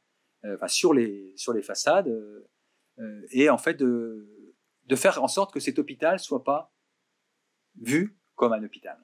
[0.45, 4.51] euh, enfin sur les, sur les façades, euh, et en fait de,
[4.85, 6.73] de faire en sorte que cet hôpital soit pas
[7.81, 8.99] vu comme un hôpital.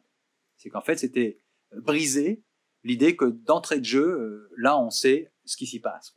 [0.57, 1.40] C'est qu'en fait, c'était
[1.73, 2.44] briser
[2.85, 6.15] l'idée que d'entrée de jeu, euh, là, on sait ce qui s'y passe.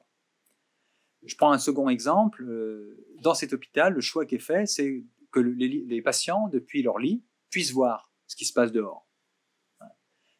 [1.23, 2.43] Je prends un second exemple.
[2.43, 6.97] Euh, dans cet hôpital, le choix qui est fait, c'est que les, patients, depuis leur
[6.97, 9.07] lit, puissent voir ce qui se passe dehors.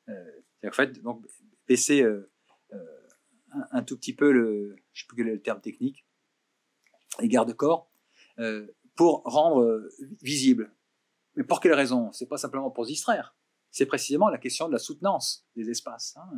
[0.08, 1.26] Euh, en fait, donc,
[1.68, 2.04] baisser
[3.72, 6.08] un, tout petit peu le, je sais plus quel est le terme technique,
[7.20, 7.92] les garde-corps,
[8.96, 9.88] pour rendre
[10.22, 10.74] visible.
[11.36, 12.12] Mais pour quelle raison?
[12.12, 13.36] C'est pas simplement pour se distraire
[13.72, 16.30] c'est précisément la question de la soutenance des espaces, hein,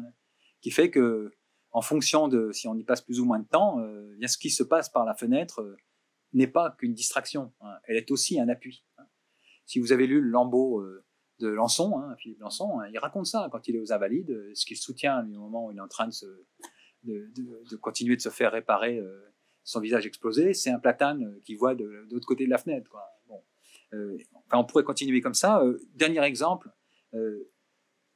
[0.61, 1.31] qui fait que,
[1.71, 4.37] en fonction de si on y passe plus ou moins de temps, euh, bien ce
[4.37, 5.77] qui se passe par la fenêtre euh,
[6.33, 7.75] n'est pas qu'une distraction, hein.
[7.85, 8.85] elle est aussi un appui.
[8.97, 9.05] Hein.
[9.65, 11.03] Si vous avez lu le Lambeau euh,
[11.39, 14.77] de Lançon, hein, Philippe Lançon, il raconte ça quand il est aux Invalides, ce qu'il
[14.77, 16.25] soutient au moment où il est en train de, se,
[17.03, 17.31] de,
[17.69, 19.01] de, continuer de se faire réparer
[19.63, 22.87] son visage explosé, c'est un platane qui voit de, l'autre côté de la fenêtre.
[22.91, 23.03] Quoi.
[23.27, 23.41] Bon.
[24.45, 25.63] enfin, on pourrait continuer comme ça.
[25.95, 26.69] dernier exemple,
[27.13, 27.49] euh,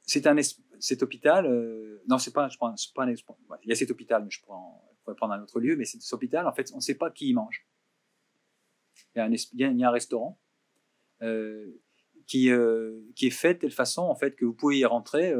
[0.02, 0.36] c'est un
[0.80, 3.14] cet hôpital, euh, non, c'est pas, je prends, pas un,
[3.62, 6.12] il y a cet hôpital, mais je, prends, pourrais prendre un autre lieu, mais cet
[6.12, 7.66] hôpital, en fait, on ne sait pas qui y mange.
[9.14, 10.38] Il y a un, il y a un restaurant
[11.22, 11.80] euh,
[12.26, 12.50] qui,
[13.14, 15.34] qui est fait de telle façon, en fait, que vous pouvez y rentrer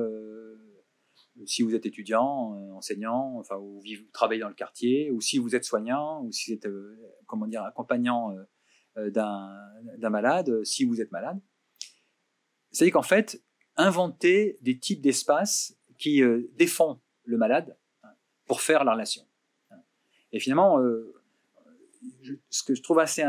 [1.44, 5.54] si vous êtes étudiant, enseignant, enfin, ou vous travaillez dans le quartier, ou si vous
[5.54, 6.68] êtes soignant, ou si vous êtes,
[7.26, 8.34] comment dire, accompagnant
[8.96, 11.40] d'un malade, si vous êtes malade.
[12.76, 13.42] C'est-à-dire qu'en fait,
[13.77, 18.11] inventer des types d'espaces qui euh, défendent le malade hein,
[18.47, 19.23] pour faire la relation.
[20.32, 21.15] Et finalement, euh,
[22.51, 23.24] ce que je trouve assez,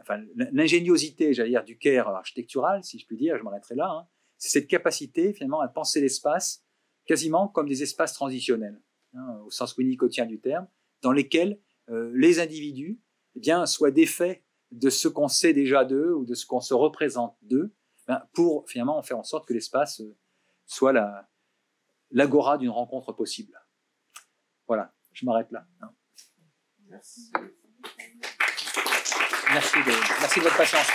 [0.00, 4.06] enfin, l'ingéniosité, j'allais dire, du Caire architectural, si je puis dire, je m'arrêterai là, hein,
[4.38, 6.64] c'est cette capacité finalement à penser l'espace
[7.06, 8.80] quasiment comme des espaces transitionnels,
[9.14, 10.66] hein, au sens winnicottien du terme,
[11.00, 11.58] dans lesquels
[11.90, 13.00] euh, les individus
[13.34, 16.74] eh bien, soient défaits de ce qu'on sait déjà d'eux ou de ce qu'on se
[16.74, 17.72] représente d'eux,
[18.32, 20.16] pour finalement faire en sorte que l'espace euh,
[20.66, 21.28] soit la,
[22.10, 23.60] l'agora d'une rencontre possible.
[24.66, 25.66] Voilà, je m'arrête là.
[25.80, 25.90] Hein.
[26.88, 27.32] Merci.
[29.50, 30.86] Merci de, merci de votre patience.